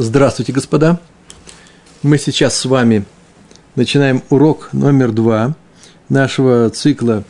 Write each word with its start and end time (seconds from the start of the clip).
Здравствуйте, 0.00 0.52
господа! 0.52 1.00
Мы 2.04 2.18
сейчас 2.18 2.56
с 2.56 2.66
вами 2.66 3.04
начинаем 3.74 4.22
урок 4.30 4.68
номер 4.72 5.10
два 5.10 5.56
нашего 6.08 6.70
цикла 6.70 7.24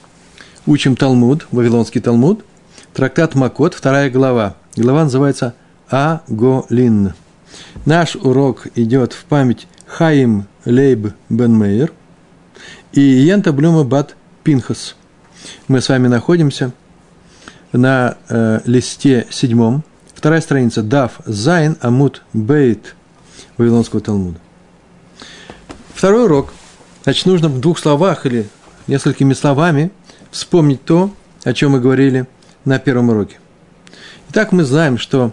«Учим 0.66 0.94
Талмуд», 0.94 1.46
Вавилонский 1.50 2.02
Талмуд, 2.02 2.44
трактат 2.92 3.34
Макот, 3.34 3.72
вторая 3.72 4.10
глава. 4.10 4.54
Глава 4.76 5.04
называется 5.04 5.54
«Аголин». 5.88 7.14
Наш 7.86 8.16
урок 8.16 8.66
идет 8.74 9.14
в 9.14 9.24
память 9.24 9.66
Хаим 9.86 10.46
Лейб 10.66 11.14
Бен 11.30 11.56
Мейер 11.56 11.90
и 12.92 13.00
Йента 13.00 13.54
Блюма 13.54 13.84
Бат 13.84 14.14
Пинхас. 14.44 14.94
Мы 15.68 15.80
с 15.80 15.88
вами 15.88 16.08
находимся 16.08 16.72
на 17.72 18.18
э, 18.28 18.60
листе 18.66 19.26
седьмом, 19.30 19.84
Вторая 20.18 20.40
страница. 20.40 20.82
Дав 20.82 21.20
Зайн 21.26 21.76
Амут 21.80 22.22
Бейт 22.32 22.96
Вавилонского 23.56 24.00
Талмуда. 24.00 24.40
Второй 25.94 26.24
урок. 26.24 26.52
Значит, 27.04 27.26
нужно 27.26 27.48
в 27.48 27.60
двух 27.60 27.78
словах 27.78 28.26
или 28.26 28.48
несколькими 28.88 29.32
словами 29.32 29.92
вспомнить 30.32 30.84
то, 30.84 31.12
о 31.44 31.52
чем 31.52 31.70
мы 31.70 31.80
говорили 31.80 32.26
на 32.64 32.80
первом 32.80 33.10
уроке. 33.10 33.38
Итак, 34.30 34.50
мы 34.50 34.64
знаем, 34.64 34.98
что 34.98 35.32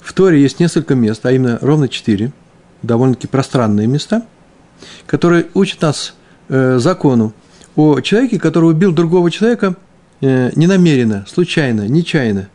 в 0.00 0.12
Торе 0.12 0.40
есть 0.40 0.60
несколько 0.60 0.94
мест, 0.94 1.26
а 1.26 1.32
именно 1.32 1.58
ровно 1.60 1.88
четыре, 1.88 2.30
довольно-таки 2.82 3.26
пространные 3.26 3.88
места, 3.88 4.24
которые 5.06 5.48
учат 5.54 5.82
нас 5.82 6.14
э, 6.48 6.78
закону 6.78 7.32
о 7.74 7.98
человеке, 7.98 8.38
который 8.38 8.70
убил 8.70 8.92
другого 8.92 9.28
человека 9.32 9.74
э, 10.20 10.52
ненамеренно, 10.54 11.26
случайно, 11.28 11.88
нечаянно. 11.88 12.48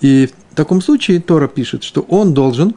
И 0.00 0.30
в 0.50 0.54
таком 0.54 0.82
случае 0.82 1.20
Тора 1.20 1.48
пишет, 1.48 1.84
что 1.84 2.02
он 2.02 2.34
должен 2.34 2.74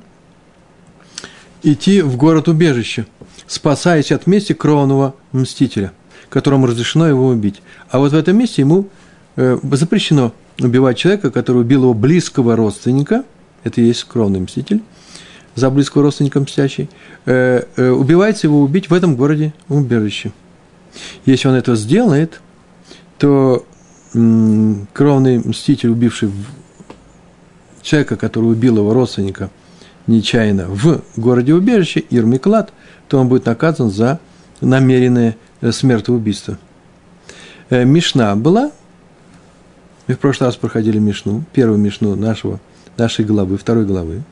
идти 1.63 2.01
в 2.01 2.17
город-убежище, 2.17 3.07
спасаясь 3.47 4.11
от 4.11 4.27
мести 4.27 4.53
кровного 4.53 5.15
мстителя, 5.31 5.91
которому 6.29 6.67
разрешено 6.67 7.07
его 7.07 7.27
убить. 7.27 7.61
А 7.89 7.99
вот 7.99 8.11
в 8.11 8.15
этом 8.15 8.37
месте 8.37 8.61
ему 8.61 8.89
э, 9.35 9.57
запрещено 9.71 10.33
убивать 10.59 10.97
человека, 10.97 11.31
который 11.31 11.61
убил 11.61 11.83
его 11.83 11.93
близкого 11.93 12.55
родственника, 12.55 13.23
это 13.63 13.81
и 13.81 13.85
есть 13.85 14.03
кровный 14.03 14.39
мститель, 14.39 14.81
за 15.55 15.69
близкого 15.69 16.03
родственника 16.03 16.39
мстящий, 16.39 16.89
э, 17.25 17.63
э, 17.75 17.89
убивается 17.89 18.47
его 18.47 18.61
убить 18.61 18.89
в 18.89 18.93
этом 18.93 19.15
городе 19.15 19.53
убежище. 19.69 20.31
Если 21.25 21.47
он 21.47 21.55
это 21.55 21.75
сделает, 21.75 22.41
то 23.17 23.65
кровный 24.11 25.39
мститель, 25.39 25.89
убивший 25.89 26.29
человека, 27.83 28.15
который 28.15 28.45
убил 28.45 28.77
его 28.77 28.93
родственника 28.93 29.51
нечаянно 30.07 30.67
в 30.67 31.01
городе 31.15 31.53
убежище, 31.53 32.03
Ирмиклад, 32.09 32.73
то 33.07 33.19
он 33.19 33.27
будет 33.27 33.45
наказан 33.45 33.91
за 33.91 34.19
намеренное 34.61 35.37
э, 35.61 35.71
смертоубийство. 35.71 36.57
Э, 37.69 37.85
Мишна 37.85 38.35
была, 38.35 38.71
мы 40.07 40.15
в 40.15 40.19
прошлый 40.19 40.47
раз 40.47 40.55
проходили 40.55 40.97
Мишну, 40.97 41.43
первую 41.53 41.77
Мишну 41.77 42.15
нашего, 42.15 42.59
нашей 42.97 43.25
главы, 43.25 43.57
второй 43.57 43.85
главы, 43.85 44.23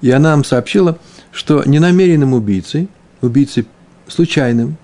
и 0.00 0.10
она 0.10 0.30
нам 0.30 0.44
сообщила, 0.44 0.98
что 1.32 1.62
ненамеренным 1.64 2.32
убийцей, 2.32 2.88
убийцей 3.20 3.66
случайным, 4.06 4.76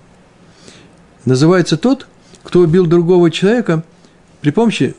называется 1.25 1.77
тот, 1.77 2.07
кто 2.43 2.59
убил 2.59 2.85
другого 2.85 3.31
человека 3.31 3.83
при 4.41 4.51
помощи 4.51 4.95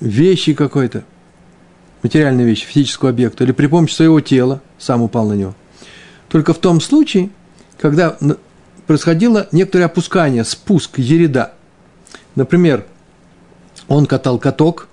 вещи 0.00 0.54
какой-то– 0.54 1.04
материальной 2.02 2.44
вещи, 2.44 2.66
физического 2.66 3.10
объекта, 3.10 3.44
или 3.44 3.52
при 3.52 3.66
помощи 3.66 3.94
своего 3.94 4.20
тела 4.20 4.60
сам 4.78 5.02
упал 5.02 5.26
на 5.26 5.34
него. 5.34 5.54
Только 6.28 6.52
в 6.52 6.58
том 6.58 6.80
случае, 6.80 7.30
когда 7.78 8.16
происходило 8.86 9.48
некоторое 9.52 9.84
опускание, 9.84 10.44
спуск, 10.44 10.98
ереда. 10.98 11.52
Например, 12.34 12.84
он 13.86 14.06
катал 14.06 14.38
каток, 14.38 14.88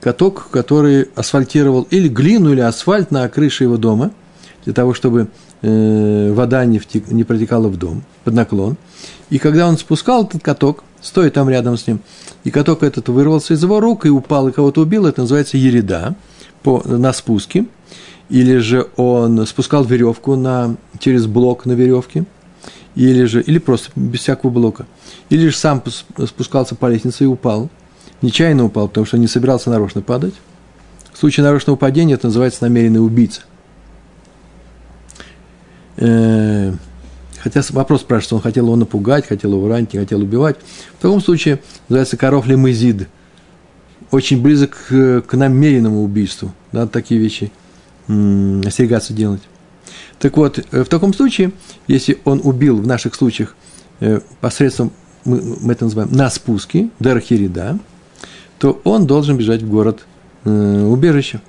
каток, 0.00 0.48
который 0.50 1.08
асфальтировал 1.14 1.86
или 1.90 2.08
глину, 2.08 2.52
или 2.52 2.60
асфальт 2.60 3.10
на 3.10 3.28
крыше 3.28 3.64
его 3.64 3.76
дома, 3.76 4.10
для 4.64 4.74
того, 4.74 4.94
чтобы 4.94 5.28
э, 5.62 6.32
вода 6.32 6.64
не, 6.64 6.78
втек, 6.78 7.08
не 7.08 7.24
протекала 7.24 7.68
в 7.68 7.76
дом, 7.76 8.02
под 8.24 8.34
наклон. 8.34 8.76
И 9.30 9.38
когда 9.38 9.68
он 9.68 9.78
спускал 9.78 10.24
этот 10.24 10.42
каток, 10.42 10.84
стоя 11.00 11.30
там 11.30 11.48
рядом 11.48 11.76
с 11.76 11.86
ним, 11.86 12.00
и 12.44 12.50
каток 12.50 12.82
этот 12.82 13.08
вырвался 13.08 13.54
из 13.54 13.62
его 13.62 13.80
рук 13.80 14.04
и 14.04 14.08
упал, 14.08 14.48
и 14.48 14.52
кого-то 14.52 14.80
убил, 14.80 15.06
это 15.06 15.22
называется 15.22 15.56
ереда 15.56 16.16
по, 16.62 16.82
на 16.84 17.12
спуске, 17.12 17.66
или 18.28 18.58
же 18.58 18.88
он 18.96 19.46
спускал 19.46 19.84
веревку 19.84 20.36
на, 20.36 20.76
через 20.98 21.26
блок 21.26 21.66
на 21.66 21.72
веревке, 21.72 22.24
или 22.94 23.24
же, 23.24 23.42
или 23.42 23.58
просто 23.58 23.90
без 23.94 24.20
всякого 24.20 24.50
блока, 24.50 24.86
или 25.28 25.48
же 25.48 25.56
сам 25.56 25.82
спускался 26.26 26.74
по 26.74 26.86
лестнице 26.86 27.24
и 27.24 27.26
упал, 27.26 27.68
нечаянно 28.20 28.64
упал, 28.64 28.88
потому 28.88 29.06
что 29.06 29.18
не 29.18 29.26
собирался 29.26 29.70
нарочно 29.70 30.02
падать. 30.02 30.34
В 31.12 31.18
случае 31.18 31.44
нарочного 31.44 31.76
падения 31.76 32.14
это 32.14 32.28
называется 32.28 32.62
намеренный 32.62 33.04
убийца. 33.04 33.42
Э, 35.98 36.72
хотя 37.38 37.62
вопрос 37.70 38.00
спрашивается, 38.00 38.36
он 38.36 38.40
хотел 38.40 38.64
его 38.64 38.76
напугать, 38.76 39.26
хотел 39.26 39.52
его 39.52 39.68
ранить, 39.68 39.92
не 39.92 40.00
хотел 40.00 40.20
убивать. 40.20 40.56
В 40.98 41.02
таком 41.02 41.20
случае 41.20 41.60
называется 41.88 42.16
коров 42.16 42.46
лимузид– 42.46 43.08
очень 44.12 44.40
близок 44.40 44.76
к, 44.88 45.32
намеренному 45.32 46.04
убийству. 46.04 46.52
Надо 46.70 46.88
такие 46.88 47.20
вещи 47.20 47.50
м, 48.08 48.60
остерегаться 48.64 49.12
делать. 49.12 49.42
Так 50.18 50.36
вот, 50.36 50.58
э, 50.58 50.84
в 50.84 50.88
таком 50.88 51.12
случае, 51.14 51.52
если 51.88 52.18
он 52.24 52.40
убил 52.44 52.78
в 52.78 52.86
наших 52.86 53.14
случаях 53.14 53.56
э, 54.00 54.20
посредством, 54.40 54.92
мы, 55.24 55.56
мы 55.60 55.72
это 55.72 55.86
называем, 55.86 56.12
на 56.12 56.30
спуске, 56.30 56.90
Дархирида, 57.00 57.78
то 58.58 58.80
он 58.84 59.06
должен 59.06 59.38
бежать 59.38 59.62
в 59.62 59.68
город 59.68 60.04
э, 60.44 60.84
убежище. 60.84 61.40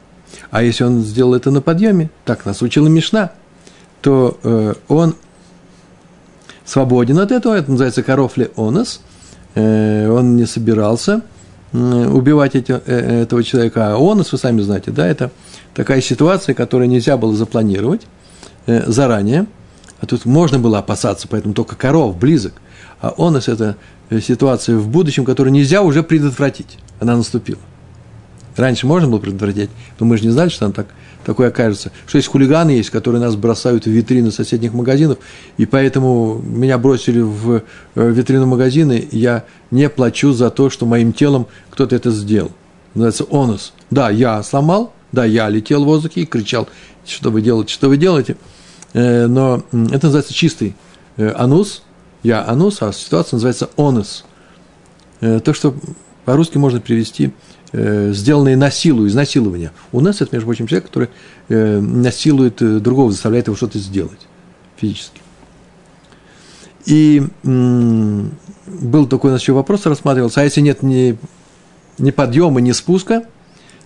А 0.50 0.64
если 0.64 0.86
он 0.86 1.04
сделал 1.04 1.36
это 1.36 1.52
на 1.52 1.62
подъеме, 1.62 2.10
так 2.24 2.46
нас 2.46 2.62
учила 2.62 2.88
Мишна, 2.88 3.34
то 4.02 4.40
э, 4.42 4.74
он 4.88 5.16
свободен 6.66 7.20
от 7.20 7.32
этого, 7.32 7.56
это 7.56 7.72
называется 7.72 8.04
корофле 8.04 8.52
онос, 8.56 9.02
э, 9.56 10.08
он 10.10 10.38
не 10.38 10.46
собирался 10.46 11.24
убивать 11.74 12.56
эти, 12.56 12.72
э, 12.72 13.24
этого 13.24 13.44
человека. 13.44 13.94
А 13.94 13.98
он, 13.98 14.20
вы 14.20 14.38
сами 14.38 14.62
знаете, 14.62 14.92
да, 14.92 15.08
это 15.08 15.32
такая 15.74 16.02
ситуация, 16.02 16.54
которую 16.56 16.88
нельзя 16.88 17.18
было 17.18 17.36
запланировать 17.36 18.02
э, 18.68 18.90
заранее. 18.90 19.48
А 20.00 20.06
тут 20.06 20.26
можно 20.26 20.60
было 20.60 20.80
опасаться, 20.80 21.28
поэтому 21.28 21.54
только 21.54 21.76
коров 21.76 22.18
близок. 22.18 22.54
А 23.02 23.10
он 23.10 23.36
это 23.38 23.78
э, 24.10 24.20
ситуация 24.20 24.78
в 24.78 24.88
будущем, 24.88 25.26
которую 25.26 25.54
нельзя 25.54 25.82
уже 25.82 26.04
предотвратить. 26.04 26.78
Она 27.00 27.18
наступила. 27.18 27.60
Раньше 28.56 28.86
можно 28.86 29.08
было 29.08 29.20
предотвратить, 29.20 29.70
но 30.00 30.06
мы 30.06 30.18
же 30.18 30.26
не 30.26 30.32
знали, 30.32 30.50
что 30.50 30.66
она 30.66 30.74
так 30.74 30.88
такое 31.24 31.48
окажется, 31.48 31.92
что 32.06 32.18
есть 32.18 32.28
хулиганы 32.28 32.72
есть, 32.72 32.90
которые 32.90 33.22
нас 33.22 33.36
бросают 33.36 33.86
в 33.86 33.90
витрины 33.90 34.32
соседних 34.32 34.74
магазинов, 34.74 35.18
и 35.58 35.66
поэтому 35.66 36.42
меня 36.44 36.78
бросили 36.78 37.22
в 37.22 37.64
э, 37.96 38.12
витрину 38.12 38.46
магазина, 38.46 38.94
и 38.94 39.18
я 39.18 39.46
не 39.72 39.90
плачу 39.90 40.34
за 40.34 40.50
то, 40.50 40.70
что 40.70 40.86
моим 40.86 41.14
телом 41.14 41.48
кто-то 41.70 41.96
это 41.96 42.12
сделал. 42.12 42.52
Называется 42.94 43.26
онус. 43.32 43.74
Да, 43.90 44.10
я 44.10 44.44
сломал, 44.44 44.94
да, 45.12 45.26
я 45.26 45.50
летел 45.50 45.84
в 45.84 45.88
воздухе 45.88 46.22
и 46.22 46.26
кричал, 46.26 46.68
что 47.06 47.32
вы 47.32 47.42
делаете, 47.42 47.74
что 47.74 47.88
вы 47.88 47.98
делаете. 47.98 48.38
Э, 48.94 49.28
но 49.28 49.64
это 49.72 50.08
называется 50.08 50.34
чистый 50.34 50.76
э, 51.18 51.34
анус, 51.36 51.84
я 52.22 52.48
анус, 52.48 52.82
а 52.82 52.92
ситуация 52.94 53.38
называется 53.38 53.70
онус. 53.78 54.26
То, 55.20 55.54
что 55.54 55.74
по-русски 56.26 56.58
можно 56.58 56.82
привести 56.82 57.32
сделанные 57.74 58.56
на 58.56 58.70
силу, 58.70 59.08
изнасилования. 59.08 59.72
У 59.92 60.00
нас 60.00 60.22
это, 60.22 60.36
между 60.36 60.46
прочим, 60.46 60.68
человек, 60.68 60.86
который 60.86 61.10
э, 61.50 61.80
насилует 61.80 62.62
э, 62.62 62.80
другого, 62.80 63.12
заставляет 63.12 63.48
его 63.48 63.56
что-то 63.56 63.80
сделать 63.80 64.28
физически. 64.78 65.22
И 66.86 67.24
был 67.44 69.08
такой 69.08 69.30
у 69.30 69.34
нас 69.34 69.42
еще 69.42 69.54
вопрос 69.54 69.86
рассматривался, 69.86 70.42
а 70.42 70.44
если 70.44 70.62
нет 70.62 70.84
ни, 70.84 71.18
ни 71.98 72.12
подъема, 72.12 72.60
ни 72.60 72.74
спуска, 72.74 73.24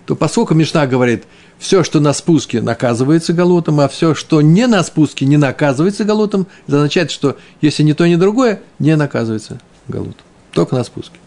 то 0.04 0.16
поскольку 0.16 0.54
Мишна 0.54 0.86
говорит, 0.86 1.24
все, 1.58 1.84
что 1.84 2.00
на 2.00 2.12
спуске, 2.12 2.60
наказывается 2.60 3.32
галутом, 3.32 3.80
а 3.80 3.88
все, 3.88 4.14
что 4.14 4.40
не 4.40 4.66
на 4.66 4.82
спуске, 4.82 5.26
не 5.26 5.36
наказывается 5.36 6.04
галутом, 6.04 6.46
это 6.66 6.78
означает, 6.78 7.10
что 7.10 7.36
если 7.60 7.82
ни 7.82 7.92
то, 7.92 8.06
ни 8.06 8.16
другое, 8.16 8.62
не 8.78 8.96
наказывается 8.96 9.60
галутом, 9.86 10.24
только 10.52 10.74
на 10.74 10.82
спуске. 10.82 11.18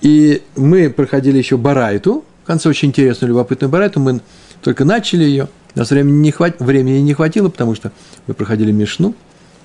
И 0.00 0.42
мы 0.56 0.90
проходили 0.90 1.38
еще 1.38 1.56
Барайту, 1.56 2.24
в 2.42 2.46
конце 2.46 2.68
очень 2.68 2.88
интересную, 2.88 3.30
любопытную 3.30 3.70
Барайту, 3.70 4.00
мы 4.00 4.20
только 4.62 4.84
начали 4.84 5.24
ее, 5.24 5.48
у 5.74 5.78
нас 5.78 5.90
времени 5.90 6.16
не, 6.18 6.30
хват... 6.32 6.60
времени 6.60 6.98
не 6.98 7.14
хватило, 7.14 7.48
потому 7.48 7.74
что 7.74 7.92
мы 8.26 8.34
проходили 8.34 8.72
Мишну, 8.72 9.14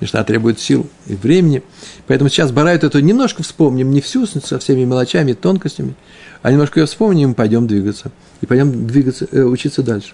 Мишна 0.01 0.23
требует 0.23 0.59
сил 0.59 0.87
и 1.07 1.15
времени, 1.15 1.63
поэтому 2.07 2.29
сейчас 2.29 2.51
Барайту 2.51 2.87
это 2.87 3.01
немножко 3.01 3.43
вспомним, 3.43 3.91
не 3.91 4.01
всю, 4.01 4.25
со 4.25 4.59
всеми 4.59 4.83
мелочами, 4.83 5.33
тонкостями, 5.33 5.95
а 6.41 6.51
немножко 6.51 6.79
ее 6.81 6.85
вспомним 6.85 7.31
и 7.31 7.33
пойдем 7.33 7.65
двигаться, 7.65 8.11
и 8.41 8.45
пойдем 8.45 8.87
двигаться, 8.87 9.27
э, 9.31 9.41
учиться 9.41 9.83
дальше. 9.83 10.13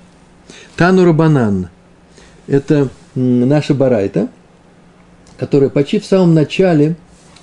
Тану 0.76 1.04
Рабанан, 1.04 1.70
это 2.48 2.90
наша 3.16 3.74
барайта, 3.74 4.30
которая 5.38 5.70
почти 5.70 6.00
в 6.00 6.06
самом 6.06 6.36
начале, 6.36 6.96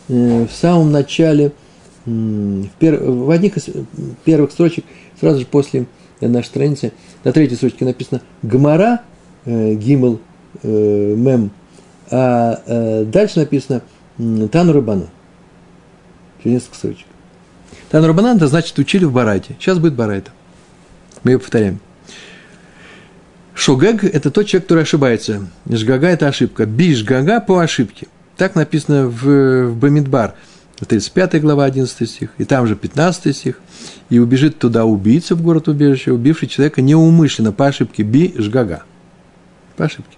э, 0.08 0.46
в 0.46 0.52
самом 0.52 0.92
начале, 0.92 1.52
в, 2.08 2.68
пер, 2.78 3.02
в 3.02 3.30
одних 3.30 3.56
из 3.56 3.68
первых 4.24 4.52
строчек, 4.52 4.84
сразу 5.20 5.40
же 5.40 5.46
после 5.46 5.86
нашей 6.20 6.46
страницы, 6.46 6.92
на 7.24 7.32
третьей 7.32 7.56
строчке 7.56 7.84
написано 7.84 8.22
«Гмара», 8.42 9.02
э, 9.44 9.74
«Гимл», 9.74 10.20
э, 10.62 11.14
«Мем», 11.16 11.50
а 12.10 13.04
дальше 13.04 13.40
написано 13.40 13.82
«Тану 14.50 14.72
Рабана». 14.72 15.08
Через 16.42 16.54
несколько 16.54 16.76
строчек. 16.76 17.06
Тану 17.90 18.06
Рабана– 18.06 18.34
это 18.36 18.46
значит 18.48 18.78
учили 18.78 19.04
в 19.04 19.12
Барайте. 19.12 19.56
Сейчас 19.58 19.78
будет 19.78 19.94
Барайта. 19.94 20.30
Мы 21.24 21.32
ее 21.32 21.38
повторяем. 21.38 21.80
Шогег– 23.54 24.04
это 24.04 24.30
тот 24.30 24.46
человек, 24.46 24.66
который 24.66 24.84
ошибается. 24.84 25.48
Жгага– 25.68 26.08
это 26.08 26.28
ошибка. 26.28 26.64
Бишгага– 26.64 27.40
по 27.46 27.58
ошибке. 27.58 28.06
Так 28.36 28.54
написано 28.54 29.08
в, 29.08 29.66
в 29.66 29.76
Бамидбар, 29.76 30.34
35 30.86 31.40
глава, 31.40 31.64
11 31.64 32.08
стих, 32.08 32.30
и 32.38 32.44
там 32.44 32.66
же 32.66 32.76
15 32.76 33.36
стих. 33.36 33.60
И 34.10 34.18
убежит 34.18 34.58
туда 34.58 34.84
убийца 34.84 35.34
в 35.34 35.42
город 35.42 35.68
убежище, 35.68 36.12
убивший 36.12 36.48
человека 36.48 36.82
неумышленно, 36.82 37.52
по 37.52 37.66
ошибке. 37.66 38.02
Бишгага. 38.02 38.84
По 39.76 39.86
ошибке. 39.86 40.16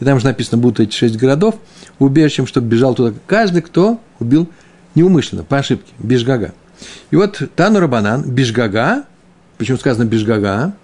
И 0.00 0.04
там 0.04 0.20
же 0.20 0.26
написано, 0.26 0.58
будут 0.58 0.80
эти 0.80 0.94
шесть 0.94 1.16
городов 1.16 1.56
убежищем, 1.98 2.46
чтобы 2.46 2.68
бежал 2.68 2.94
туда 2.94 3.14
каждый, 3.26 3.62
кто 3.62 4.00
убил 4.18 4.48
неумышленно, 4.94 5.44
по 5.44 5.58
ошибке. 5.58 5.92
Бишгага. 5.98 6.52
И 7.10 7.16
вот 7.16 7.42
Тану 7.56 7.80
Рабанан, 7.80 8.22
Бишгага, 8.22 9.04
почему 9.56 9.78
сказано 9.78 10.04
Бишгага, 10.04 10.74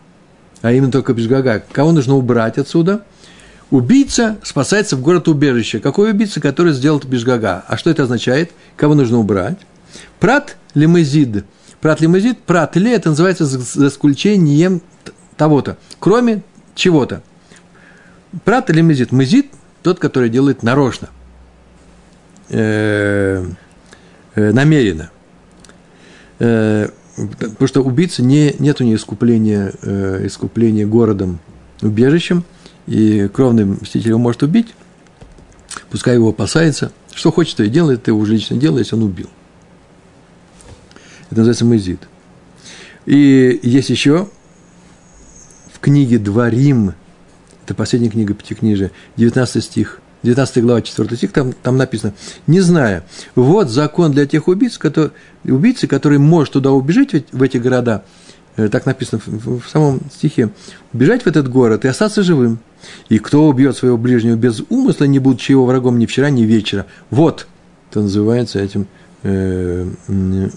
а 0.62 0.72
именно 0.72 0.92
только 0.92 1.12
Бишгага. 1.12 1.62
Кого 1.72 1.92
нужно 1.92 2.14
убрать 2.14 2.58
отсюда? 2.58 3.04
Убийца 3.72 4.36
спасается 4.42 4.96
в 4.96 5.00
город-убежище. 5.00 5.80
Какой 5.80 6.10
убийца, 6.10 6.42
который 6.42 6.74
сделал 6.74 7.00
Бишгага? 7.00 7.64
А 7.66 7.78
что 7.78 7.88
это 7.88 8.02
означает? 8.02 8.52
Кого 8.76 8.94
нужно 8.94 9.18
убрать? 9.18 9.56
Прат 10.20 10.58
лимезид. 10.74 11.46
Прат 11.80 12.02
лимезид, 12.02 12.38
прат 12.40 12.76
ли, 12.76 12.90
это 12.90 13.08
называется 13.08 13.46
за 13.46 13.88
исключением 13.88 14.82
того-то, 15.38 15.78
кроме 15.98 16.42
чего-то. 16.74 17.22
Прат 18.44 18.68
лимезид. 18.68 19.10
Мезид– 19.10 19.46
тот, 19.82 19.98
который 19.98 20.28
делает 20.28 20.62
нарочно, 20.62 21.08
э, 22.50 23.42
э, 24.34 24.52
намеренно. 24.52 25.10
Э, 26.40 26.90
потому 27.16 27.68
что 27.68 27.80
убийца 27.80 28.22
не, 28.22 28.54
нет 28.58 28.82
у 28.82 28.84
нее 28.84 28.96
искупления, 28.96 29.72
искупления 30.26 30.86
городом, 30.86 31.38
убежищем, 31.80 32.44
и 32.86 33.28
кровный 33.28 33.64
мститель 33.64 34.10
его 34.10 34.18
может 34.18 34.42
убить, 34.42 34.74
пускай 35.90 36.14
его 36.14 36.30
опасается, 36.30 36.92
что 37.14 37.30
хочет, 37.30 37.56
то 37.56 37.62
и 37.64 37.68
делает, 37.68 38.00
это 38.00 38.14
уже 38.14 38.34
лично 38.34 38.56
делает, 38.56 38.86
если 38.86 38.96
он 38.96 39.04
убил. 39.04 39.28
Это 41.30 41.40
называется 41.40 41.64
мызит. 41.64 42.08
И 43.06 43.58
есть 43.62 43.90
еще 43.90 44.28
в 45.72 45.80
книге 45.80 46.18
«Дворим», 46.18 46.94
это 47.64 47.74
последняя 47.74 48.10
книга 48.10 48.34
Пятикнижия, 48.34 48.90
19 49.16 49.64
стих, 49.64 50.00
19 50.22 50.62
глава, 50.62 50.82
4 50.82 51.16
стих, 51.16 51.32
там, 51.32 51.52
там 51.52 51.76
написано, 51.76 52.14
не 52.46 52.60
зная, 52.60 53.04
вот 53.34 53.68
закон 53.70 54.12
для 54.12 54.26
тех 54.26 54.48
убийц, 54.48 54.78
которые, 54.78 55.12
убийцы, 55.44 55.86
которые 55.86 56.18
может 56.18 56.54
туда 56.54 56.70
убежать 56.70 57.24
в, 57.32 57.42
эти 57.42 57.56
города, 57.56 58.04
так 58.56 58.86
написано 58.86 59.20
в, 59.24 59.62
самом 59.68 60.00
стихе, 60.12 60.50
убежать 60.92 61.22
в 61.22 61.26
этот 61.26 61.48
город 61.48 61.84
и 61.84 61.88
остаться 61.88 62.22
живым. 62.22 62.58
И 63.08 63.18
кто 63.18 63.48
убьет 63.48 63.76
своего 63.76 63.96
ближнего 63.96 64.36
без 64.36 64.62
умысла, 64.68 65.04
не 65.04 65.18
будучи 65.18 65.52
его 65.52 65.66
врагом 65.66 65.98
ни 65.98 66.06
вчера, 66.06 66.30
ни 66.30 66.42
вечера. 66.42 66.86
Вот, 67.10 67.46
это 67.90 68.00
называется 68.00 68.58
этим 68.60 68.86
э, 69.22 69.86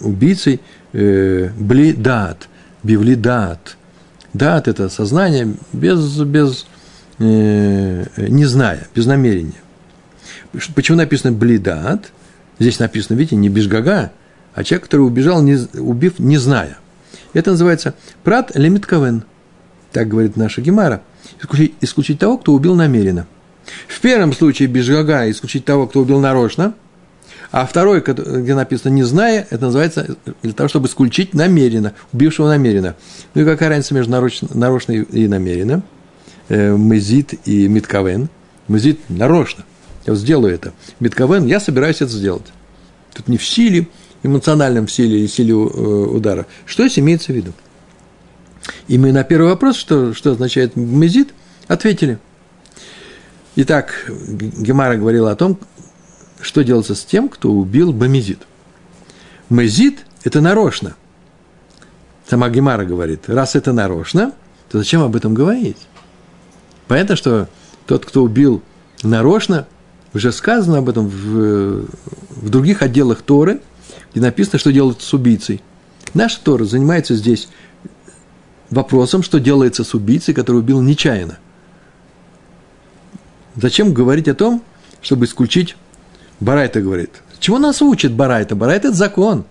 убийцей 0.01 0.59
э, 0.93 1.49
блидат, 1.57 2.49
бивлидат. 2.83 3.77
Дат– 4.33 4.67
это 4.69 4.89
сознание 4.89 5.53
без, 5.71 6.17
без 6.19 6.65
Э, 7.17 8.05
не 8.17 8.45
зная, 8.45 8.87
без 8.93 9.05
намерения. 9.05 9.53
Почему 10.75 10.97
написано 10.97 11.31
блидат? 11.31 12.11
Здесь 12.59 12.79
написано, 12.79 13.17
видите, 13.17 13.35
не 13.37 13.49
бежгага, 13.49 14.11
а 14.53 14.63
человек, 14.63 14.85
который 14.85 15.01
убежал, 15.01 15.41
не, 15.41 15.57
убив, 15.79 16.19
не 16.19 16.37
зная. 16.37 16.77
Это 17.35 17.51
называется 17.51 17.93
прат 18.23 18.51
лемитковен. 18.55 19.23
Так 19.91 20.07
говорит 20.07 20.35
наша 20.35 20.61
Гемара. 20.61 21.03
Исключить, 21.39 21.75
исключить 21.81 22.19
того, 22.19 22.39
кто 22.39 22.53
убил 22.53 22.73
намеренно. 22.73 23.27
В 23.87 24.01
первом 24.01 24.33
случае 24.33 24.67
бежгага 24.67 25.29
исключить 25.29 25.65
того, 25.65 25.85
кто 25.85 25.99
убил 25.99 26.19
нарочно. 26.19 26.73
А 27.51 27.67
второй, 27.67 28.01
где 28.01 28.55
написано 28.55 28.91
«не 28.91 29.03
зная», 29.03 29.45
это 29.49 29.65
называется 29.65 30.17
для 30.41 30.53
того, 30.53 30.67
чтобы 30.67 30.87
исключить 30.87 31.33
намеренно, 31.33 31.93
убившего 32.11 32.47
намеренно. 32.47 32.95
Ну 33.33 33.43
и 33.43 33.45
какая 33.45 33.69
разница 33.69 33.93
между 33.93 34.11
нарочно, 34.11 34.49
нарочно 34.53 34.93
и 34.93 35.27
намеренно– 35.27 35.83
э, 36.49 36.75
мезит 36.75 37.33
и 37.47 37.67
митковен. 37.67 38.29
Мезит 38.67 38.99
нарочно. 39.09 39.63
Я 40.05 40.15
сделаю 40.15 40.53
это. 40.53 40.73
Митковен, 40.99 41.45
я 41.45 41.59
собираюсь 41.59 41.97
это 41.97 42.11
сделать. 42.11 42.45
Тут 43.13 43.27
не 43.27 43.37
в 43.37 43.45
силе, 43.45 43.87
эмоциональном 44.25 44.87
силе 44.87 45.23
и 45.23 45.27
силе 45.27 45.53
э, 45.53 45.55
удара. 45.55 46.45
Что 46.65 46.83
здесь 46.83 46.99
имеется 46.99 47.31
в 47.31 47.35
виду? 47.35 47.53
И 48.87 48.97
мы 48.97 49.11
на 49.11 49.23
первый 49.23 49.49
вопрос, 49.49 49.75
что, 49.77 50.13
что 50.13 50.31
означает 50.31 50.75
мезит, 50.75 51.33
ответили. 51.67 52.19
Итак, 53.55 54.09
Гемара 54.09 54.97
говорила 54.97 55.31
о 55.31 55.35
том, 55.35 55.57
что 56.41 56.63
делается 56.63 56.95
с 56.95 57.03
тем, 57.03 57.29
кто 57.29 57.51
убил 57.51 57.93
бомезит. 57.93 58.39
Мезит– 59.49 60.05
это 60.23 60.41
нарочно. 60.41 60.95
Сама 62.27 62.49
Гемара 62.49 62.85
говорит, 62.85 63.29
раз 63.29 63.55
это 63.55 63.71
нарочно, 63.71 64.33
то 64.69 64.79
зачем 64.79 65.01
об 65.01 65.15
этом 65.15 65.33
говорить? 65.33 65.77
Понятно, 66.87 67.15
что 67.15 67.47
тот, 67.85 68.05
кто 68.05 68.23
убил 68.23 68.61
нарочно, 69.03 69.67
уже 70.13 70.31
сказано 70.31 70.79
об 70.79 70.89
этом 70.89 71.07
в, 71.07 71.85
в 72.29 72.49
других 72.49 72.81
отделах 72.81 73.21
Торы, 73.21 73.61
где 74.15 74.21
написано, 74.21 74.57
что 74.57 74.71
делают 74.71 75.01
с 75.01 75.13
убийцей. 75.13 75.61
Наша 76.13 76.41
Тора 76.41 76.63
занимается 76.63 77.15
здесь 77.15 77.49
вопросом, 78.69 79.21
что 79.23 79.41
делается 79.41 79.83
с 79.83 79.93
убийцей, 79.93 80.33
который 80.33 80.57
убил 80.57 80.81
нечаянно. 80.81 81.37
Зачем 83.57 83.93
говорить 83.93 84.29
о 84.29 84.33
том, 84.33 84.63
чтобы 85.01 85.25
исключить 85.25 85.75
Барайта 86.39 86.81
говорит. 86.81 87.09
Чего 87.39 87.59
нас 87.59 87.81
учит 87.81 88.13
Барайта? 88.13 88.55
Барайта– 88.55 88.87
это 88.89 88.97
закон. 88.97 89.43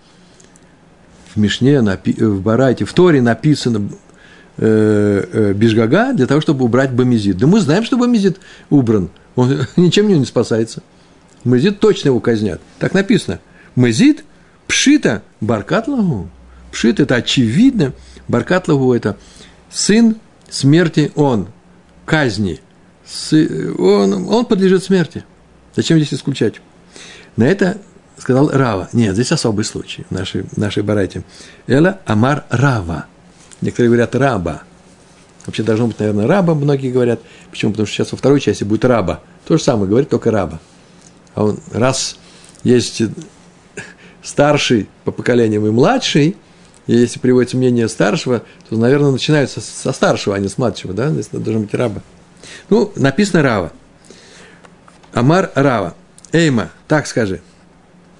В 1.34 1.36
Мишне, 1.36 1.82
в 1.82 2.40
Барайте, 2.40 2.86
в 2.86 2.92
Торе 2.94 3.20
написано, 3.20 3.90
э, 4.56 5.26
э, 5.30 5.52
Бишгага 5.52 6.14
для 6.14 6.26
того, 6.26 6.40
чтобы 6.40 6.64
убрать 6.64 6.92
Бомизид. 6.92 7.36
Да 7.36 7.46
мы 7.46 7.60
знаем, 7.60 7.84
что 7.84 7.98
Бомизид 7.98 8.38
убран. 8.70 9.10
Он 9.36 9.66
ничем 9.76 10.08
не 10.08 10.24
спасается. 10.24 10.82
Мезид 11.44 11.80
точно 11.80 12.08
его 12.08 12.20
казнят. 12.20 12.62
Так 12.78 12.94
написано. 12.94 13.40
Мезид 13.76 14.24
пшита 14.66 15.22
баркатлагу. 15.40 16.28
Пшит– 16.72 17.00
это 17.00 17.16
очевидно. 17.16 17.92
Баркатлагу– 18.28 18.92
это 18.94 19.16
сын 19.70 20.16
смерти 20.48 21.12
он, 21.14 21.48
казни. 22.04 22.60
Он, 23.78 24.28
он 24.28 24.44
подлежит 24.46 24.82
смерти. 24.82 25.24
Зачем 25.76 25.98
здесь 25.98 26.14
исключать? 26.14 26.54
На 27.36 27.44
это 27.44 27.78
сказал 28.18 28.48
Рава. 28.50 28.88
Нет, 28.92 29.14
здесь 29.14 29.32
особый 29.32 29.64
случай 29.64 30.04
в 30.08 30.12
нашей, 30.12 30.42
в 30.42 30.56
нашей 30.56 30.82
барайте. 30.82 31.22
Эла 31.66 32.00
Амар 32.06 32.44
Рава– 32.50 33.06
Некоторые 33.64 33.88
говорят 33.88 34.14
раба. 34.14 34.62
Вообще 35.46 35.62
должно 35.62 35.86
быть, 35.86 35.98
наверное, 35.98 36.26
раба, 36.26 36.54
многие 36.54 36.90
говорят. 36.90 37.20
Почему? 37.50 37.72
Потому 37.72 37.86
что 37.86 37.96
сейчас 37.96 38.12
во 38.12 38.18
второй 38.18 38.38
части 38.40 38.62
будет 38.62 38.84
раба. 38.84 39.22
То 39.46 39.56
же 39.56 39.62
самое 39.62 39.88
говорит, 39.88 40.10
только 40.10 40.30
раба. 40.30 40.60
А 41.34 41.44
он, 41.44 41.58
раз 41.72 42.18
есть 42.62 43.02
старший 44.24 44.88
по 45.04 45.12
поколениям 45.12 45.64
и 45.66 45.70
младший, 45.70 46.36
и 46.86 46.94
если 46.94 47.20
приводится 47.20 47.56
мнение 47.56 47.88
старшего, 47.88 48.42
то, 48.68 48.76
наверное, 48.76 49.10
начинаются 49.10 49.60
со 49.60 49.92
старшего, 49.92 50.34
а 50.34 50.38
не 50.38 50.48
с 50.48 50.58
младшего, 50.58 50.92
да? 50.92 51.10
Здесь 51.10 51.28
должен 51.28 51.62
быть 51.62 51.74
раба. 51.74 52.02
Ну, 52.68 52.92
написано 52.96 53.42
рава. 53.42 53.72
Амар 55.12 55.52
рава. 55.54 55.94
Эйма, 56.32 56.70
так 56.88 57.06
скажи. 57.06 57.40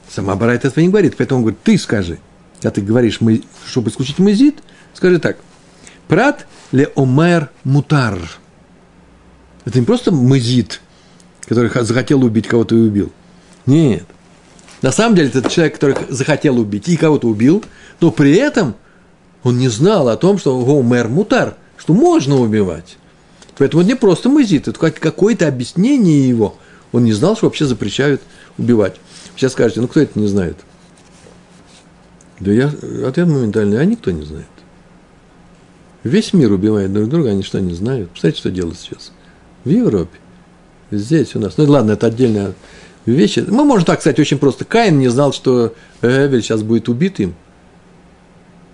Сама 0.08 0.36
Барайт 0.36 0.64
этого 0.64 0.80
не 0.80 0.88
говорит, 0.88 1.16
поэтому 1.16 1.38
он 1.38 1.42
говорит, 1.42 1.62
ты 1.64 1.76
скажи. 1.76 2.18
Когда 2.60 2.70
ты 2.70 2.80
говоришь, 2.80 3.18
чтобы 3.66 3.90
исключить 3.90 4.18
мазит, 4.18 4.62
Скажи 4.94 5.18
так. 5.18 5.36
Прат 6.08 6.46
ле 6.72 6.90
омер 6.96 7.50
мутар. 7.64 8.18
Это 9.64 9.80
не 9.80 9.84
просто 9.84 10.12
мазит, 10.12 10.80
который 11.46 11.70
захотел 11.84 12.24
убить 12.24 12.46
кого-то 12.46 12.76
и 12.76 12.78
убил. 12.78 13.12
Нет. 13.66 14.04
На 14.84 14.92
самом 14.92 15.16
деле, 15.16 15.30
это 15.32 15.48
человек, 15.48 15.76
который 15.76 15.96
захотел 16.10 16.58
убить 16.58 16.90
и 16.90 16.98
кого-то 16.98 17.26
убил, 17.26 17.64
но 18.02 18.10
при 18.10 18.34
этом 18.34 18.74
он 19.42 19.56
не 19.56 19.68
знал 19.68 20.10
о 20.10 20.16
том, 20.18 20.36
что 20.36 20.54
омер 20.58 21.08
мутар, 21.08 21.56
что 21.78 21.94
можно 21.94 22.36
убивать. 22.36 22.98
Поэтому 23.56 23.80
это 23.80 23.92
не 23.92 23.96
просто 23.96 24.28
мазит, 24.28 24.68
это 24.68 24.78
какое-то 24.78 25.48
объяснение 25.48 26.28
его. 26.28 26.56
Он 26.92 27.02
не 27.02 27.14
знал, 27.14 27.34
что 27.34 27.46
вообще 27.46 27.64
запрещают 27.64 28.20
убивать. 28.58 28.96
Сейчас 29.34 29.52
скажете, 29.52 29.80
ну 29.80 29.88
кто 29.88 30.00
это 30.00 30.18
не 30.18 30.26
знает? 30.26 30.58
Да 32.40 32.52
я 32.52 32.66
ответ 33.06 33.26
моментальный, 33.26 33.80
а 33.80 33.86
никто 33.86 34.10
не 34.10 34.26
знает. 34.26 34.44
Весь 36.02 36.34
мир 36.34 36.52
убивает 36.52 36.92
друг 36.92 37.08
друга, 37.08 37.30
они 37.30 37.42
что 37.42 37.58
не 37.58 37.72
знают. 37.72 38.10
Представляете, 38.10 38.40
что 38.40 38.50
делают 38.50 38.78
сейчас? 38.78 39.12
В 39.64 39.70
Европе. 39.70 40.18
Здесь 40.90 41.34
у 41.36 41.38
нас. 41.38 41.56
Ну 41.56 41.64
ладно, 41.64 41.92
это 41.92 42.08
отдельная 42.08 42.52
вещь. 43.06 43.36
Мы 43.36 43.64
можем 43.64 43.84
так 43.84 44.00
сказать 44.00 44.18
очень 44.18 44.38
просто. 44.38 44.64
Каин 44.64 44.98
не 44.98 45.08
знал, 45.08 45.32
что 45.32 45.74
Эвель 46.02 46.42
сейчас 46.42 46.62
будет 46.62 46.88
убит 46.88 47.20
им. 47.20 47.34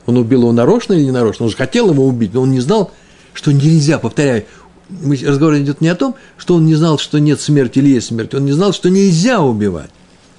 Он 0.06 0.16
убил 0.16 0.42
его 0.42 0.52
нарочно 0.52 0.94
или 0.94 1.04
не 1.04 1.10
нарочно? 1.10 1.44
Он 1.44 1.50
же 1.50 1.56
хотел 1.56 1.90
его 1.90 2.06
убить, 2.06 2.34
но 2.34 2.42
он 2.42 2.50
не 2.50 2.60
знал, 2.60 2.90
что 3.32 3.52
нельзя, 3.52 3.98
повторяю, 3.98 4.44
разговор 4.88 5.56
идет 5.58 5.80
не 5.80 5.88
о 5.88 5.94
том, 5.94 6.14
что 6.36 6.54
он 6.54 6.66
не 6.66 6.74
знал, 6.74 6.98
что 6.98 7.18
нет 7.20 7.40
смерти 7.40 7.78
или 7.78 7.90
есть 7.90 8.08
смерть. 8.08 8.34
Он 8.34 8.44
не 8.44 8.52
знал, 8.52 8.72
что 8.72 8.90
нельзя 8.90 9.40
убивать. 9.40 9.90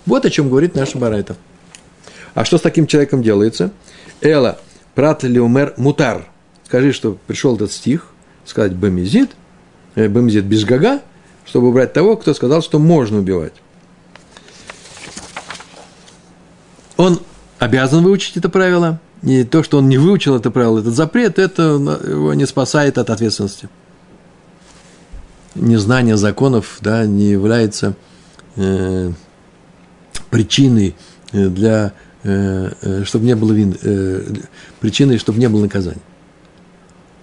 Вот 0.05 0.25
о 0.25 0.29
чем 0.29 0.49
говорит 0.49 0.75
наша 0.75 0.97
Барайта. 0.97 1.35
А 2.33 2.45
что 2.45 2.57
с 2.57 2.61
таким 2.61 2.87
человеком 2.87 3.21
делается? 3.21 3.71
Эла, 4.21 4.59
прат 4.95 5.23
умер 5.23 5.73
мутар. 5.77 6.27
Скажи, 6.65 6.93
что 6.93 7.17
пришел 7.27 7.55
этот 7.55 7.71
стих, 7.71 8.07
сказать 8.45 8.71
бемизит, 8.71 9.31
э, 9.95 10.07
без 10.07 10.63
гага, 10.63 11.01
чтобы 11.45 11.69
убрать 11.69 11.93
того, 11.93 12.15
кто 12.15 12.33
сказал, 12.33 12.61
что 12.61 12.79
можно 12.79 13.19
убивать. 13.19 13.53
Он 17.01 17.19
обязан 17.57 18.03
выучить 18.03 18.37
это 18.37 18.47
правило, 18.47 18.99
и 19.23 19.43
то, 19.43 19.63
что 19.63 19.79
он 19.79 19.89
не 19.89 19.97
выучил 19.97 20.35
это 20.35 20.51
правило, 20.51 20.81
этот 20.81 20.93
запрет, 20.93 21.39
это 21.39 21.63
его 21.63 22.35
не 22.35 22.45
спасает 22.45 22.99
от 22.99 23.09
ответственности. 23.09 23.69
Незнание 25.55 26.15
законов 26.15 26.77
да, 26.79 27.07
не 27.07 27.31
является 27.31 27.95
э, 28.55 29.11
причиной 30.29 30.95
для, 31.31 31.93
э, 32.21 32.71
э, 32.81 33.03
чтобы 33.03 33.25
не 33.25 33.35
было 33.35 33.51
вин, 33.51 33.75
э, 33.81 34.35
причиной, 34.79 35.17
чтобы 35.17 35.39
не 35.39 35.49
было 35.49 35.61
наказания. 35.61 36.03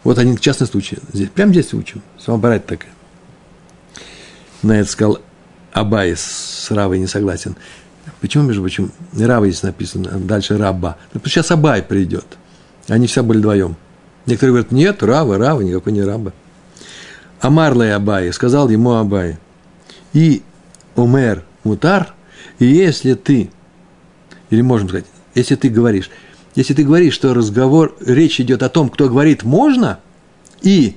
Вот 0.03 0.19
один 0.19 0.39
частный 0.39 0.67
случай. 0.67 0.99
Здесь, 1.13 1.29
прямо 1.29 1.53
здесь 1.53 1.73
учим. 1.73 2.03
Самобарать 2.19 2.67
такая. 2.67 2.91
На 4.63 4.81
это 4.81 4.91
сказал 4.91 5.21
Абай 5.73 6.17
с 6.17 6.67
Равой 6.71 6.99
не 6.99 7.07
согласен. 7.07 7.55
Почему, 8.21 8.45
между 8.45 8.63
прочим, 8.63 8.91
Рава 9.17 9.47
здесь 9.47 9.63
написано, 9.63 10.11
а 10.13 10.19
дальше 10.19 10.59
Раба? 10.59 10.97
Ну, 11.15 11.21
сейчас 11.25 11.51
Абай 11.51 11.83
придет. 11.83 12.27
Они 12.89 13.07
все 13.07 13.23
были 13.23 13.39
вдвоем. 13.39 13.77
Некоторые 14.27 14.55
говорят, 14.55 14.73
нет, 14.73 15.03
Рава, 15.03 15.39
Рава, 15.39 15.61
никакой 15.61 15.93
не 15.93 16.03
Раба. 16.03 16.33
Амарлай 17.41 17.95
Абай, 17.95 18.33
сказал 18.33 18.69
ему 18.69 18.95
Абай, 18.95 19.39
и 20.13 20.43
Умер 20.97 21.45
Мутар, 21.63 22.15
и 22.59 22.67
если 22.67 23.15
ты, 23.15 23.51
или 24.51 24.63
можем 24.63 24.89
сказать, 24.89 25.07
если 25.35 25.55
ты 25.55 25.69
говоришь, 25.69 26.11
если 26.57 26.75
ты 26.75 26.83
говоришь, 26.83 27.15
что 27.15 27.35
разговор, 27.35 27.97
речь 28.05 28.41
идет 28.41 28.65
о 28.65 28.69
том, 28.69 28.89
кто 28.89 29.09
говорит 29.09 29.45
«можно», 29.45 30.01
и 30.61 30.97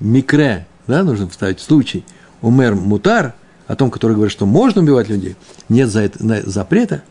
микре, 0.00 0.66
да, 0.86 1.02
нужно 1.02 1.28
вставить 1.28 1.60
случай, 1.60 2.02
умер 2.40 2.76
мутар, 2.76 3.34
о 3.72 3.74
том, 3.74 3.90
который 3.90 4.12
говорит, 4.12 4.30
что 4.30 4.44
можно 4.44 4.82
убивать 4.82 5.08
людей, 5.08 5.34
нет 5.70 5.88
за 5.88 6.02
это, 6.02 6.42
запрета, 6.44 7.02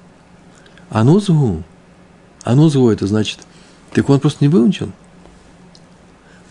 анузгу. 0.91 1.63
Анузгу 2.43 2.91
это 2.91 3.07
значит, 3.07 3.39
так 3.93 4.07
он 4.07 4.19
просто 4.19 4.45
не 4.45 4.47
выучил. 4.47 4.91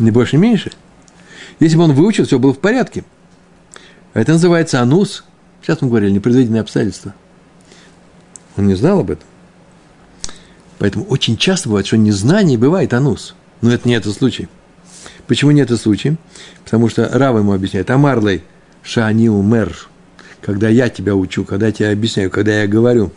Не 0.00 0.10
больше, 0.10 0.34
не 0.34 0.42
меньше. 0.42 0.72
Если 1.60 1.76
бы 1.76 1.84
он 1.84 1.92
выучил, 1.92 2.24
все 2.24 2.40
было 2.40 2.52
в 2.52 2.58
порядке. 2.58 3.04
Это 4.12 4.32
называется 4.32 4.80
анус. 4.80 5.22
Сейчас 5.62 5.80
мы 5.80 5.86
говорили, 5.86 6.10
непредвиденные 6.10 6.62
обстоятельства. 6.62 7.14
Он 8.56 8.66
не 8.66 8.74
знал 8.74 8.98
об 8.98 9.12
этом. 9.12 9.28
Поэтому 10.80 11.04
очень 11.04 11.36
часто 11.36 11.68
бывает, 11.68 11.86
что 11.86 11.96
незнание 11.96 12.58
бывает 12.58 12.92
анус. 12.94 13.36
Но 13.60 13.70
это 13.70 13.86
не 13.86 13.94
этот 13.94 14.12
случай. 14.16 14.48
Почему 15.28 15.52
не 15.52 15.60
этот 15.60 15.80
случай? 15.80 16.16
Потому 16.64 16.88
что 16.88 17.08
Рава 17.12 17.38
ему 17.38 17.52
объясняет. 17.52 17.88
Амарлей 17.90 18.42
шани 18.82 19.28
умер. 19.28 19.89
Когда 20.42 20.68
я 20.68 20.88
тебя 20.88 21.14
учу, 21.14 21.44
когда 21.44 21.66
я 21.66 21.72
тебе 21.72 21.90
объясняю, 21.90 22.30
когда 22.30 22.62
я 22.62 22.66
говорю. 22.66 23.12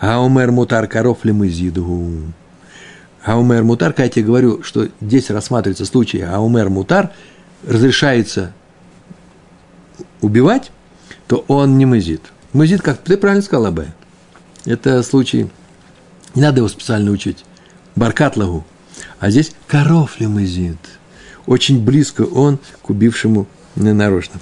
Аумер 0.00 0.50
мутар 0.50 0.86
коров 0.86 1.24
лимызиду. 1.24 2.10
Аумер 3.24 3.64
мутар, 3.64 3.92
когда 3.92 4.04
я 4.04 4.10
тебе 4.10 4.26
говорю, 4.26 4.62
что 4.62 4.88
здесь 5.00 5.30
рассматривается 5.30 5.86
случай 5.86 6.20
аумер 6.20 6.68
мутар, 6.68 7.10
разрешается 7.66 8.52
убивать, 10.20 10.72
то 11.26 11.44
он 11.48 11.78
не 11.78 11.86
мызит. 11.86 12.22
Мызит, 12.52 12.82
как 12.82 12.98
ты 12.98 13.16
правильно 13.16 13.42
сказал, 13.42 13.66
Абай. 13.66 13.88
Это 14.64 15.02
случай, 15.02 15.50
не 16.34 16.42
надо 16.42 16.58
его 16.58 16.68
специально 16.68 17.10
учить. 17.10 17.44
Баркат 17.96 18.36
лагу. 18.36 18.64
А 19.20 19.30
здесь 19.30 19.52
коров 19.66 20.20
лимузит. 20.20 20.78
Очень 21.46 21.84
близко 21.84 22.22
он 22.22 22.58
к 22.82 22.90
убившему 22.90 23.46
нарочно. 23.76 24.40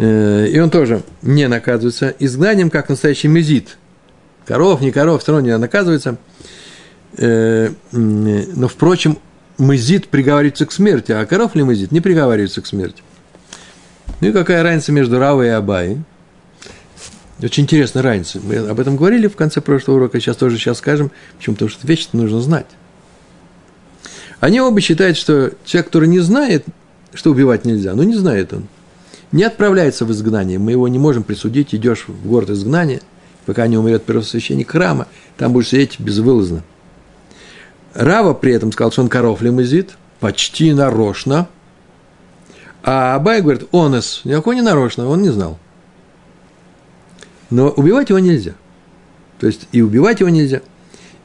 Э, 0.00 0.46
и 0.46 0.58
он 0.58 0.70
тоже 0.70 1.02
не 1.20 1.46
наказывается 1.46 2.14
изгнанием, 2.18 2.70
как 2.70 2.88
настоящий 2.88 3.28
мезит. 3.28 3.76
Коров, 4.46 4.80
не 4.80 4.92
коров, 4.92 5.22
все 5.22 5.32
равно 5.32 5.46
не 5.46 5.58
наказывается. 5.58 6.16
Э, 7.18 7.70
но, 7.92 8.66
впрочем, 8.66 9.18
мезит 9.58 10.08
приговаривается 10.08 10.64
к 10.64 10.72
смерти, 10.72 11.12
а 11.12 11.26
коров 11.26 11.54
ли 11.54 11.62
мезит 11.62 11.92
не 11.92 12.00
приговаривается 12.00 12.62
к 12.62 12.66
смерти. 12.66 13.02
Ну 14.22 14.28
и 14.28 14.32
какая 14.32 14.62
разница 14.62 14.90
между 14.92 15.18
Равой 15.18 15.48
и 15.48 15.50
Абай? 15.50 15.98
Очень 17.42 17.64
интересная 17.64 18.02
разница. 18.02 18.40
Мы 18.42 18.56
об 18.56 18.80
этом 18.80 18.96
говорили 18.96 19.26
в 19.26 19.36
конце 19.36 19.60
прошлого 19.60 19.96
урока, 19.96 20.18
сейчас 20.18 20.36
тоже 20.36 20.56
сейчас 20.56 20.78
скажем. 20.78 21.10
Почему? 21.36 21.56
Потому 21.56 21.70
что 21.70 21.86
вещи 21.86 22.08
нужно 22.12 22.40
знать. 22.40 22.66
Они 24.40 24.62
оба 24.62 24.80
считают, 24.80 25.18
что 25.18 25.52
человек, 25.66 25.88
который 25.88 26.08
не 26.08 26.20
знает, 26.20 26.64
что 27.12 27.30
убивать 27.30 27.66
нельзя, 27.66 27.94
ну 27.94 28.02
не 28.02 28.16
знает 28.16 28.54
он, 28.54 28.66
не 29.32 29.44
отправляется 29.44 30.04
в 30.04 30.12
изгнание. 30.12 30.58
Мы 30.58 30.72
его 30.72 30.88
не 30.88 30.98
можем 30.98 31.22
присудить, 31.22 31.74
идешь 31.74 32.06
в 32.08 32.26
город 32.26 32.50
изгнания, 32.50 33.00
пока 33.46 33.66
не 33.66 33.78
умрет 33.78 34.04
первосвященник 34.04 34.70
храма, 34.70 35.06
там 35.36 35.52
будешь 35.52 35.68
сидеть 35.68 36.00
безвылазно. 36.00 36.62
Рава 37.94 38.34
при 38.34 38.52
этом 38.52 38.72
сказал, 38.72 38.92
что 38.92 39.02
он 39.02 39.08
коров 39.08 39.42
лимузит, 39.42 39.96
почти 40.20 40.72
нарочно. 40.72 41.48
А 42.82 43.14
Абай 43.14 43.42
говорит, 43.42 43.68
онес, 43.72 44.22
никакой 44.24 44.56
не 44.56 44.62
нарочно, 44.62 45.08
он 45.08 45.22
не 45.22 45.30
знал. 45.30 45.58
Но 47.50 47.70
убивать 47.70 48.10
его 48.10 48.18
нельзя. 48.18 48.54
То 49.38 49.46
есть 49.46 49.66
и 49.72 49.82
убивать 49.82 50.20
его 50.20 50.30
нельзя. 50.30 50.62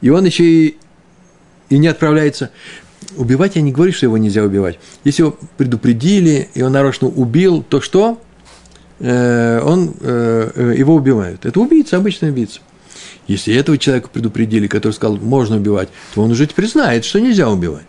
И 0.00 0.10
он 0.10 0.24
еще 0.24 0.44
и, 0.44 0.78
и 1.68 1.78
не 1.78 1.86
отправляется. 1.86 2.50
Убивать 3.16 3.56
я 3.56 3.62
не 3.62 3.72
говорю, 3.72 3.92
что 3.92 4.06
его 4.06 4.18
нельзя 4.18 4.42
убивать. 4.42 4.78
Если 5.04 5.22
его 5.22 5.36
предупредили, 5.56 6.48
и 6.54 6.62
он 6.62 6.72
нарочно 6.72 7.08
убил, 7.08 7.62
то 7.62 7.80
что? 7.80 8.20
Э, 8.98 9.60
он, 9.62 9.94
э, 10.00 10.50
э 10.54 10.74
его 10.76 10.94
убивают. 10.94 11.46
Это 11.46 11.60
убийца, 11.60 11.96
обычный 11.96 12.30
убийца. 12.30 12.60
Если 13.26 13.54
этого 13.54 13.78
человека 13.78 14.08
предупредили, 14.12 14.66
который 14.66 14.92
сказал, 14.92 15.16
можно 15.16 15.56
убивать, 15.56 15.88
то 16.14 16.22
он 16.22 16.30
уже 16.30 16.46
теперь 16.46 16.68
знает, 16.68 17.04
что 17.04 17.20
нельзя 17.20 17.48
убивать. 17.48 17.86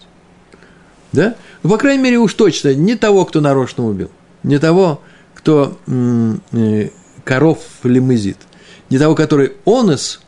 Да? 1.12 1.36
Ну, 1.64 1.70
по 1.70 1.78
крайней 1.78 2.04
мере, 2.04 2.18
уж 2.18 2.34
точно 2.34 2.74
не 2.74 2.96
того, 2.96 3.26
кто 3.26 3.40
нарочно 3.40 3.86
убил. 3.86 4.12
Не 4.44 4.60
того, 4.60 5.02
кто 5.34 5.78
коров 7.24 7.60
лимузит. 7.84 8.38
Не 8.90 8.98
того, 8.98 9.16
который 9.16 9.54
онос, 9.66 10.22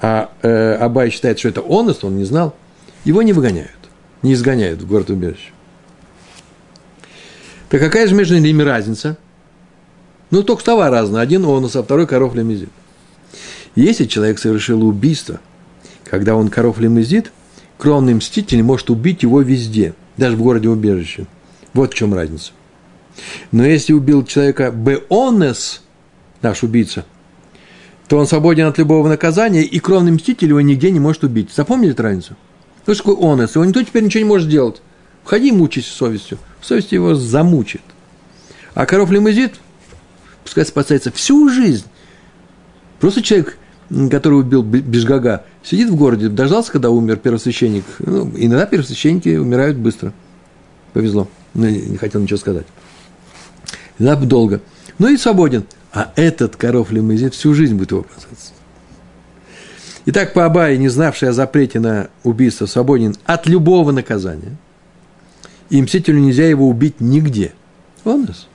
а 0.00 0.30
э, 0.42 0.74
Абай 0.74 1.10
считает, 1.10 1.38
что 1.38 1.48
это 1.48 1.62
онос, 1.62 2.04
он 2.04 2.16
не 2.16 2.24
знал, 2.24 2.54
его 3.04 3.22
не 3.22 3.32
выгоняют, 3.32 3.70
не 4.22 4.32
изгоняют 4.32 4.82
в 4.82 4.88
город 4.88 5.10
убежище. 5.10 5.52
Так 7.68 7.80
какая 7.80 8.06
же 8.06 8.14
между 8.14 8.38
ними 8.38 8.62
разница? 8.62 9.16
Ну, 10.30 10.42
только 10.42 10.62
слова 10.62 10.90
разные. 10.90 11.22
Один 11.22 11.44
онос, 11.44 11.76
а 11.76 11.82
второй 11.82 12.06
коров 12.06 12.34
лимузит. 12.34 12.70
Если 13.74 14.04
человек 14.04 14.38
совершил 14.38 14.86
убийство, 14.86 15.40
когда 16.04 16.36
он 16.36 16.48
коров 16.48 16.78
лимузит, 16.78 17.32
кровный 17.78 18.14
мститель 18.14 18.62
может 18.62 18.90
убить 18.90 19.22
его 19.22 19.40
везде, 19.42 19.94
даже 20.16 20.36
в 20.36 20.42
городе 20.42 20.68
убежище. 20.68 21.26
Вот 21.72 21.92
в 21.92 21.96
чем 21.96 22.14
разница. 22.14 22.52
Но 23.52 23.64
если 23.64 23.92
убил 23.92 24.24
человека 24.24 24.70
Беонес, 24.70 25.82
наш 26.42 26.62
убийца, 26.62 27.04
то 28.08 28.18
он 28.18 28.26
свободен 28.26 28.66
от 28.66 28.78
любого 28.78 29.08
наказания, 29.08 29.62
и 29.62 29.78
кровный 29.78 30.12
мститель 30.12 30.48
его 30.48 30.60
нигде 30.60 30.90
не 30.90 31.00
может 31.00 31.24
убить. 31.24 31.50
Запомнили 31.52 31.92
эту 31.92 32.02
разницу? 32.02 32.36
Что 32.84 32.94
такое 32.94 33.32
онес? 33.32 33.54
Его 33.54 33.64
никто 33.64 33.82
теперь 33.82 34.04
ничего 34.04 34.22
не 34.22 34.28
может 34.28 34.48
сделать. 34.48 34.82
Входи, 35.24 35.52
мучайся 35.52 35.90
совестью. 35.90 36.38
Совесть 36.60 36.92
его 36.92 37.14
замучит. 37.14 37.82
А 38.74 38.86
коров 38.86 39.10
лимузит, 39.10 39.54
пускай 40.42 40.66
спасается 40.66 41.10
всю 41.10 41.48
жизнь. 41.48 41.86
Просто 43.00 43.22
человек, 43.22 43.58
который 44.10 44.40
убил 44.40 44.62
Бежгага, 44.62 45.44
сидит 45.62 45.88
в 45.88 45.96
городе, 45.96 46.28
дождался, 46.28 46.72
когда 46.72 46.90
умер 46.90 47.16
первосвященник. 47.16 47.84
Ну, 48.00 48.30
иногда 48.36 48.66
первосвященники 48.66 49.36
умирают 49.36 49.78
быстро. 49.78 50.12
Повезло. 50.92 51.28
Ну, 51.54 51.68
не 51.68 51.96
хотел 51.96 52.20
ничего 52.20 52.38
сказать. 52.38 52.66
Да, 53.98 54.16
долго. 54.16 54.60
Ну 54.98 55.08
и 55.08 55.16
свободен. 55.16 55.64
А 55.92 56.12
этот 56.16 56.56
коров 56.56 56.90
лимузит 56.90 57.34
всю 57.34 57.54
жизнь 57.54 57.76
будет 57.76 57.92
его 57.92 58.00
опасаться. 58.00 58.52
Итак, 60.06 60.34
по 60.34 60.44
Абае, 60.44 60.76
не 60.76 60.88
знавший 60.88 61.30
о 61.30 61.32
запрете 61.32 61.80
на 61.80 62.08
убийство, 62.24 62.66
свободен 62.66 63.16
от 63.24 63.46
любого 63.46 63.90
наказания. 63.90 64.56
И 65.70 65.80
мстителю 65.80 66.20
нельзя 66.20 66.46
его 66.46 66.68
убить 66.68 67.00
нигде. 67.00 67.52
Он 68.04 68.24
нас. 68.24 68.48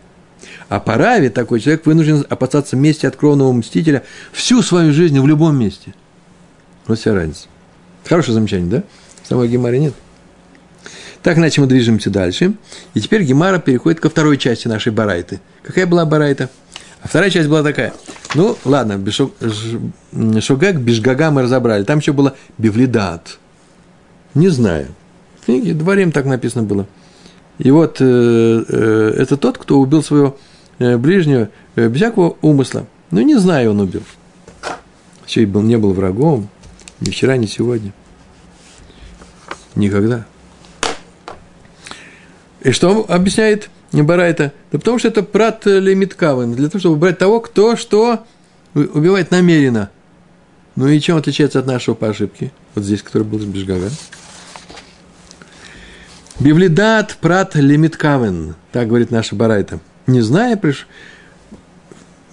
А 0.69 0.79
по 0.79 0.95
Раве 0.95 1.29
такой 1.29 1.59
человек 1.59 1.85
вынужден 1.85 2.25
опасаться 2.29 2.75
мести 2.75 3.05
от 3.05 3.15
кровного 3.15 3.51
мстителя 3.51 4.03
всю 4.31 4.61
свою 4.61 4.93
жизнь 4.93 5.19
в 5.19 5.27
любом 5.27 5.57
месте. 5.57 5.95
Вот 6.85 6.99
вся 6.99 7.13
разница. 7.13 7.47
Хорошее 8.05 8.35
замечание, 8.35 8.69
да? 8.69 8.83
Самой 9.27 9.47
Гемаре 9.47 9.79
нет. 9.79 9.93
Так, 11.23 11.37
иначе 11.37 11.61
мы 11.61 11.67
движемся 11.67 12.09
дальше. 12.09 12.53
И 12.93 13.01
теперь 13.01 13.23
Гемара 13.23 13.59
переходит 13.59 13.99
ко 13.99 14.09
второй 14.09 14.37
части 14.37 14.67
нашей 14.67 14.91
барайты. 14.91 15.41
Какая 15.63 15.85
была 15.85 16.05
барайта? 16.05 16.49
А 17.01 17.07
вторая 17.07 17.29
часть 17.29 17.49
была 17.49 17.63
такая. 17.63 17.93
Ну, 18.35 18.57
ладно, 18.63 19.03
Шогак, 20.41 20.79
Бишгага 20.79 21.31
мы 21.31 21.43
разобрали. 21.43 21.83
Там 21.83 21.99
еще 21.99 22.13
было 22.13 22.35
Бивлидат. 22.57 23.39
Не 24.35 24.49
знаю. 24.49 24.87
В 25.41 25.45
книге 25.45 25.73
Дворим 25.73 26.11
так 26.11 26.25
написано 26.25 26.63
было. 26.63 26.85
И 27.57 27.71
вот 27.71 27.97
э, 27.99 28.05
э, 28.67 29.13
это 29.17 29.35
тот, 29.35 29.57
кто 29.57 29.79
убил 29.79 30.03
своего 30.03 30.37
э, 30.77 30.97
ближнего 30.97 31.49
э, 31.75 31.87
без 31.87 31.97
всякого 31.97 32.37
умысла. 32.41 32.85
Ну, 33.11 33.21
не 33.21 33.35
знаю, 33.35 33.71
он 33.71 33.81
убил. 33.81 34.03
Еще 35.27 35.41
и 35.41 35.45
был, 35.45 35.61
не 35.61 35.77
был 35.77 35.93
врагом. 35.93 36.49
Ни 37.01 37.09
вчера, 37.09 37.35
ни 37.35 37.47
сегодня. 37.47 37.93
Никогда. 39.75 40.25
И 42.61 42.71
что 42.71 43.05
объясняет 43.09 43.69
Барайта? 43.91 44.53
Да 44.71 44.79
потому 44.79 44.99
что 44.99 45.07
это 45.07 45.23
прат 45.23 45.65
лимиткавен, 45.65 46.53
для 46.53 46.69
того, 46.69 46.79
чтобы 46.79 46.95
убрать 46.95 47.17
того, 47.17 47.39
кто 47.39 47.75
что 47.75 48.25
убивает 48.73 49.31
намеренно. 49.31 49.89
Ну 50.75 50.87
и 50.87 50.99
чем 50.99 51.17
отличается 51.17 51.59
от 51.59 51.65
нашего 51.65 51.95
по 51.95 52.07
ошибке? 52.07 52.51
Вот 52.75 52.83
здесь, 52.85 53.01
который 53.01 53.23
был 53.23 53.39
Бежгага. 53.39 53.89
Бивлидат 56.39 57.17
прат 57.19 57.55
лимиткавен, 57.55 58.55
так 58.71 58.87
говорит 58.87 59.11
наша 59.11 59.35
Барайта. 59.35 59.79
Не 60.07 60.21
зная, 60.21 60.55
приш... 60.55 60.87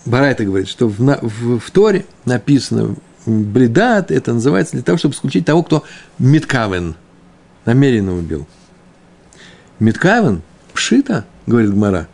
Барайта 0.05 0.45
говорит, 0.45 0.69
что 0.69 0.89
в, 0.89 0.99
в, 0.99 1.59
в 1.59 1.71
Торе 1.73 2.07
написано 2.25 2.95
блидат, 3.27 4.13
это 4.13 4.33
называется 4.33 4.75
для 4.75 4.83
того, 4.83 4.99
чтобы 4.99 5.15
исключить 5.15 5.45
того, 5.45 5.65
кто 5.65 5.83
миткавен, 6.19 6.95
намеренно 7.65 8.17
убил. 8.17 8.47
Миткавен, 9.81 10.43
пшита, 10.73 11.27
говорит 11.47 11.73
Гмара. 11.73 12.09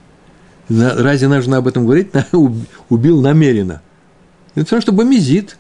Разве 0.68 1.28
нужно 1.28 1.58
об 1.58 1.68
этом 1.68 1.84
говорить? 1.84 2.10
Убил 2.88 3.20
намеренно. 3.20 3.82
Это 4.54 4.66
все 4.66 4.76
равно, 4.76 4.82
что 4.82 4.92
бомизит. 4.92 5.56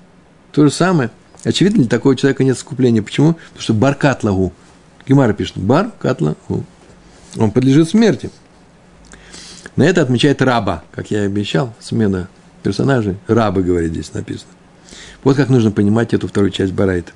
То 0.52 0.64
же 0.64 0.70
самое. 0.70 1.10
Очевидно, 1.44 1.80
для 1.80 1.88
такого 1.88 2.14
человека 2.14 2.44
нет 2.44 2.56
искупления. 2.56 3.02
Почему? 3.02 3.34
Потому 3.34 3.60
что 3.60 3.74
баркат 3.74 4.22
лагу. 4.22 4.52
Гемара 5.06 5.32
пишет, 5.32 5.58
бар 5.58 5.90
катла 5.98 6.36
Он 7.36 7.50
подлежит 7.50 7.88
смерти. 7.88 8.30
На 9.74 9.84
это 9.84 10.02
отмечает 10.02 10.42
раба, 10.42 10.84
как 10.92 11.10
я 11.10 11.22
и 11.22 11.26
обещал, 11.26 11.74
смена 11.80 12.28
персонажей. 12.62 13.16
Раба, 13.26 13.62
говорит, 13.62 13.92
здесь 13.92 14.12
написано. 14.12 14.50
Вот 15.24 15.36
как 15.36 15.48
нужно 15.48 15.70
понимать 15.70 16.12
эту 16.14 16.28
вторую 16.28 16.50
часть 16.50 16.72
Барайта. 16.72 17.12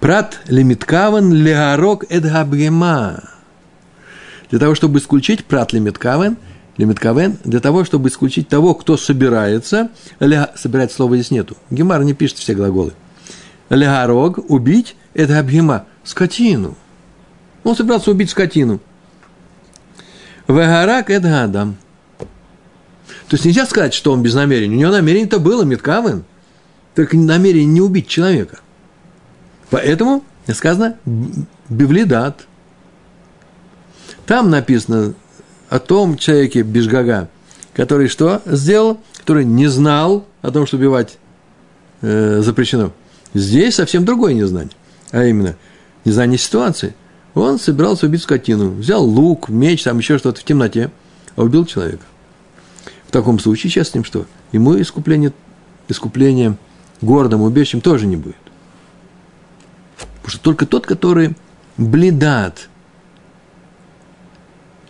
Прат 0.00 0.40
лимиткаван 0.48 1.32
легарок 1.32 2.04
эдгабгема. 2.10 3.22
Для 4.52 4.58
того, 4.58 4.74
чтобы 4.74 4.98
исключить 4.98 5.46
прат 5.46 5.72
лимиткавен, 5.72 6.36
лимиткавен, 6.76 7.38
для 7.42 7.58
того, 7.60 7.86
чтобы 7.86 8.10
исключить 8.10 8.48
того, 8.48 8.74
кто 8.74 8.98
собирается, 8.98 9.88
ля, 10.20 10.52
собирать 10.56 10.92
слова 10.92 11.16
здесь 11.16 11.30
нету. 11.30 11.56
Гемар 11.70 12.04
не 12.04 12.12
пишет 12.12 12.36
все 12.36 12.54
глаголы. 12.54 12.92
Легарог, 13.70 14.50
убить, 14.50 14.94
эдгабгема, 15.14 15.86
скотину. 16.04 16.76
Он 17.64 17.74
собирался 17.74 18.10
убить 18.10 18.28
скотину. 18.28 18.80
Вегарак 20.46 21.08
это 21.08 21.44
Адам. 21.44 21.78
То 22.18 23.36
есть 23.36 23.46
нельзя 23.46 23.64
сказать, 23.64 23.94
что 23.94 24.12
он 24.12 24.22
без 24.22 24.34
намерения. 24.34 24.76
У 24.76 24.80
него 24.80 24.92
намерение-то 24.92 25.38
было, 25.38 25.62
Миткавен. 25.62 26.24
Только 26.94 27.16
намерение 27.16 27.64
не 27.64 27.80
убить 27.80 28.06
человека. 28.06 28.58
Поэтому 29.70 30.22
сказано 30.46 30.98
Бивлидат. 31.70 32.46
Там 34.26 34.50
написано 34.50 35.14
о 35.68 35.78
том 35.78 36.16
человеке 36.16 36.62
Бежгага, 36.62 37.28
который 37.74 38.08
что 38.08 38.42
сделал? 38.44 39.00
Который 39.18 39.44
не 39.44 39.66
знал 39.66 40.26
о 40.42 40.50
том, 40.50 40.66
что 40.66 40.76
убивать 40.76 41.18
э, 42.02 42.40
запрещено. 42.42 42.92
Здесь 43.34 43.76
совсем 43.76 44.04
другое 44.04 44.34
незнание. 44.34 44.72
А 45.10 45.24
именно, 45.24 45.56
незнание 46.04 46.38
ситуации. 46.38 46.94
Он 47.34 47.58
собирался 47.58 48.06
убить 48.06 48.22
скотину. 48.22 48.70
Взял 48.70 49.04
лук, 49.04 49.48
меч, 49.48 49.82
там 49.84 49.98
еще 49.98 50.18
что-то 50.18 50.40
в 50.40 50.44
темноте, 50.44 50.90
а 51.36 51.42
убил 51.42 51.64
человека. 51.64 52.04
В 53.08 53.12
таком 53.12 53.38
случае, 53.38 53.70
сейчас 53.70 53.90
с 53.90 53.94
ним 53.94 54.04
что? 54.04 54.26
Ему 54.52 54.80
искупление, 54.80 55.32
искупление 55.88 56.56
городом, 57.00 57.42
убежищем 57.42 57.80
тоже 57.80 58.06
не 58.06 58.16
будет. 58.16 58.36
Потому 59.96 60.30
что 60.30 60.40
только 60.40 60.66
тот, 60.66 60.86
который 60.86 61.34
бледат. 61.76 62.68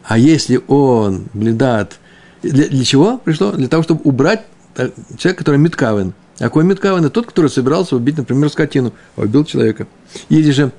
А 0.04 0.18
если 0.18 0.60
он 0.68 1.26
бледат, 1.32 1.98
для, 2.42 2.68
для 2.68 2.84
чего 2.84 3.18
пришло? 3.18 3.52
Для 3.52 3.68
того, 3.68 3.82
чтобы 3.82 4.00
убрать 4.04 4.44
человека, 5.16 5.38
который 5.38 5.58
миткавен. 5.58 6.14
А 6.38 6.44
какой 6.44 6.64
миткавен? 6.64 7.00
Это 7.00 7.10
тот, 7.10 7.26
который 7.26 7.50
собирался 7.50 7.96
убить, 7.96 8.16
например, 8.16 8.50
скотину, 8.50 8.92
а 9.16 9.22
убил 9.22 9.44
человека. 9.44 9.86
Или 10.28 10.50
же 10.50 10.72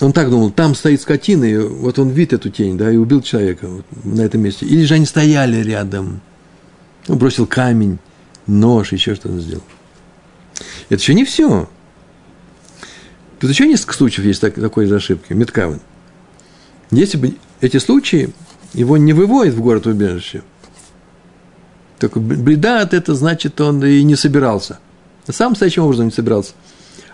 он 0.00 0.12
так 0.12 0.28
думал, 0.28 0.50
там 0.50 0.74
стоит 0.74 1.00
скотина, 1.00 1.44
и 1.44 1.56
вот 1.56 1.98
он 1.98 2.10
видит 2.10 2.34
эту 2.34 2.50
тень, 2.50 2.76
да, 2.76 2.90
и 2.90 2.96
убил 2.96 3.22
человека 3.22 3.68
вот, 3.68 3.84
на 4.04 4.22
этом 4.22 4.40
месте. 4.40 4.66
Или 4.66 4.84
же 4.84 4.94
они 4.94 5.06
стояли 5.06 5.62
рядом. 5.62 6.20
Он 7.08 7.18
бросил 7.18 7.46
камень, 7.46 7.98
нож, 8.46 8.92
еще 8.92 9.14
что-то 9.14 9.38
сделал. 9.38 9.62
Это 10.88 11.00
еще 11.00 11.14
не 11.14 11.24
все. 11.24 11.68
Тут 13.40 13.50
еще 13.50 13.66
несколько 13.66 13.94
случаев 13.94 14.26
есть 14.26 14.40
так, 14.40 14.54
такой 14.54 14.86
же 14.86 14.96
ошибки. 14.96 15.32
Меткавен. 15.32 15.80
Если 16.96 17.16
бы 17.16 17.34
эти 17.60 17.78
случаи 17.78 18.32
его 18.72 18.96
не 18.96 19.12
выводят 19.12 19.54
в 19.54 19.60
город 19.60 19.86
убежище, 19.86 20.42
только 21.98 22.20
бреда 22.20 22.80
от 22.80 22.92
это 22.92 23.14
значит, 23.14 23.60
он 23.60 23.84
и 23.84 24.02
не 24.02 24.16
собирался. 24.16 24.78
Самом 25.28 25.52
настоящим 25.52 25.84
образом 25.84 26.06
не 26.06 26.12
собирался. 26.12 26.52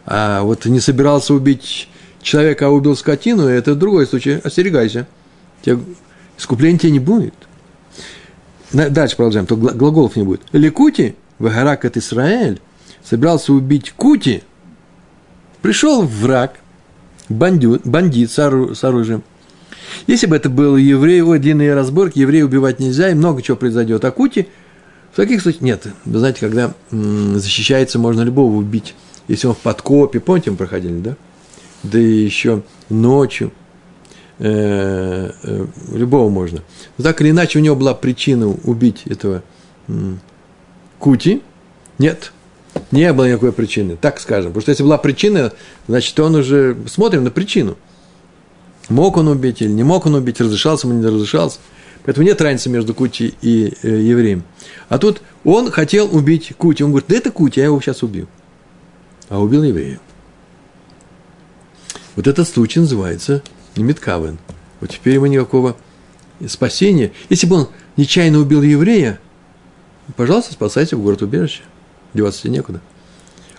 А 0.07 0.43
вот 0.43 0.65
не 0.65 0.81
собирался 0.81 1.35
убить 1.35 1.89
человека, 2.23 2.67
а 2.67 2.71
убил 2.71 2.97
скотину, 2.97 3.47
это 3.47 3.75
другой 3.75 4.07
случай. 4.07 4.41
Остерегайся. 4.43 5.07
Тебе, 5.63 5.79
искупления 6.37 6.79
тебе 6.79 6.93
не 6.93 6.99
будет. 6.99 7.35
Дальше 8.73 9.17
продолжаем, 9.17 9.47
то 9.47 9.57
глаголов 9.57 10.17
не 10.17 10.23
будет. 10.23 10.43
Ликути, 10.53 11.17
Вагарак 11.39 11.85
от 11.85 11.97
Израиль, 11.97 12.61
собирался 13.05 13.53
убить 13.53 13.93
Кути, 13.93 14.43
пришел 15.61 16.03
враг, 16.03 16.55
бандит, 17.29 17.83
бандит 17.85 18.31
с, 18.31 18.39
оружием. 18.39 19.23
Если 20.07 20.27
бы 20.27 20.37
это 20.37 20.49
был 20.49 20.77
еврей, 20.77 21.23
ой, 21.23 21.39
длинные 21.39 21.75
разборки, 21.75 22.19
еврея 22.19 22.45
убивать 22.45 22.81
нельзя, 22.81 23.11
и 23.11 23.15
много 23.15 23.43
чего 23.43 23.57
произойдет. 23.57 24.05
А 24.05 24.11
Кути, 24.11 24.49
в 25.13 25.17
таких 25.17 25.43
случаях, 25.43 25.63
нет. 25.63 25.87
Вы 26.05 26.19
знаете, 26.19 26.41
когда 26.41 26.75
защищается, 26.91 27.99
можно 27.99 28.23
любого 28.23 28.57
убить. 28.57 28.95
Если 29.29 29.47
он 29.47 29.55
в 29.55 29.59
подкопе, 29.59 30.21
помните, 30.21 30.51
мы 30.51 30.57
проходили, 30.57 31.01
да? 31.01 31.17
Да 31.83 31.99
и 31.99 32.25
еще 32.25 32.63
ночью. 32.89 33.53
Э, 34.39 35.33
э, 35.43 35.67
любого 35.93 36.31
можно. 36.31 36.63
Но 36.97 37.05
так 37.05 37.21
или 37.21 37.31
иначе, 37.31 37.59
у 37.59 37.63
него 37.63 37.77
была 37.77 37.95
причина 37.95 38.49
убить 38.49 39.03
этого 39.07 39.43
Кути? 40.99 41.43
Нет, 41.99 42.33
не 42.91 43.13
было 43.13 43.29
никакой 43.29 43.53
причины, 43.53 43.97
так 43.97 44.21
скажем. 44.21 44.53
Потому 44.53 44.63
что 44.63 44.71
если 44.71 44.83
была 44.83 44.99
причина, 44.99 45.53
значит, 45.89 46.19
он 46.21 46.37
уже 46.37 46.77
смотрим 46.87 47.25
на 47.25 47.31
причину. 47.31 47.77
Мог 48.91 49.17
он 49.17 49.29
убить 49.29 49.63
или 49.63 49.71
не 49.71 49.85
мог 49.85 50.05
он 50.07 50.17
убить, 50.17 50.41
разрешался 50.41 50.87
ему, 50.89 50.99
не 50.99 51.07
разрешался. 51.07 51.61
Поэтому 52.05 52.27
нет 52.27 52.41
разницы 52.41 52.69
между 52.71 52.93
Кути 52.93 53.35
и 53.41 53.73
э, 53.83 53.89
евреем. 53.89 54.43
А 54.89 54.99
тут 54.99 55.23
он 55.45 55.71
хотел 55.71 56.15
убить 56.15 56.53
Кути. 56.59 56.83
Он 56.83 56.91
говорит, 56.91 57.09
да 57.09 57.17
это 57.17 57.31
Кути, 57.31 57.61
я 57.61 57.67
его 57.67 57.81
сейчас 57.81 58.03
убью. 58.03 58.27
А 59.29 59.41
убил 59.41 59.63
еврея. 59.63 60.01
Вот 62.17 62.27
этот 62.27 62.49
случай 62.49 62.81
называется 62.81 63.43
Немиткавен. 63.77 64.39
Вот 64.81 64.91
теперь 64.91 65.15
ему 65.15 65.27
никакого 65.27 65.77
спасения. 66.49 67.13
Если 67.29 67.47
бы 67.47 67.57
он 67.57 67.69
нечаянно 67.97 68.41
убил 68.41 68.63
еврея, 68.63 69.21
пожалуйста, 70.17 70.53
спасайся 70.53 70.97
в 70.97 71.03
город 71.03 71.23
убежище. 71.23 71.63
Деваться 72.13 72.49
некуда. 72.49 72.81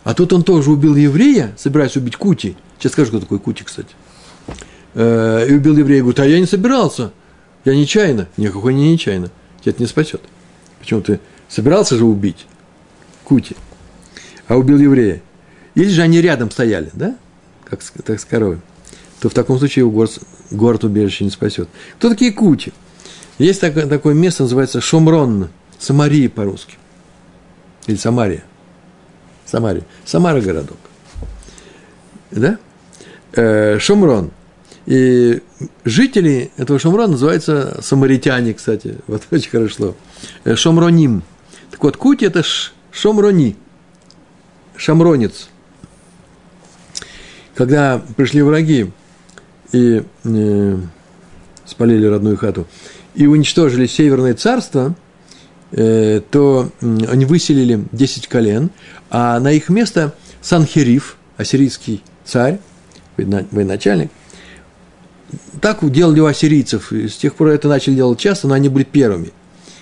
А 0.03 0.13
тут 0.13 0.33
он 0.33 0.43
тоже 0.43 0.71
убил 0.71 0.95
еврея, 0.95 1.53
собираясь 1.57 1.95
убить 1.95 2.17
Кути. 2.17 2.57
Сейчас 2.77 2.91
скажу, 2.91 3.11
кто 3.11 3.19
такой 3.21 3.39
Кути, 3.39 3.63
кстати. 3.63 3.95
Э, 4.93 5.47
и 5.49 5.53
убил 5.53 5.77
еврея, 5.77 6.01
говорит, 6.01 6.19
а 6.19 6.25
я 6.25 6.39
не 6.39 6.45
собирался, 6.45 7.11
я 7.65 7.75
нечаянно. 7.75 8.27
Никакой 8.37 8.73
не 8.73 8.91
нечаянно, 8.91 9.29
тебя 9.61 9.71
это 9.71 9.81
не 9.81 9.87
спасет. 9.87 10.21
Почему 10.79 11.01
ты 11.01 11.19
собирался 11.47 11.95
же 11.97 12.05
убить 12.05 12.47
Кути, 13.23 13.55
а 14.47 14.57
убил 14.57 14.79
еврея? 14.79 15.21
Или 15.75 15.89
же 15.89 16.01
они 16.01 16.19
рядом 16.21 16.51
стояли, 16.51 16.89
да, 16.93 17.15
как, 17.65 17.81
так 17.81 18.19
с 18.19 18.25
коровой, 18.25 18.59
то 19.19 19.29
в 19.29 19.33
таком 19.33 19.57
случае 19.59 19.81
его 19.81 19.91
город, 19.91 20.19
город 20.49 20.83
убежище 20.83 21.23
не 21.23 21.29
спасет. 21.29 21.69
Кто 21.97 22.09
такие 22.09 22.31
Кути? 22.31 22.73
Есть 23.37 23.61
такое, 23.61 23.87
такое 23.87 24.13
место, 24.13 24.43
называется 24.43 24.81
Шомрон, 24.81 25.49
Самария 25.79 26.29
по-русски. 26.29 26.75
Или 27.87 27.95
Самария. 27.95 28.43
Самария. 29.45 29.83
Самара 30.05 30.41
городок. 30.41 30.77
Да? 32.31 32.57
Э, 33.33 33.79
Шомрон. 33.79 34.31
И 34.91 35.41
жители 35.85 36.51
этого 36.57 36.77
Шомрона 36.77 37.13
называются 37.13 37.79
самаритяне, 37.81 38.53
кстати. 38.53 38.97
Вот 39.07 39.21
очень 39.31 39.49
хорошо. 39.49 39.95
Э, 40.43 40.57
Шомроним. 40.57 41.23
Так 41.69 41.81
вот, 41.81 41.95
Кути– 41.95 42.25
это 42.27 42.43
Шомрони. 42.91 43.55
Шамронец. 44.75 45.47
Когда 47.55 48.01
пришли 48.17 48.41
враги 48.41 48.91
и 49.71 50.03
э, 50.25 50.77
спалили 51.65 52.05
родную 52.05 52.35
хату, 52.35 52.67
и 53.15 53.27
уничтожили 53.27 53.85
Северное 53.85 54.33
царство, 54.33 54.93
э, 55.71 56.19
то 56.31 56.69
они 56.81 57.23
выселили 57.23 57.85
10 57.93 58.27
колен, 58.27 58.71
а 59.09 59.39
на 59.39 59.53
их 59.53 59.69
место 59.69 60.13
Санхериф, 60.41 61.15
ассирийский 61.37 62.03
царь, 62.25 62.59
военачальник, 63.15 64.11
так 65.61 65.89
делали 65.91 66.19
у 66.19 66.25
ассирийцев. 66.25 66.91
И 66.91 67.07
с 67.07 67.15
тех 67.15 67.35
пор 67.35 67.49
это 67.49 67.67
начали 67.67 67.95
делать 67.95 68.19
часто, 68.19 68.47
но 68.47 68.55
они 68.55 68.67
были 68.67 68.83
первыми, 68.83 69.31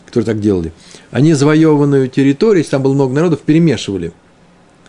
которые 0.05 0.25
так 0.25 0.39
делали. 0.39 0.73
Они 1.09 1.33
завоеванную 1.33 2.09
территорию, 2.09 2.59
если 2.59 2.71
там 2.71 2.83
было 2.83 2.93
много 2.93 3.13
народов, 3.13 3.39
перемешивали. 3.39 4.11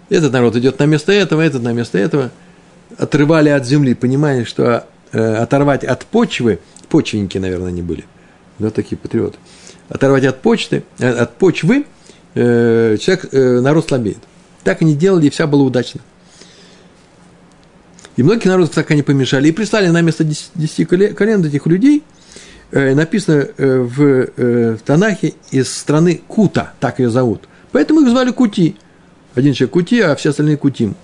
Этот 0.09 0.33
народ 0.33 0.57
идет 0.57 0.79
на 0.79 0.87
место 0.87 1.13
этого, 1.13 1.41
этот 1.41 1.63
на 1.63 1.73
место 1.73 1.99
этого. 1.99 2.31
Отрывали 2.99 3.49
от 3.49 3.65
земли, 3.65 3.95
понимая, 3.95 4.45
что 4.45 4.85
э, 5.13 5.35
оторвать 5.37 5.85
от 5.85 6.05
почвы, 6.05 6.59
почвенники, 6.89 7.39
наверное, 7.39 7.69
они 7.69 7.83
были– 7.83 8.05
да, 8.61 8.71
такие 8.71 8.97
патриоты, 8.97 9.39
оторвать 9.89 10.25
от 10.25 10.43
почты, 10.43 10.85
э, 10.99 11.09
от 11.09 11.37
почвы, 11.37 11.87
э, 12.35 12.97
человек, 13.01 13.33
народ 13.33 13.89
слабеет. 13.89 14.19
Так 14.63 14.83
они 14.83 14.95
делали, 14.95 15.27
и 15.27 15.31
вся 15.31 15.47
была 15.47 15.63
удачно. 15.63 16.01
И 18.21 18.23
многие 18.23 18.49
народы 18.49 18.71
так 18.71 18.91
они 18.91 19.03
помешали. 19.03 19.49
И 19.49 19.53
прислали 19.53 19.89
на 19.89 20.03
место 20.03 20.25
10 20.25 20.87
колен 21.17 21.43
этих 21.43 21.67
людей, 21.67 22.03
э, 22.71 22.95
написано 22.95 23.49
э, 23.57 23.89
э, 23.97 24.77
в 24.77 24.79
Танахе, 24.85 25.33
из 25.51 25.75
страны 25.75 26.21
Кута, 26.29 26.75
так 26.81 26.99
ее 26.99 27.09
зовут. 27.09 27.49
Поэтому 27.73 28.03
их 28.03 28.11
звали 28.11 28.31
Кути. 28.31 28.77
Один 29.35 29.55
человек 29.55 29.73
Кути, 29.73 30.01
а 30.03 30.15
все 30.17 30.31
остальные 30.31 30.59
Кутим. 30.59 30.97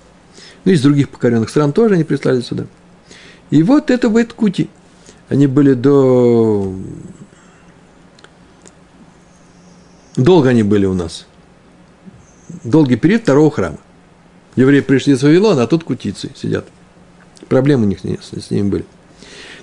Ну, 0.67 0.73
из 0.73 0.83
других 0.83 1.09
покоренных 1.09 1.49
стран 1.49 1.73
тоже 1.73 1.95
они 1.95 2.05
прислали 2.05 2.43
сюда. 2.43 2.67
И 3.49 3.63
вот 3.63 3.91
это 3.91 4.11
будет 4.11 4.35
Кути. 4.35 4.69
Они 5.31 5.47
были 5.47 5.73
до 5.73 6.75
Долго 10.17 10.51
они 10.51 10.65
были 10.65 10.85
у 10.85 10.93
нас. 10.93 11.27
Долгий 12.63 12.97
период 12.97 13.23
второго 13.23 13.51
храма. 13.51 13.79
Евреи 14.55 14.81
пришли 14.81 15.15
из 15.15 15.23
Вавилона, 15.23 15.63
а 15.63 15.67
тут 15.67 15.83
кутицы 15.83 16.31
сидят. 16.37 16.67
Проблемы 17.49 17.85
у 17.85 17.89
них 17.89 18.01
с, 18.01 18.41
с 18.41 18.51
ними 18.51 18.69
были. 18.69 18.85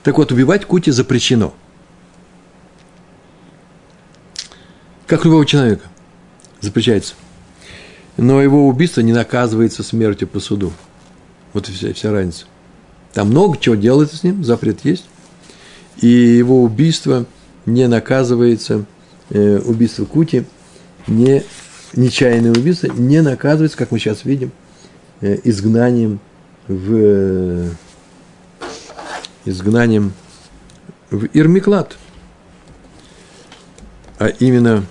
Так 0.03 0.17
вот, 0.17 0.31
убивать 0.31 0.65
кути 0.65 0.91
запрещено. 0.91 1.53
Как 5.07 5.25
любого 5.25 5.45
человека. 5.45 5.87
Запрещается. 6.61 7.15
Но 8.17 8.41
его 8.41 8.67
убийство 8.67 9.01
не 9.01 9.13
наказывается 9.13 9.83
смертью 9.83 10.27
по 10.27 10.39
суду. 10.39 10.71
Вот 11.53 11.69
и 11.69 11.71
вся, 11.71 11.93
вся 11.93 12.11
разница. 12.11 12.45
Там 13.13 13.29
много 13.29 13.57
чего 13.57 13.75
делается 13.75 14.17
с 14.17 14.23
ним, 14.23 14.43
запрет 14.43 14.83
есть. 14.83 15.05
И 16.01 16.07
его 16.07 16.63
убийство 16.63 17.25
не 17.65 17.87
наказывается 17.87 18.85
э, 19.29 19.59
убийство 19.59 20.05
Кути, 20.05 20.45
не, 21.07 21.43
нечаянное 21.95 22.51
убийство, 22.51 22.87
не 22.87 23.21
наказывается, 23.21 23.77
как 23.77 23.91
мы 23.91 23.99
сейчас 23.99 24.25
видим, 24.25 24.51
э, 25.21 25.37
изгнанием 25.43 26.19
в 26.67 26.95
э, 26.95 27.69
изгнанием 29.45 30.13
в 31.09 31.25
Ирмиклад, 31.33 31.97
а 34.19 34.27
именно 34.27 34.85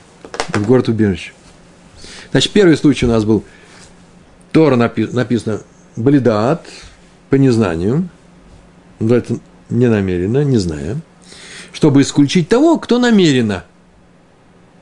в 0.48 0.66
город 0.66 0.88
убежище. 0.88 1.32
Значит, 2.30 2.52
первый 2.52 2.76
случай 2.76 3.06
у 3.06 3.08
нас 3.08 3.24
был, 3.24 3.44
Тора 4.52 4.76
напи- 4.76 5.12
написано 5.12 5.60
Балидаат, 5.96 6.66
по 7.30 7.36
незнанию, 7.36 8.08
это 9.00 9.38
не 9.70 9.88
намеренно, 9.88 10.44
не 10.44 10.58
зная, 10.58 10.98
чтобы 11.72 12.02
исключить 12.02 12.48
того, 12.48 12.78
кто 12.78 12.98
намеренно– 12.98 13.64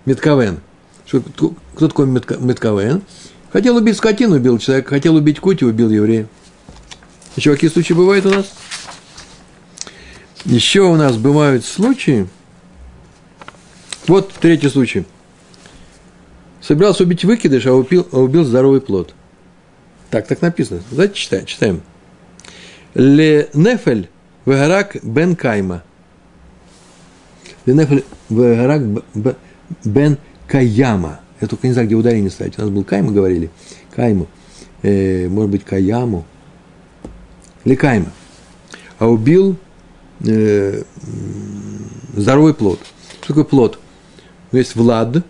Метковен. 0.07 0.61
Что, 1.07 1.23
кто 1.75 1.89
такой 1.89 2.07
Метковен? 2.07 3.03
Хотел 3.53 3.77
убить 3.77 3.97
скотину, 3.97 4.37
убил 4.37 4.59
человека, 4.59 4.91
хотел 4.91 5.17
убить 5.17 5.41
Кути, 5.41 5.65
убил 5.65 5.91
еврея. 5.91 6.27
Еще 7.37 7.53
какие 7.53 7.71
случаи 7.71 7.93
бывают 7.93 8.27
у 8.27 8.31
нас? 8.31 8.53
Еще 10.45 10.83
у 10.83 10.97
нас 10.97 11.17
бывают 11.17 11.65
случаи. 11.65 12.27
Вот 14.07 14.33
третий 14.33 14.69
случай. 14.69 15.05
Собирался 16.61 17.05
убить 17.05 17.25
выкидыш, 17.25 17.67
а 17.67 17.73
убил, 17.73 18.07
а 18.13 18.19
убил 18.19 18.45
здоровый 18.45 18.81
плод. 18.81 19.15
Так, 20.11 20.27
так 20.27 20.43
написано. 20.43 20.83
Давайте 20.91 21.15
читаем. 21.15 21.47
читаем. 21.47 21.83
Ле 22.95 23.49
нефель 23.55 24.09
вегарак 24.45 24.97
бен 25.03 25.37
кайма. 25.37 25.83
Ле 27.67 27.75
нефель 27.75 28.05
вегарак 28.29 28.83
бен 29.85 30.19
Каяма. 30.51 31.21
Я 31.41 31.47
только 31.47 31.69
не 31.69 31.73
знаю, 31.73 31.87
где 31.87 31.95
ударение 31.95 32.31
ставить. 32.31 32.59
У 32.59 32.63
нас 32.63 32.71
был 32.71 32.83
Кайма, 32.83 33.13
говорили. 33.13 33.51
Кайму. 33.95 34.27
Э, 34.83 35.29
может 35.29 35.51
быть, 35.51 35.65
Каяму. 35.65 36.27
Или 37.65 37.75
Кайма. 37.75 38.13
А 38.99 39.09
убил 39.09 39.57
э, 40.27 40.83
здоровый 42.15 42.55
плод. 42.55 42.81
Что 43.21 43.29
такое 43.29 43.45
плод? 43.45 43.79
Есть 44.53 44.77
Влад, 44.77 45.25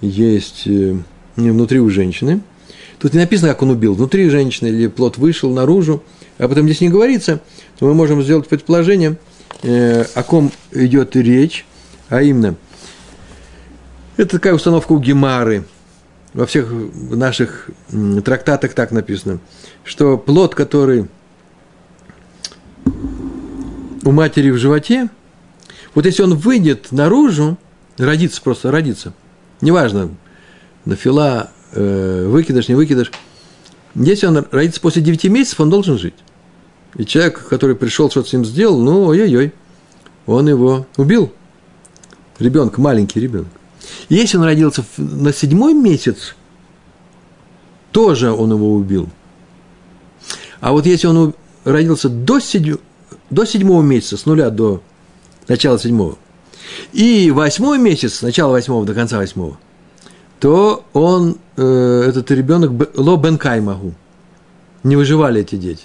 есть 0.00 0.66
э, 0.66 0.96
внутри 1.36 1.80
у 1.80 1.90
женщины. 1.90 2.40
Тут 2.98 3.14
не 3.14 3.20
написано, 3.20 3.50
как 3.50 3.62
он 3.62 3.70
убил. 3.70 3.94
Внутри 3.94 4.28
женщины 4.28 4.68
или 4.68 4.86
плод 4.86 5.18
вышел 5.18 5.52
наружу. 5.52 6.02
А 6.38 6.48
потом 6.48 6.64
здесь 6.64 6.80
не 6.80 6.88
говорится, 6.88 7.40
то 7.78 7.86
мы 7.86 7.94
можем 7.94 8.22
сделать 8.22 8.48
предположение, 8.48 9.16
э, 9.62 10.04
о 10.14 10.22
ком 10.22 10.52
идет 10.72 11.16
речь, 11.16 11.66
а 12.08 12.22
именно– 12.22 12.56
это 14.20 14.32
такая 14.32 14.52
установка 14.52 14.92
у 14.92 14.98
Гемары. 14.98 15.64
Во 16.34 16.44
всех 16.44 16.70
наших 16.70 17.70
трактатах 18.22 18.74
так 18.74 18.92
написано, 18.92 19.38
что 19.82 20.18
плод, 20.18 20.54
который 20.54 21.08
у 24.04 24.12
матери 24.12 24.50
в 24.50 24.58
животе, 24.58 25.08
вот 25.94 26.06
если 26.06 26.22
он 26.22 26.34
выйдет 26.34 26.92
наружу, 26.92 27.58
родится 27.98 28.40
просто, 28.42 28.70
родится, 28.70 29.12
неважно, 29.60 30.10
на 30.84 30.96
фила 30.96 31.50
э, 31.72 32.26
выкидыш, 32.26 32.68
не 32.68 32.74
выкидыш, 32.74 33.10
если 33.94 34.26
он 34.26 34.46
родится 34.50 34.80
после 34.80 35.02
9 35.02 35.24
месяцев, 35.24 35.60
он 35.60 35.70
должен 35.70 35.98
жить. 35.98 36.14
И 36.96 37.04
человек, 37.04 37.46
который 37.48 37.76
пришел, 37.76 38.10
что-то 38.10 38.28
с 38.28 38.32
ним 38.32 38.44
сделал, 38.44 38.80
ну, 38.80 39.04
ой-ой-ой, 39.06 39.52
он 40.26 40.48
его 40.48 40.86
убил. 40.96 41.32
Ребенка, 42.38 42.80
маленький 42.80 43.20
ребенок. 43.20 43.48
Если 44.08 44.36
он 44.36 44.44
родился 44.44 44.84
на 44.96 45.32
седьмой 45.32 45.74
месяц, 45.74 46.34
тоже 47.92 48.32
он 48.32 48.52
его 48.52 48.74
убил. 48.74 49.08
А 50.60 50.72
вот 50.72 50.86
если 50.86 51.06
он 51.06 51.34
родился 51.64 52.08
до, 52.08 52.40
седь... 52.40 52.78
до 53.30 53.44
седьмого 53.44 53.82
месяца, 53.82 54.16
с 54.16 54.26
нуля 54.26 54.50
до 54.50 54.82
начала 55.48 55.78
седьмого, 55.78 56.18
и 56.92 57.30
восьмой 57.30 57.78
месяц, 57.78 58.14
с 58.14 58.22
начала 58.22 58.52
восьмого 58.52 58.84
до 58.84 58.94
конца 58.94 59.16
восьмого, 59.18 59.58
то 60.38 60.84
он, 60.92 61.36
э, 61.56 62.04
этот 62.08 62.30
ребенок, 62.30 62.72
ло 62.96 63.16
бенкай 63.16 63.60
могу. 63.60 63.92
Не 64.82 64.96
выживали 64.96 65.42
эти 65.42 65.56
дети. 65.56 65.82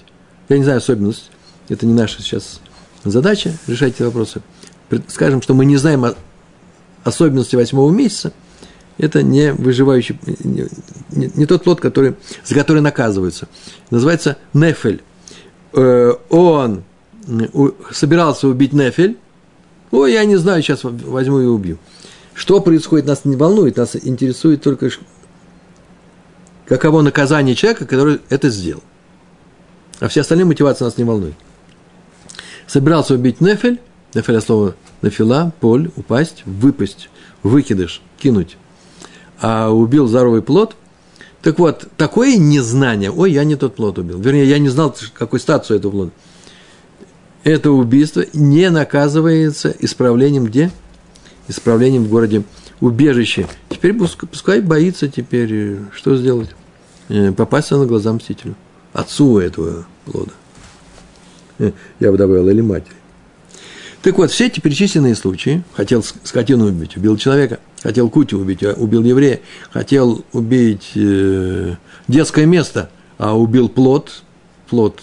Я 0.47 0.57
не 0.57 0.63
знаю 0.63 0.77
особенность. 0.77 1.29
Это 1.67 1.85
не 1.85 1.93
наша 1.93 2.21
сейчас 2.21 2.61
задача 3.03 3.53
решать 3.67 3.95
эти 3.95 4.03
вопросы. 4.03 4.41
Скажем, 5.07 5.41
что 5.41 5.53
мы 5.53 5.65
не 5.65 5.75
знаем 5.75 6.05
особенности 7.03 7.55
восьмого 7.55 7.91
месяца, 7.91 8.31
это 8.97 9.23
не 9.23 9.51
выживающий, 9.51 10.17
не, 10.25 10.67
не, 11.11 11.31
не 11.35 11.45
тот 11.45 11.63
плод, 11.63 11.81
который, 11.81 12.15
за 12.45 12.55
который 12.55 12.81
наказываются. 12.81 13.47
Называется 13.89 14.37
нефель. 14.53 15.03
Э, 15.73 16.13
он 16.29 16.83
собирался 17.91 18.47
убить 18.47 18.73
Нефель. 18.73 19.17
Ой, 19.91 20.13
я 20.13 20.25
не 20.25 20.35
знаю, 20.35 20.61
сейчас 20.61 20.83
возьму 20.83 21.39
и 21.39 21.45
убью. 21.45 21.77
Что 22.33 22.59
происходит, 22.59 23.05
нас 23.05 23.23
не 23.23 23.35
волнует, 23.35 23.77
нас 23.77 23.95
интересует 23.95 24.61
только, 24.61 24.89
каково 26.65 27.01
наказание 27.01 27.55
человека, 27.55 27.85
который 27.85 28.19
это 28.29 28.49
сделал. 28.49 28.83
А 29.99 30.09
все 30.09 30.21
остальные 30.21 30.45
мотивации 30.45 30.83
нас 30.83 30.97
не 30.97 31.05
волнуют. 31.05 31.35
Собирался 32.67 33.13
убить 33.13 33.39
Нефель, 33.41 33.79
Нефель 34.13 34.41
слово 34.41 34.75
Нефила, 35.01 35.53
поль, 35.59 35.91
упасть, 35.95 36.43
выпасть, 36.45 37.09
выкидыш, 37.43 38.01
кинуть. 38.17 38.57
А 39.39 39.69
убил 39.69 40.07
здоровый 40.07 40.41
плод. 40.41 40.75
Так 41.41 41.59
вот, 41.59 41.87
такое 41.95 42.37
незнание, 42.37 43.11
ой, 43.11 43.31
я 43.31 43.43
не 43.43 43.55
тот 43.55 43.75
плод 43.75 43.99
убил. 43.99 44.19
Вернее, 44.19 44.45
я 44.45 44.57
не 44.57 44.69
знал, 44.69 44.95
какой 45.13 45.39
статус 45.39 45.71
этого 45.71 45.91
плода. 45.91 46.11
Это 47.45 47.69
убийство 47.69 48.25
не 48.33 48.71
наказывается 48.71 49.73
исправлением 49.79 50.45
где? 50.45 50.71
Исправлением 51.47 52.05
в 52.05 52.09
городе 52.09 52.41
убежище. 52.81 53.47
Теперь 53.69 53.93
пускай 53.93 54.61
боится 54.61 55.07
теперь, 55.07 55.53
э, 55.53 55.77
что 55.93 56.17
сделать? 56.17 56.49
Э, 57.07 57.31
попасться 57.31 57.77
на 57.77 57.85
глаза 57.85 58.11
мстителю. 58.13 58.55
Отцу 58.93 59.37
этого 59.37 59.85
плода. 60.05 60.31
Э, 61.59 61.71
я 61.99 62.11
бы 62.11 62.17
добавил, 62.17 62.49
или 62.49 62.61
матери. 62.61 62.95
Так 64.01 64.17
вот, 64.17 64.31
все 64.31 64.47
эти 64.47 64.59
перечисленные 64.59 65.13
случаи, 65.13 65.63
хотел 65.75 66.01
скотину 66.01 66.65
убить, 66.65 66.97
убил 66.97 67.15
человека, 67.15 67.59
хотел 67.83 68.09
кутю 68.09 68.39
убить, 68.39 68.63
а 68.63 68.73
убил 68.73 69.03
еврея, 69.03 69.39
хотел 69.71 70.25
убить 70.31 70.93
детское 72.07 72.47
место, 72.47 72.89
а 73.19 73.37
убил 73.37 73.69
плод, 73.69 74.23
плод 74.67 74.99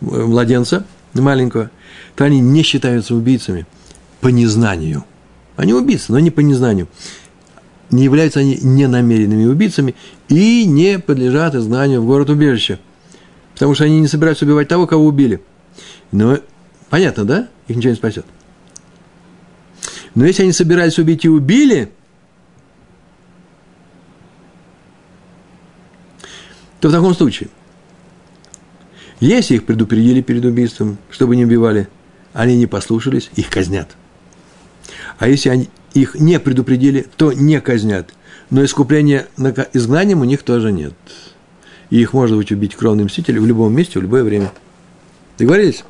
младенца 0.00 0.86
маленького, 1.20 1.70
то 2.14 2.24
они 2.24 2.40
не 2.40 2.62
считаются 2.62 3.14
убийцами 3.14 3.66
по 4.20 4.28
незнанию. 4.28 5.04
Они 5.56 5.74
убийцы, 5.74 6.12
но 6.12 6.18
не 6.18 6.30
по 6.30 6.40
незнанию. 6.40 6.88
Не 7.90 8.04
являются 8.04 8.40
они 8.40 8.58
ненамеренными 8.62 9.44
убийцами 9.44 9.94
и 10.28 10.64
не 10.64 10.98
подлежат 10.98 11.54
изгнанию 11.54 12.00
в 12.00 12.06
город-убежище– 12.06 12.78
потому 13.54 13.74
что 13.74 13.84
они 13.84 14.00
не 14.00 14.08
собираются 14.08 14.44
убивать 14.44 14.66
того, 14.66 14.88
кого 14.88 15.04
убили. 15.04 15.40
Но 16.10 16.38
понятно, 16.90 17.24
да? 17.24 17.48
Их 17.68 17.76
ничего 17.76 17.90
не 17.90 17.96
спасет. 17.96 18.26
Но 20.14 20.26
если 20.26 20.42
они 20.42 20.52
собирались 20.52 20.98
убить 20.98 21.24
и 21.24 21.28
убили, 21.28 21.92
то 26.80 26.88
в 26.88 26.92
таком 26.92 27.14
случае, 27.14 27.50
если 29.26 29.54
их 29.54 29.64
предупредили 29.64 30.20
перед 30.20 30.44
убийством, 30.44 30.98
чтобы 31.10 31.36
не 31.36 31.44
убивали, 31.44 31.88
они 32.32 32.56
не 32.56 32.66
послушались, 32.66 33.30
их 33.36 33.50
казнят. 33.50 33.96
А 35.18 35.28
если 35.28 35.48
они 35.48 35.68
их 35.94 36.14
не 36.14 36.40
предупредили, 36.40 37.06
то 37.16 37.32
не 37.32 37.60
казнят. 37.60 38.12
Но 38.50 38.64
искупления 38.64 39.26
изгнанием 39.72 40.20
у 40.20 40.24
них 40.24 40.42
тоже 40.42 40.72
нет 40.72 40.94
и 41.92 42.00
их 42.00 42.14
может 42.14 42.38
быть 42.38 42.50
убить 42.50 42.74
кровный 42.74 43.04
мститель 43.04 43.38
в 43.38 43.44
любом 43.44 43.76
месте, 43.76 43.98
в 43.98 44.02
любое 44.02 44.24
время. 44.24 44.50
Договорились? 45.38 45.84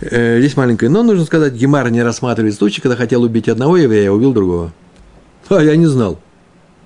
Э, 0.00 0.40
здесь 0.40 0.56
маленькое 0.56 0.90
но, 0.90 1.02
нужно 1.02 1.26
сказать, 1.26 1.52
Гемар 1.52 1.90
не 1.90 2.02
рассматривает 2.02 2.54
случай, 2.54 2.80
когда 2.80 2.96
хотел 2.96 3.22
убить 3.22 3.50
одного 3.50 3.76
еврея, 3.76 4.08
а 4.08 4.14
убил 4.14 4.32
другого. 4.32 4.72
А 5.50 5.62
я 5.62 5.76
не 5.76 5.86
знал. 5.86 6.18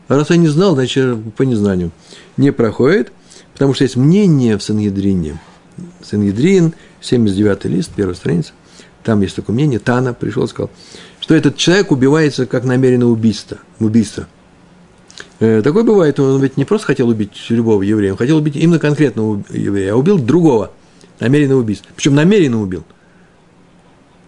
А 0.09 0.17
раз 0.17 0.31
я 0.31 0.37
не 0.37 0.49
знал, 0.49 0.75
значит, 0.75 1.17
по 1.35 1.45
незнанию. 1.45 1.93
Не 2.37 2.51
проходит, 2.51 3.13
потому 3.55 3.73
что 3.73 3.85
есть 3.85 3.97
мнение 3.97 4.59
в 4.59 4.63
Сангедрине. 4.63 5.41
Сангедрин, 6.03 6.75
79 7.01 7.65
лист, 7.65 7.91
первая 7.97 8.15
страница. 8.15 8.53
Там 9.03 9.21
есть 9.23 9.37
такое 9.37 9.55
мнение. 9.55 9.79
Тана 9.79 10.15
пришел 10.15 10.45
и 10.45 10.49
сказал, 10.49 10.71
что 11.21 11.35
этот 11.35 11.57
человек 11.57 11.91
убивается 11.91 12.47
как 12.47 12.65
намеренное 12.65 13.07
убийство. 13.07 13.59
убийство. 13.81 14.27
Э, 15.41 15.63
такое 15.63 15.85
бывает, 15.85 16.19
он 16.21 16.41
ведь 16.41 16.57
не 16.57 16.65
просто 16.65 16.89
хотел 16.89 17.09
убить 17.09 17.33
любого 17.49 17.83
еврея, 17.83 18.13
он 18.13 18.19
хотел 18.19 18.37
убить 18.37 18.57
именно 18.57 18.79
конкретного 18.79 19.43
еврея, 19.51 19.93
а 19.93 19.97
убил 19.97 20.19
другого, 20.19 20.73
намеренно 21.21 21.57
убийство. 21.57 21.91
Причем 21.95 22.15
намеренно 22.15 22.61
убил. 22.61 22.85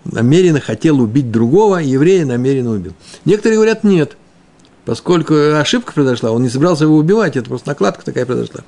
Намеренно 0.05 0.61
хотел 0.61 1.01
убить 1.01 1.31
другого 1.31 1.79
еврея, 1.79 2.25
намеренно 2.25 2.73
убил. 2.73 2.93
Некоторые 3.25 3.57
говорят, 3.57 3.83
нет, 3.83 4.17
поскольку 4.85 5.35
ошибка 5.55 5.93
произошла, 5.93 6.31
он 6.33 6.43
не 6.43 6.49
собирался 6.49 6.85
его 6.85 6.97
убивать, 6.97 7.37
это 7.37 7.49
просто 7.49 7.69
накладка 7.69 8.05
такая 8.05 8.27
произошла. 8.27 8.63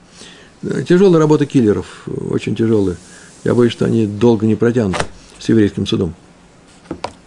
Тяжелая 0.63 1.21
работа 1.21 1.47
киллеров, 1.47 2.07
очень 2.07 2.57
тяжелая. 2.57 2.97
Я 3.45 3.55
боюсь, 3.55 3.73
что 3.73 3.85
они 3.85 4.07
долго 4.07 4.47
не 4.47 4.57
протянут 4.57 4.97
с 5.39 5.49
еврейским 5.49 5.87
судом. 5.87 6.15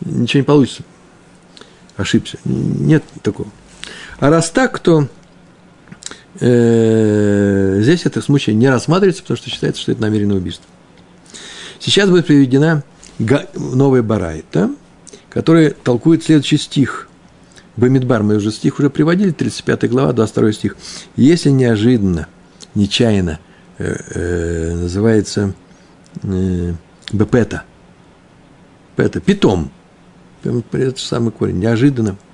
Ничего 0.02 0.40
не 0.42 0.46
получится. 0.46 0.84
Ошибся. 1.96 2.38
Нет 2.44 3.04
такого. 3.22 3.50
А 4.20 4.30
раз 4.30 4.50
так, 4.50 4.80
то 4.80 5.08
э, 6.40 7.80
здесь 7.82 8.06
это 8.06 8.22
случай 8.22 8.54
не 8.54 8.70
рассматривается, 8.70 9.22
потому 9.22 9.38
что 9.38 9.50
считается, 9.50 9.82
что 9.82 9.92
это 9.94 10.02
намеренное 10.02 10.38
убийство. 10.38 10.66
Сейчас 11.80 12.10
будет 12.10 12.28
приведена 12.28 12.84
новая 13.56 14.04
барайта, 14.04 14.72
которая 15.30 15.72
толкует 15.72 16.24
следующий 16.24 16.58
стих. 16.58 17.08
Бамидбар, 17.78 18.22
мы 18.24 18.36
уже 18.36 18.52
стих 18.52 18.80
уже 18.80 18.90
приводили, 18.90 19.32
35 19.32 19.90
глава, 19.90 20.12
22 20.12 20.52
стих. 20.52 20.78
Если 21.16 21.50
неожиданно, 21.50 22.28
нечаянно, 22.76 23.40
э, 23.78 23.96
э, 24.16 24.74
называется 24.76 25.54
э, 26.24 26.74
бепета, 27.12 27.64
пета, 28.96 29.20
питом, 29.20 29.72
это 30.44 31.00
самый 31.00 31.32
корень, 31.32 31.60
неожиданно– 31.60 32.18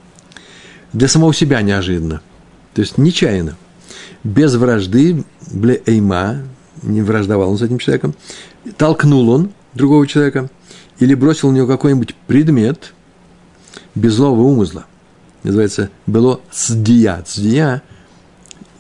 для 0.94 1.08
самого 1.08 1.34
себя 1.34 1.62
неожиданно. 1.62 2.22
То 2.74 2.82
есть 2.82 2.98
нечаянно. 2.98 3.58
Без 4.24 4.56
вражды, 4.56 5.24
бле 5.52 5.82
эйма, 5.86 6.44
не 6.84 7.02
враждовал 7.02 7.52
он 7.52 7.58
с 7.58 7.62
этим 7.62 7.80
человеком, 7.80 8.16
толкнул 8.78 9.30
он 9.30 9.52
другого 9.74 10.08
человека 10.08 10.50
или 11.00 11.14
бросил 11.14 11.50
у 11.50 11.52
него 11.52 11.68
какой-нибудь 11.68 12.16
предмет 12.28 12.94
без 13.96 14.14
злого 14.14 14.42
умысла. 14.42 14.86
Называется 15.44 15.90
было 16.08 16.42
сдия. 16.52 17.24
Сдия, 17.28 17.84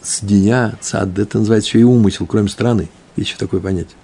сдия, 0.03 0.77
цад, 0.81 1.17
это 1.17 1.39
называется 1.39 1.69
еще 1.69 1.79
и 1.79 1.83
умысел, 1.83 2.25
кроме 2.25 2.49
страны. 2.49 2.89
Есть 3.15 3.29
еще 3.29 3.37
такое 3.37 3.59
понятие. 3.59 3.95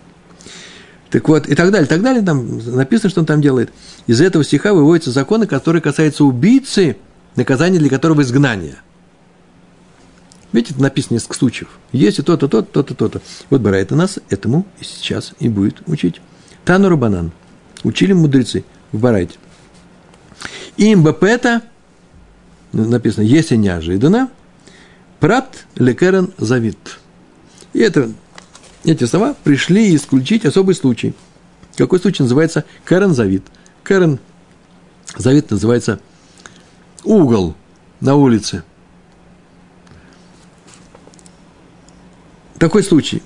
Так 1.10 1.28
вот, 1.30 1.48
и 1.48 1.56
так 1.56 1.72
далее, 1.72 1.86
и 1.86 1.90
так 1.90 2.02
далее, 2.02 2.24
там 2.24 2.60
написано, 2.76 3.10
что 3.10 3.20
он 3.22 3.26
там 3.26 3.42
делает. 3.42 3.72
Из 4.08 4.20
этого 4.20 4.44
стиха 4.44 4.74
выводятся 4.74 5.12
законы, 5.12 5.48
которые 5.48 5.82
касаются 5.82 6.24
убийцы– 6.24 6.98
наказание 7.36 7.80
для 7.80 7.90
которого 7.90 8.22
изгнание. 8.22 8.78
Видите, 10.52 10.80
написано 10.80 11.16
несколько 11.16 11.36
случаев. 11.36 11.70
Если 11.92 12.22
то-то, 12.22 12.48
то-то, 12.48 12.84
то-то, 12.84 12.94
то-то. 12.94 13.22
Вот 13.50 13.62
Барайта 13.62 13.96
нас 13.96 14.20
этому 14.30 14.68
и 14.80 14.84
сейчас 14.84 15.34
и 15.40 15.50
будет 15.50 15.82
учить. 15.88 16.22
Тану 16.64 16.90
Рабанан. 16.90 17.32
Учили 17.84 18.14
мудрецы 18.14 18.64
в 18.92 19.00
Барайте. 19.00 19.38
Им 20.78 21.04
бепета, 21.04 21.64
написано, 22.72 23.24
если 23.24 23.56
неожиданно, 23.56 24.30
прат 25.24 25.68
лекерен 25.76 26.34
завит. 26.38 27.00
И 27.72 27.80
это, 27.80 28.12
эти 28.84 29.06
слова 29.06 29.34
пришли 29.46 29.96
исключить 29.96 30.44
особый 30.44 30.76
случай. 30.76 31.14
Какой 31.78 32.02
случай 32.02 32.24
называется 32.24 32.66
Карен 32.84 33.14
Завит? 33.14 33.44
Карен 33.84 34.20
Завит 35.16 35.50
называется– 35.50 36.02
угол 37.06 37.56
на 38.02 38.16
улице. 38.16 38.64
Такой 42.60 42.84
случай. 42.84 43.24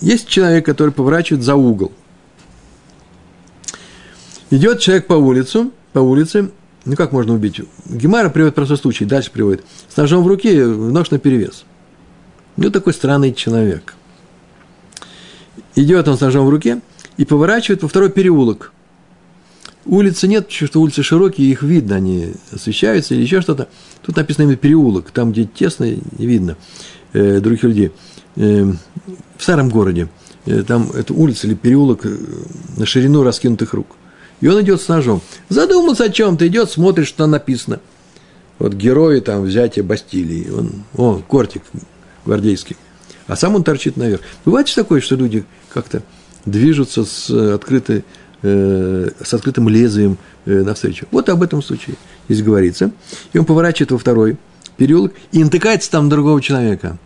Есть 0.00 0.28
человек, 0.28 0.64
который 0.64 0.94
поворачивает 0.94 1.42
за 1.42 1.56
угол. 1.56 1.90
Идет 4.50 4.78
человек 4.78 5.08
по 5.08 5.14
улицу, 5.14 5.72
по 5.92 5.98
улице, 5.98 6.52
ну 6.84 6.96
как 6.96 7.12
можно 7.12 7.34
убить? 7.34 7.60
Гемара 7.86 8.30
приводит 8.30 8.54
простой 8.54 8.78
случай, 8.78 9.04
дальше 9.04 9.30
приводит. 9.30 9.64
С 9.88 9.96
ножом 9.96 10.24
в 10.24 10.26
руке, 10.26 10.64
нож 10.64 11.10
на 11.10 11.18
перевес. 11.18 11.64
Ну, 12.56 12.70
такой 12.70 12.92
странный 12.92 13.32
человек. 13.32 13.94
Идет 15.76 16.08
он 16.08 16.16
с 16.16 16.20
ножом 16.20 16.46
в 16.46 16.50
руке 16.50 16.80
и 17.16 17.24
поворачивает 17.24 17.82
во 17.82 17.88
второй 17.88 18.10
переулок– 18.10 18.72
Улицы 19.86 20.28
нет, 20.28 20.46
потому 20.48 20.68
что 20.68 20.80
улицы 20.80 21.02
широкие, 21.02 21.50
их 21.50 21.62
видно, 21.62 21.96
они 21.96 22.34
освещаются 22.52 23.14
или 23.14 23.22
еще 23.22 23.40
что-то. 23.40 23.68
Тут 24.02 24.16
написано 24.16 24.44
именно 24.44 24.56
переулок, 24.56 25.10
там, 25.10 25.32
где 25.32 25.46
тесно, 25.46 25.84
не 25.84 26.26
видно 26.26 26.56
э, 27.12 27.40
других 27.40 27.62
людей. 27.62 27.90
Э, 28.36 28.72
в 29.38 29.42
старом 29.42 29.70
городе, 29.70 30.08
э, 30.44 30.62
там 30.64 30.90
это 30.90 31.14
улица 31.14 31.46
или 31.46 31.54
переулок 31.54 32.04
э, 32.04 32.14
на 32.76 32.84
ширину 32.84 33.22
раскинутых 33.22 33.72
рук. 33.72 33.96
И 34.40 34.48
он 34.48 34.60
идет 34.62 34.80
с 34.80 34.88
ножом. 34.88 35.20
Задумался 35.48 36.04
о 36.04 36.08
чем-то, 36.08 36.46
идет, 36.46 36.70
смотрит, 36.70 37.06
что 37.06 37.26
написано. 37.26 37.80
Вот 38.58 38.74
герои 38.74 39.20
там 39.20 39.42
взятия 39.42 39.82
Бастилии. 39.82 40.50
Он, 40.50 40.84
о, 40.94 41.22
кортик 41.26 41.62
гвардейский. 42.24 42.76
А 43.26 43.36
сам 43.36 43.54
он 43.54 43.64
торчит 43.64 43.96
наверх. 43.96 44.22
Бывает 44.44 44.68
же 44.68 44.74
такое, 44.74 45.00
что 45.00 45.16
люди 45.16 45.44
как-то 45.72 46.02
движутся 46.44 47.04
с, 47.04 47.30
открытой, 47.30 48.04
э, 48.42 49.10
с 49.22 49.34
открытым 49.34 49.68
лезвием 49.68 50.18
э, 50.46 50.62
навстречу. 50.62 51.06
Вот 51.10 51.28
об 51.28 51.42
этом 51.42 51.62
случае 51.62 51.96
здесь 52.28 52.42
говорится. 52.42 52.90
И 53.32 53.38
он 53.38 53.44
поворачивает 53.44 53.92
во 53.92 53.98
второй 53.98 54.36
переулок 54.76 55.12
и 55.32 55.44
натыкается 55.44 55.90
там 55.90 56.08
другого 56.08 56.40
человека. 56.40 56.98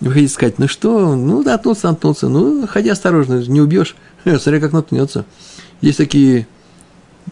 Вы 0.00 0.12
хотите 0.12 0.32
сказать, 0.32 0.58
ну 0.58 0.68
что, 0.68 1.16
ну, 1.16 1.42
наткнулся, 1.42 1.88
наткнулся, 1.88 2.28
ну, 2.28 2.66
ходи 2.68 2.88
осторожно, 2.88 3.42
не 3.46 3.60
убьешь, 3.60 3.96
смотри, 4.24 4.60
как 4.60 4.72
наткнется. 4.72 5.24
Есть 5.80 5.98
такие 5.98 6.46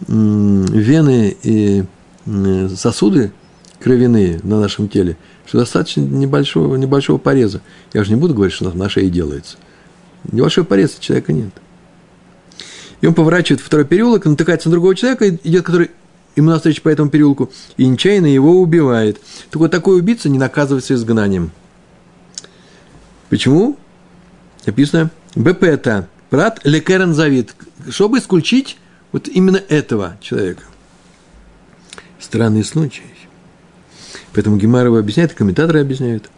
вены 0.08 1.36
и 1.42 1.84
сосуды 2.76 3.32
кровяные 3.80 4.40
на 4.42 4.60
нашем 4.60 4.88
теле, 4.88 5.16
что 5.46 5.58
достаточно 5.58 6.00
небольшого, 6.00 6.76
небольшого 6.76 7.18
пореза. 7.18 7.60
Я 7.92 8.04
же 8.04 8.10
не 8.10 8.16
буду 8.16 8.34
говорить, 8.34 8.54
что 8.54 8.70
на 8.70 8.88
шее 8.88 9.10
делается. 9.10 9.56
Небольшой 10.30 10.64
порез 10.64 10.96
человека 10.98 11.32
нет. 11.32 11.52
И 13.00 13.06
он 13.06 13.14
поворачивает 13.14 13.60
второй 13.60 13.84
переулок, 13.84 14.24
натыкается 14.24 14.68
на 14.68 14.72
другого 14.72 14.96
человека, 14.96 15.28
идет, 15.30 15.64
который 15.64 15.90
ему 16.34 16.50
навстречу 16.50 16.82
по 16.82 16.88
этому 16.88 17.10
переулку, 17.10 17.50
и 17.76 17.86
нечаянно 17.86 18.26
его 18.26 18.60
убивает. 18.60 19.20
Так 19.50 19.60
вот, 19.60 19.70
такой 19.70 19.98
убийца 19.98 20.28
не 20.28 20.38
наказывается 20.38 20.94
изгнанием. 20.94 21.52
Почему? 23.28 23.76
Написано, 24.64 25.10
БПТ, 25.34 26.08
брат 26.30 26.60
Лекерен 26.64 27.14
Завид, 27.14 27.54
чтобы 27.90 28.18
исключить 28.18 28.78
вот 29.12 29.28
именно 29.28 29.60
этого 29.68 30.16
человека. 30.20 30.62
Странный 32.18 32.64
случай. 32.64 33.02
Поэтому 34.32 34.56
Гемарова 34.56 34.98
объясняет, 34.98 35.34
комментаторы 35.34 35.80
объясняют. 35.80 36.30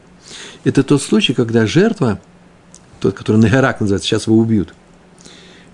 Это 0.65 0.83
тот 0.83 1.03
случай, 1.03 1.35
когда 1.35 1.67
жертва, 1.67 2.21
тот, 3.01 3.15
который 3.15 3.39
Нагерак 3.39 3.81
называется, 3.81 4.07
сейчас 4.07 4.27
его 4.27 4.39
убьют, 4.39 4.75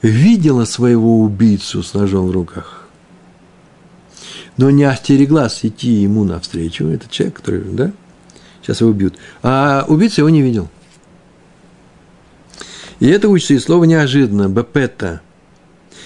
видела 0.02 0.64
своего 0.64 1.20
убийцу 1.20 1.82
с 1.82 1.94
ножом 1.94 2.28
в 2.28 2.30
руках, 2.30 2.86
но 4.56 4.70
не 4.70 4.84
остереглась 4.84 5.64
идти 5.64 5.90
ему 5.90 6.24
навстречу, 6.24 6.86
этот 6.86 7.10
человек, 7.10 7.36
который, 7.36 7.62
да, 7.64 7.92
сейчас 8.62 8.80
его 8.80 8.90
убьют, 8.90 9.16
а 9.42 9.84
убийца 9.88 10.20
его 10.20 10.30
не 10.30 10.42
видел. 10.42 10.68
И 13.00 13.08
это 13.08 13.28
учится 13.28 13.54
из 13.54 13.64
слова 13.64 13.84
неожиданно, 13.84 14.48
бепета, 14.48 15.20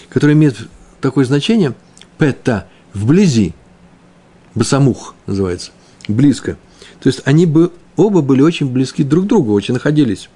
которое 0.08 0.32
имеет 0.32 0.56
такое 1.00 1.24
значение, 1.24 1.74
пета, 2.16 2.66
вблизи, 2.94 3.54
басамух 4.54 5.14
называется, 5.26 5.72
близко. 6.08 6.56
То 7.00 7.08
есть 7.08 7.22
они 7.24 7.46
бы, 7.46 7.72
оба 7.96 8.22
были 8.22 8.42
очень 8.42 8.70
близки 8.70 9.04
друг 9.04 9.24
к 9.24 9.28
другу, 9.28 9.52
очень 9.52 9.74
находились. 9.74 10.28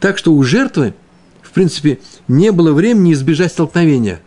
Так 0.00 0.18
что 0.18 0.32
у 0.32 0.42
жертвы, 0.42 0.94
в 1.42 1.50
принципе, 1.52 1.98
не 2.28 2.52
было 2.52 2.72
времени 2.72 3.12
избежать 3.12 3.52
столкновения. 3.52 4.20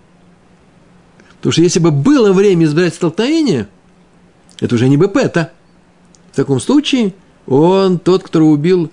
Потому 1.37 1.53
что 1.53 1.61
если 1.61 1.79
бы 1.79 1.91
было 1.91 2.33
время 2.33 2.65
избежать 2.65 2.95
столкновения, 2.95 3.67
это 4.59 4.75
уже 4.75 4.89
не 4.89 4.97
БП-то. 4.97 5.51
В 6.31 6.35
таком 6.35 6.59
случае 6.59 7.13
он, 7.47 7.99
тот, 7.99 8.23
кто 8.23 8.41
убил, 8.45 8.91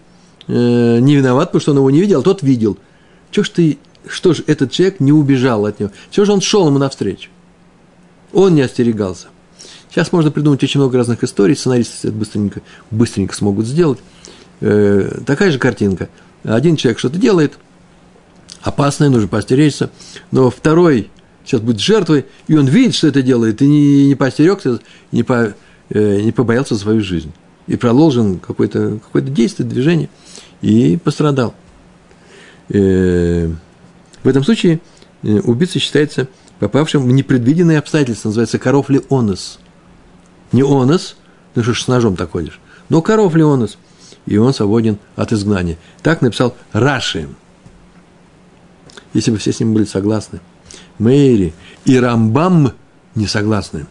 э, 0.49 0.99
не 0.99 1.17
виноват, 1.17 1.49
потому 1.49 1.61
что 1.61 1.71
он 1.73 1.79
его 1.79 1.91
не 1.91 2.01
видел, 2.01 2.21
а 2.21 2.23
тот 2.23 2.43
видел. 2.43 2.79
Чего 3.31 3.45
ж 3.45 3.49
ты, 3.51 3.79
что 4.07 4.35
же 4.35 4.43
этот 4.47 4.73
человек 4.73 5.01
не 5.01 5.13
убежал 5.13 5.67
от 5.67 5.79
него? 5.81 5.91
Чего 6.11 6.27
же 6.27 6.33
он 6.33 6.41
шел 6.41 6.67
ему 6.67 6.79
навстречу? 6.79 7.31
Он 8.33 8.55
не 8.55 8.63
остерегался. 8.63 9.29
Сейчас 9.91 10.13
можно 10.13 10.31
придумать 10.31 10.63
очень 10.63 10.81
много 10.81 10.99
разных 10.99 11.25
историй, 11.25 11.57
сценаристы 11.57 12.09
это 12.09 12.17
быстренько, 12.17 12.61
быстренько 12.91 13.35
смогут 13.35 13.67
сделать. 13.67 13.99
Э, 14.61 15.21
такая 15.25 15.51
же 15.51 15.59
картинка. 15.59 16.09
Один 16.45 16.77
человек 16.77 16.99
что-то 16.99 17.19
делает, 17.19 17.59
опасное, 18.63 19.09
нужно 19.09 19.29
постеречься, 19.29 19.91
но 20.31 20.51
второй 20.51 21.11
сейчас 21.45 21.61
будет 21.61 21.81
жертвой, 21.81 22.27
и 22.47 22.57
он 22.57 22.67
видит, 22.67 22.95
что 22.95 23.09
это 23.09 23.23
делает, 23.23 23.63
и 23.63 23.67
не, 23.67 24.07
не 24.07 24.15
постерегся, 24.15 24.81
не, 25.13 25.23
по, 25.23 25.55
э, 25.89 26.21
не 26.21 26.33
побоялся 26.33 26.77
свою 26.77 27.01
жизнь. 27.01 27.33
И 27.69 27.77
продолжил 27.77 28.39
какое-то 28.39 28.99
какое 29.05 29.23
действие, 29.23 29.69
движение, 29.69 30.09
и 30.63 30.97
пострадал. 30.97 31.55
Э, 32.71 33.49
в 34.23 34.29
этом 34.29 34.43
случае 34.43 34.81
э, 35.23 35.39
убийца 35.41 35.79
считается 35.79 36.29
попавшим 36.59 37.03
в 37.05 37.13
непредвиденные 37.13 37.79
обстоятельства, 37.79 38.29
называется 38.29 38.59
коров 38.59 38.91
ли 38.91 39.03
онос. 39.11 39.59
Не 40.53 40.63
онос, 40.63 41.17
ну 41.55 41.63
что 41.63 41.75
ж 41.75 41.83
с 41.83 41.89
ножом 41.89 42.17
так 42.17 42.31
ходишь, 42.33 42.59
но 42.89 43.03
коров 43.03 43.35
ли 43.35 43.43
онос, 43.43 43.79
и 44.27 44.37
он 44.37 44.53
свободен 44.53 44.99
от 45.17 45.33
изгнания. 45.33 45.79
Так 46.03 46.21
написал 46.23 46.57
Раши. 46.73 47.29
Если 49.15 49.31
бы 49.31 49.39
все 49.39 49.53
с 49.53 49.61
ним 49.61 49.73
были 49.73 49.85
согласны. 49.85 50.41
Мэри 50.99 51.55
и 51.85 51.99
Рамбам 51.99 52.73
не 53.15 53.27
согласны. 53.27 53.87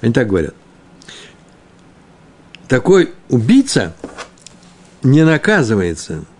Они 0.00 0.12
так 0.12 0.28
говорят. 0.28 0.54
Такой 2.74 3.12
убийца 3.28 3.94
не 5.04 5.24
наказывается– 5.24 6.24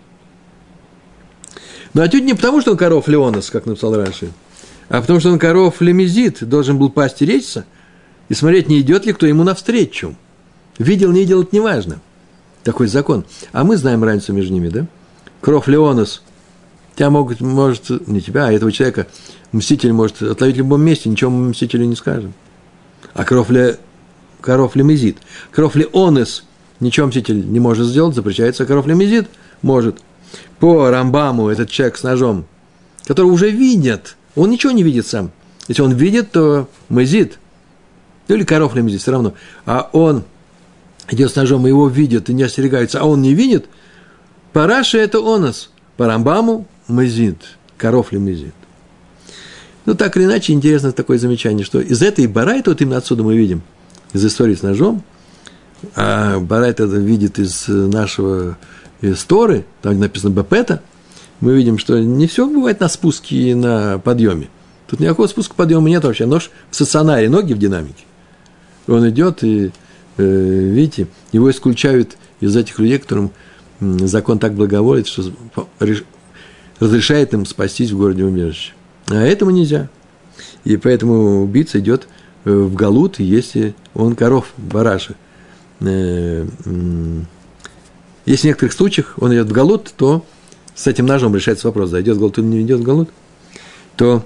но 1.95 2.03
отнюдь 2.03 2.25
не 2.25 2.35
потому, 2.35 2.61
что 2.61 2.73
он 2.73 2.77
коров 2.77 3.07
Леонос, 3.07 3.51
как 3.51 3.67
написал 3.67 3.95
раньше, 3.95 4.33
а 4.89 5.01
потому 5.01 5.21
что 5.21 5.31
он 5.31 5.39
коров 5.39 5.81
Лемезит, 5.81 6.43
должен 6.43 6.77
был 6.77 6.91
поостеречься 6.91 7.67
и 8.29 8.35
смотреть, 8.35 8.69
не 8.69 8.81
идет 8.81 9.07
ли 9.07 9.13
кто 9.13 9.27
ему 9.27 9.45
навстречу. 9.45 10.17
Видел, 10.77 11.13
не 11.13 11.21
видел, 11.21 11.43
это 11.43 11.55
не 11.55 11.61
важно. 11.61 12.01
Такой 12.65 12.89
закон. 12.89 13.25
А 13.53 13.63
мы 13.63 13.77
знаем 13.77 14.03
разницу 14.03 14.33
между 14.33 14.53
ними, 14.53 14.71
да? 14.71 14.89
Кров 15.41 15.69
Леонос. 15.69 16.25
Тебя 16.97 17.11
могут, 17.11 17.41
может, 17.41 18.09
не 18.09 18.21
тебя, 18.21 18.49
а 18.49 18.53
этого 18.53 18.73
человека, 18.73 19.07
мститель 19.53 19.93
может 19.93 20.21
отловить 20.21 20.57
в 20.57 20.59
любом 20.59 20.83
месте, 20.83 21.09
ничего 21.09 21.31
мы 21.31 21.51
мстителю 21.51 21.85
не 21.85 21.95
скажем. 21.95 22.35
А 23.13 23.25
кров 23.25 23.51
Ле, 23.51 23.79
коров 24.45 24.77
Лемезит. 24.77 25.17
Кров 25.51 25.75
Леонес 25.75 26.45
ничего 26.81 27.07
мститель 27.07 27.51
не 27.51 27.61
может 27.61 27.87
сделать, 27.87 28.15
запрещается, 28.15 28.65
а 28.65 28.67
коров 28.67 28.87
Лемезит 28.87 29.29
может– 29.63 29.99
по 30.59 30.89
Рамбаму 30.91 31.49
этот 31.49 31.71
человек 31.71 31.97
с 31.97 32.03
ножом, 32.03 32.47
который 33.05 33.27
уже 33.27 33.51
видит, 33.51 34.17
он 34.35 34.51
ничего 34.51 34.73
не 34.73 34.83
видит 34.83 35.07
сам. 35.07 35.31
Если 35.69 35.83
он 35.83 35.93
видит, 35.93 36.33
то 36.33 36.69
мазит, 36.89 37.39
ну 38.29 38.35
или 38.37 38.45
коров 38.45 38.75
мазит, 38.75 39.01
все 39.01 39.13
равно. 39.13 39.35
А 39.67 39.89
он 39.93 40.25
идет 41.11 41.31
с 41.31 41.37
ножом, 41.37 41.67
и 41.67 41.71
его 41.71 41.89
видят, 41.89 42.29
и 42.29 42.35
не 42.35 42.43
остерегаются, 42.43 43.01
а 43.01 43.05
он 43.05 43.23
не 43.23 43.35
видит, 43.35 43.67
по 44.53 44.67
Раше 44.67 44.99
это 44.99 45.19
онос, 45.19 45.71
по 45.97 46.07
Рамбаму 46.07 46.67
мазит, 46.89 47.39
коров 47.77 48.13
мазит. 48.13 48.55
Ну, 49.87 49.95
так 49.95 50.17
или 50.17 50.25
иначе, 50.25 50.55
интересно 50.55 50.93
такое 50.93 51.19
замечание, 51.19 51.65
что 51.65 51.79
из 51.81 52.01
этой 52.01 52.27
барайта, 52.27 52.71
вот 52.71 52.81
именно 52.81 52.97
отсюда 52.97 53.23
мы 53.23 53.37
видим, 53.37 53.63
из 54.15 54.25
истории 54.25 54.55
с 54.55 54.63
ножом, 54.63 55.03
а 55.95 56.39
барайт 56.39 56.81
это 56.81 56.97
видит 56.97 57.39
из 57.39 57.69
нашего 57.69 58.57
из 59.03 59.23
Торы, 59.25 59.67
там 59.83 59.99
написано 59.99 60.31
Бепета, 60.31 60.81
мы 61.41 61.55
видим, 61.55 61.77
что 61.79 61.99
не 61.99 62.27
все 62.27 62.47
бывает 62.47 62.81
на 62.81 62.89
спуске 62.89 63.37
и 63.37 63.55
на 63.55 63.99
подъеме. 63.99 64.49
Тут 64.87 65.01
никакого 65.01 65.27
спуска 65.27 65.55
подъема 65.55 65.89
нет 65.89 66.05
вообще. 66.05 66.27
Нож 66.27 66.51
в 66.71 66.75
стационаре, 66.75 67.29
ноги 67.29 67.53
в 67.53 67.59
динамике. 67.59 68.05
Он 68.87 69.07
идет, 69.09 69.43
и, 69.43 69.71
э, 70.17 70.23
видите, 70.23 71.09
его 71.33 71.51
исключают 71.51 72.17
из 72.41 72.57
этих 72.57 72.79
людей, 72.79 72.99
которым 72.99 73.31
закон 73.81 74.39
так 74.39 74.55
благоволит, 74.55 75.07
что 75.07 75.25
разрешает 76.81 77.35
им 77.35 77.45
спастись 77.47 77.91
в 77.91 77.99
городе 77.99 78.25
убежище. 78.25 78.73
А 79.09 79.17
этому 79.17 79.51
нельзя. 79.51 79.89
И 80.65 80.77
поэтому 80.77 81.43
убийца 81.43 81.79
идет 81.79 82.09
э, 82.45 82.51
в 82.51 82.75
Галут, 82.75 83.19
если 83.19 83.75
он 83.95 84.15
коров, 84.17 84.53
бараши. 84.57 85.15
Э, 85.81 86.47
если 88.27 88.43
в 88.43 88.51
некоторых 88.51 88.73
случаях 88.73 89.15
он 89.19 89.33
идет 89.33 89.49
в 89.49 89.53
галут, 89.53 89.93
то 89.97 90.25
с 90.75 90.87
этим 90.87 91.07
ножом 91.07 91.35
решается 91.35 91.69
вопрос, 91.69 91.91
да, 91.91 92.01
идет 92.01 92.17
в 92.17 92.21
галут 92.21 92.39
или 92.39 92.47
не 92.47 92.63
идет 92.63 92.81
в 92.81 92.83
галут, 92.83 93.11
то 93.97 94.25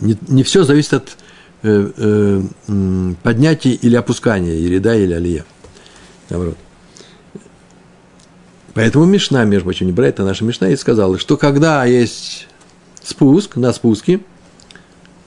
не, 0.00 0.18
не 0.28 0.42
все 0.42 0.64
зависит 0.64 0.92
от 0.94 1.16
э, 1.62 1.90
э, 1.96 3.12
поднятия 3.22 3.72
или 3.72 3.96
опускания, 3.96 4.54
или 4.54 4.78
да, 4.78 4.94
или 4.94 5.12
алия. 5.12 5.44
Наоборот. 6.28 6.56
Поэтому 8.74 9.04
Мишна, 9.04 9.44
между 9.44 9.64
прочим, 9.64 9.86
не 9.86 9.92
брать, 9.92 10.18
а 10.18 10.24
наша 10.24 10.44
Мишна 10.44 10.70
и 10.70 10.76
сказала, 10.76 11.18
что 11.18 11.36
когда 11.36 11.84
есть 11.84 12.48
спуск, 13.02 13.56
на 13.56 13.72
спуске, 13.72 14.20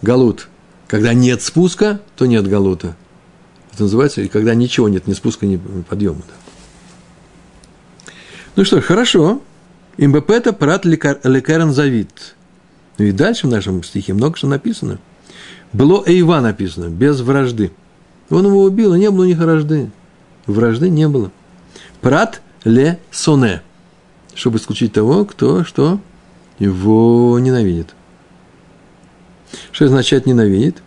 галут, 0.02 0.48
когда 0.88 1.14
нет 1.14 1.42
спуска, 1.42 2.02
то 2.16 2.26
нет 2.26 2.48
галута. 2.48 2.96
Это 3.74 3.84
называется, 3.84 4.22
и 4.22 4.28
когда 4.28 4.56
ничего 4.56 4.88
нет, 4.88 5.08
ни 5.08 5.14
спуска, 5.14 5.46
ни 5.46 5.58
подъема. 5.90 6.22
Да. 6.28 6.34
Ну 8.56 8.64
что 8.64 8.80
ж, 8.80 8.84
хорошо. 8.84 9.42
Имбепета 9.98 10.54
прат 10.54 10.86
лекарен 10.86 11.74
завид. 11.74 12.36
Ну 12.98 13.06
и 13.06 13.12
дальше 13.12 13.48
в 13.48 13.50
нашем 13.50 13.84
стихе 13.84 14.14
много 14.14 14.38
что 14.38 14.48
написано. 14.48 15.00
Было 15.74 16.04
Эйва 16.06 16.40
написано, 16.40 16.90
без 16.90 17.20
вражды. 17.20 17.72
Он 18.30 18.46
его 18.46 18.64
убил, 18.64 18.94
и 18.94 19.00
не 19.00 19.12
было 19.12 19.24
у 19.24 19.28
них 19.28 19.38
вражды. 19.38 19.92
Вражды 20.48 20.90
не 20.90 21.08
было. 21.08 21.32
Прат 22.02 22.42
ле 22.64 23.00
соне. 23.12 23.62
Чтобы 24.34 24.58
исключить 24.58 24.94
того, 24.94 25.26
кто 25.26 25.64
что 25.64 26.00
его 26.60 27.38
ненавидит. 27.40 27.94
Что 29.72 29.86
означает 29.86 30.26
ненавидит? 30.26 30.78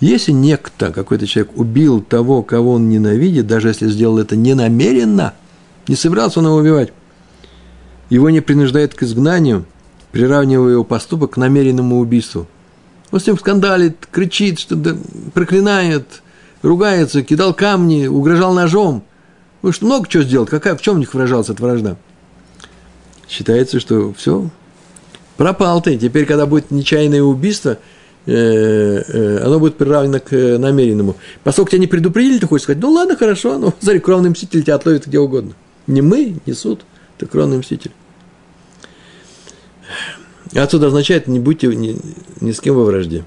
Если 0.00 0.32
некто, 0.32 0.92
какой-то 0.92 1.26
человек, 1.26 1.56
убил 1.56 2.00
того, 2.00 2.42
кого 2.42 2.72
он 2.72 2.88
ненавидит, 2.88 3.46
даже 3.46 3.68
если 3.68 3.88
сделал 3.88 4.18
это 4.18 4.36
ненамеренно, 4.36 5.34
не 5.86 5.94
собирался 5.94 6.40
он 6.40 6.46
его 6.46 6.56
убивать, 6.56 6.92
его 8.10 8.30
не 8.30 8.40
принуждает 8.40 8.94
к 8.94 9.02
изгнанию, 9.02 9.66
приравнивая 10.12 10.72
его 10.72 10.84
поступок 10.84 11.32
к 11.32 11.36
намеренному 11.36 11.98
убийству. 11.98 12.46
Он 13.10 13.20
с 13.20 13.26
ним 13.26 13.38
скандалит, 13.38 14.06
кричит, 14.10 14.58
что 14.58 14.76
проклинает, 15.34 16.22
ругается, 16.62 17.22
кидал 17.22 17.54
камни, 17.54 18.06
угрожал 18.06 18.54
ножом. 18.54 19.02
Ну, 19.62 19.72
что 19.72 19.86
много 19.86 20.08
чего 20.08 20.22
сделал, 20.22 20.46
какая, 20.46 20.76
в 20.76 20.82
чем 20.82 20.96
у 20.96 20.98
них 20.98 21.12
выражалась 21.14 21.48
эта 21.48 21.62
вражда? 21.62 21.96
Считается, 23.28 23.80
что 23.80 24.12
все, 24.14 24.48
пропал 25.36 25.82
ты. 25.82 25.98
Теперь, 25.98 26.26
когда 26.26 26.46
будет 26.46 26.70
нечаянное 26.70 27.22
убийство, 27.22 27.78
оно 28.28 29.58
будет 29.58 29.76
приравнено 29.76 30.20
к 30.20 30.58
намеренному. 30.58 31.16
Поскольку 31.44 31.70
тебя 31.70 31.80
не 31.80 31.86
предупредили, 31.86 32.38
ты 32.38 32.46
хочешь 32.46 32.64
сказать, 32.64 32.82
ну 32.82 32.90
ладно, 32.90 33.16
хорошо, 33.16 33.58
ну, 33.58 33.72
смотри, 33.80 34.00
кровный 34.00 34.30
мститель 34.30 34.62
тебя 34.62 34.74
отловит 34.74 35.06
где 35.06 35.18
угодно. 35.18 35.54
Не 35.86 36.02
мы, 36.02 36.36
не 36.44 36.52
суд, 36.52 36.82
ты 37.16 37.26
кровный 37.26 37.58
мститель. 37.58 37.92
Отсюда 40.54 40.88
означает, 40.88 41.26
не 41.26 41.40
будьте 41.40 41.68
ни, 41.68 41.98
ни 42.40 42.52
с 42.52 42.60
кем 42.60 42.74
во 42.74 42.84
вражде. 42.84 43.24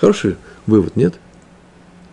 Хороший 0.00 0.36
вывод, 0.66 0.96
нет? 0.96 1.14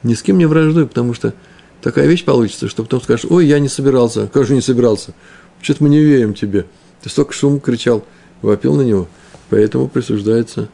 Ни 0.03 0.13
с 0.15 0.23
кем 0.23 0.37
не 0.37 0.45
враждуй, 0.45 0.87
потому 0.87 1.13
что 1.13 1.33
такая 1.81 2.07
вещь 2.07 2.23
получится, 2.23 2.69
что 2.69 2.83
потом 2.83 3.01
скажешь, 3.01 3.25
ой, 3.29 3.45
я 3.45 3.59
не 3.59 3.69
собирался, 3.69 4.27
как 4.27 4.45
же 4.45 4.55
не 4.55 4.61
собирался, 4.61 5.13
что-то 5.61 5.83
мы 5.83 5.89
не 5.89 5.99
верим 5.99 6.33
тебе. 6.33 6.65
Ты 7.01 7.09
столько 7.09 7.33
шум 7.33 7.59
кричал, 7.59 8.03
вопил 8.41 8.75
на 8.75 8.81
него, 8.81 9.07
поэтому 9.49 9.87
присуждается, 9.87 10.69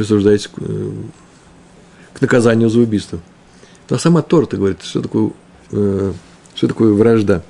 присуждается 0.00 0.48
к, 0.48 0.52
э, 0.56 0.92
к 2.14 2.22
наказанию 2.22 2.70
за 2.70 2.80
убийство. 2.80 3.20
А 3.90 3.98
сама 3.98 4.22
Торта 4.22 4.56
говорит, 4.56 4.82
что 4.82 5.02
такое, 5.02 5.32
э, 5.72 6.14
что 6.54 6.68
такое 6.68 6.94
вражда. 6.94 7.42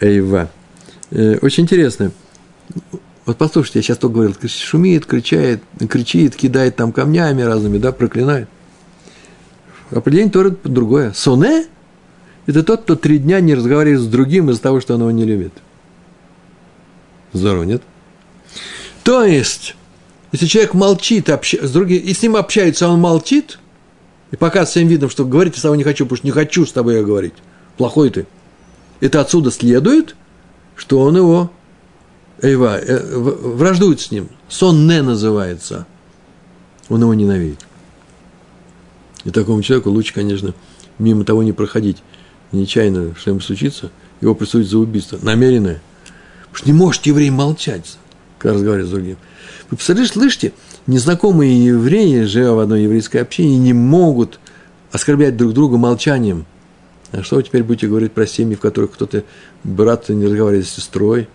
Эйва. 0.00 0.48
Э, 1.10 1.36
очень 1.42 1.64
интересно. 1.64 2.10
Вот 3.26 3.36
послушайте, 3.36 3.80
я 3.80 3.82
сейчас 3.82 3.98
только 3.98 4.14
говорил, 4.14 4.34
шумит, 4.48 5.04
кричает, 5.04 5.62
кричит, 5.90 6.36
кидает 6.36 6.76
там 6.76 6.90
камнями 6.90 7.42
разными, 7.42 7.76
да, 7.76 7.92
проклинает. 7.92 8.48
Определение 9.90 10.32
Торы 10.32 10.56
другое. 10.64 11.12
Соне– 11.12 11.66
это 12.46 12.62
тот, 12.62 12.84
кто 12.84 12.96
три 12.96 13.18
дня 13.18 13.40
не 13.40 13.54
разговаривает 13.54 14.00
с 14.00 14.06
другим 14.06 14.48
из-за 14.48 14.62
того, 14.62 14.80
что 14.80 14.94
он 14.94 15.00
его 15.00 15.10
не 15.10 15.24
любит. 15.24 15.52
Здорово, 17.34 17.64
нет? 17.64 17.82
То 19.04 19.22
есть, 19.22 19.76
если 20.32 20.46
человек 20.46 20.74
молчит, 20.74 21.30
общ... 21.30 21.54
с 21.54 21.70
другим, 21.70 22.02
и 22.02 22.12
с 22.12 22.22
ним 22.22 22.36
общается, 22.36 22.86
а 22.86 22.90
он 22.90 23.00
молчит, 23.00 23.58
и 24.30 24.36
показывает 24.36 24.70
своим 24.70 24.88
видом, 24.88 25.10
что 25.10 25.24
говорить 25.24 25.56
с 25.56 25.62
тобой 25.62 25.78
не 25.78 25.84
хочу, 25.84 26.04
потому 26.04 26.16
что 26.16 26.26
не 26.26 26.32
хочу 26.32 26.66
с 26.66 26.72
тобой 26.72 27.04
говорить. 27.04 27.34
Плохой 27.76 28.10
ты. 28.10 28.26
Это 29.00 29.20
отсюда 29.20 29.50
следует, 29.50 30.16
что 30.74 31.00
он 31.00 31.16
его 31.16 31.50
Эйва, 32.42 32.78
э, 32.78 33.18
враждует 33.18 34.00
с 34.00 34.10
ним. 34.10 34.28
Сон 34.48 34.86
не 34.86 35.00
называется. 35.02 35.86
Он 36.88 37.00
его 37.00 37.14
ненавидит. 37.14 37.60
И 39.24 39.30
такому 39.30 39.62
человеку 39.62 39.90
лучше, 39.90 40.12
конечно, 40.12 40.54
мимо 40.98 41.24
того 41.24 41.42
не 41.42 41.52
проходить. 41.52 42.02
Нечаянно 42.52 43.14
что-нибудь 43.16 43.44
случится, 43.44 43.90
его 44.20 44.34
присудить 44.34 44.70
за 44.70 44.78
убийство. 44.78 45.18
Намеренное. 45.20 45.82
Потому 46.42 46.56
что 46.56 46.68
не 46.68 46.72
может 46.74 47.06
еврей 47.06 47.30
молчать, 47.30 47.98
когда 48.38 48.54
разговаривает 48.54 48.88
с 48.88 48.92
другим. 48.92 49.16
Вы 49.70 49.76
представляете, 49.76 50.12
слышите, 50.12 50.52
незнакомые 50.86 51.66
евреи, 51.66 52.22
живя 52.22 52.52
в 52.52 52.58
одной 52.58 52.82
еврейской 52.82 53.18
общине, 53.18 53.58
не 53.58 53.72
могут 53.72 54.38
оскорблять 54.92 55.36
друг 55.36 55.52
друга 55.52 55.76
молчанием. 55.76 56.46
А 57.12 57.22
что 57.22 57.36
вы 57.36 57.42
теперь 57.42 57.62
будете 57.62 57.88
говорить 57.88 58.12
про 58.12 58.26
семьи, 58.26 58.56
в 58.56 58.60
которых 58.60 58.92
кто-то, 58.92 59.24
брат 59.64 60.08
не 60.08 60.26
разговаривает 60.26 60.66
с 60.66 60.70
сестрой, 60.70 61.28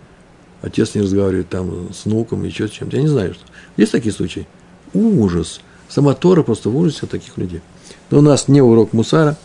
отец 0.60 0.94
не 0.94 1.02
разговаривает 1.02 1.48
там 1.48 1.92
с 1.92 2.04
внуком, 2.04 2.44
еще 2.44 2.68
с 2.68 2.70
чем-то. 2.70 2.96
Я 2.96 3.02
не 3.02 3.08
знаю, 3.08 3.34
что. 3.34 3.44
Есть 3.76 3.92
такие 3.92 4.12
случаи? 4.12 4.46
Ужас. 4.92 5.60
Сама 5.88 6.14
Тора 6.14 6.42
просто 6.42 6.70
в 6.70 6.76
ужасе 6.76 7.00
от 7.02 7.10
таких 7.10 7.36
людей. 7.36 7.60
Но 8.10 8.18
у 8.18 8.22
нас 8.22 8.48
не 8.48 8.62
урок 8.62 8.92
мусара. 8.92 9.36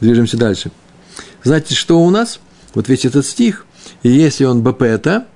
Движемся 0.00 0.36
дальше. 0.36 0.70
Знаете, 1.42 1.74
что 1.74 2.00
у 2.00 2.10
нас? 2.10 2.40
Вот 2.74 2.88
весь 2.88 3.04
этот 3.04 3.24
стих, 3.24 3.64
и 4.02 4.10
если 4.10 4.44
он 4.44 4.62
БПТа, 4.62 5.26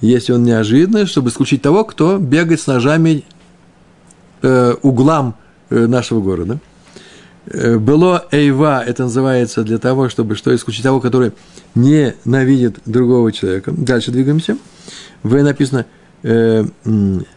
если 0.00 0.32
он 0.32 0.44
неожиданный, 0.44 1.06
чтобы 1.06 1.30
исключить 1.30 1.62
того, 1.62 1.84
кто 1.84 2.18
бегает 2.18 2.60
с 2.60 2.66
ножами 2.66 3.24
э, 4.42 4.74
углам 4.82 5.34
э, 5.68 5.86
нашего 5.86 6.20
города. 6.20 6.58
Э, 7.46 7.78
было 7.78 8.26
эйва, 8.30 8.82
это 8.84 9.04
называется 9.04 9.62
для 9.62 9.78
того, 9.78 10.08
чтобы 10.08 10.36
что 10.36 10.54
исключить 10.54 10.82
того, 10.82 11.00
который 11.00 11.32
ненавидит 11.74 12.78
другого 12.86 13.32
человека. 13.32 13.72
Дальше 13.76 14.10
двигаемся. 14.10 14.56
В 15.22 15.42
написано 15.42 15.86
э, 16.22 16.64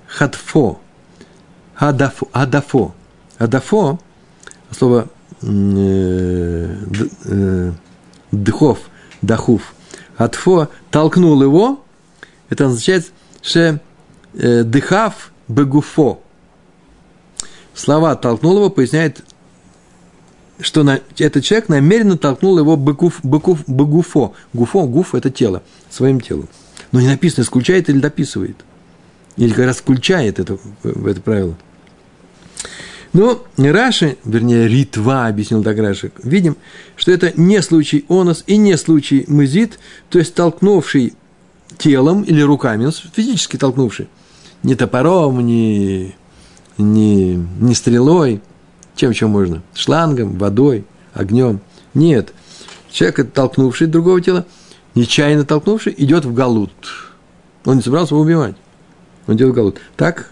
хатфо, 0.07 0.79
хадафо, 1.73 2.29
адафо. 2.31 2.93
Адафо, 3.39 3.99
слово 4.71 5.07
э, 5.41 6.75
э, 7.25 7.71
дхов, 8.31 8.79
дахув. 9.21 9.73
Хатфо 10.15 10.69
толкнул 10.91 11.41
его, 11.41 11.82
это 12.53 12.67
означает, 12.67 13.11
что 13.41 13.79
э, 14.33 14.63
дыхав 14.63 15.31
бегуфо. 15.47 16.21
Слова 17.73 18.15
толкнул 18.15 18.57
его 18.57 18.69
поясняет 18.69 19.23
что 20.59 20.83
на, 20.83 21.01
этот 21.17 21.43
человек 21.43 21.67
намеренно 21.67 22.17
толкнул 22.17 22.57
его 22.57 22.77
быкуф, 22.77 23.19
быкуф, 23.23 23.65
быгуфо. 23.67 24.33
Гуфо, 24.53 24.85
гуф– 24.85 25.15
это 25.15 25.29
тело, 25.29 25.63
своим 25.89 26.21
телом. 26.21 26.47
Но 26.91 27.01
не 27.01 27.07
написано, 27.07 27.43
исключает 27.43 27.89
или 27.89 27.99
дописывает. 27.99 28.57
Или 29.35 29.51
как 29.51 29.65
раз 29.65 29.77
включает 29.77 30.39
это, 30.39 30.57
это 30.83 31.21
правило. 31.21 31.57
Но 33.13 33.43
Раши, 33.57 34.17
вернее, 34.25 34.67
Ритва, 34.67 35.27
объяснил 35.27 35.63
так 35.63 35.77
Раши, 35.77 36.11
видим, 36.23 36.55
что 36.95 37.11
это 37.11 37.31
не 37.35 37.61
случай 37.61 38.05
онос 38.09 38.43
и 38.47 38.57
не 38.57 38.77
случай 38.77 39.25
мызит, 39.27 39.79
то 40.09 40.17
есть 40.17 40.33
толкнувший 40.33 41.13
телом 41.77 42.23
или 42.23 42.41
руками, 42.41 42.89
физически 43.13 43.57
толкнувший, 43.57 44.07
не 44.63 44.75
топором, 44.75 45.45
не, 45.45 46.15
не, 46.77 47.35
не 47.35 47.75
стрелой– 47.75 48.41
чем 48.95 49.11
еще 49.11 49.27
можно? 49.27 49.61
Шлангом, 49.73 50.37
водой, 50.37 50.85
огнем. 51.13 51.61
Нет. 51.93 52.33
Человек, 52.91 53.33
толкнувший 53.33 53.87
другого 53.87 54.21
тела, 54.21 54.45
нечаянно 54.93 55.45
толкнувший, 55.45 55.93
идет 55.97 56.25
в 56.25 56.33
галут. 56.33 56.71
Он 57.65 57.77
не 57.77 57.81
собирался 57.81 58.13
его 58.13 58.23
убивать. 58.23 58.55
Он 59.27 59.35
в 59.35 59.53
галут. 59.53 59.79
Так 59.95 60.29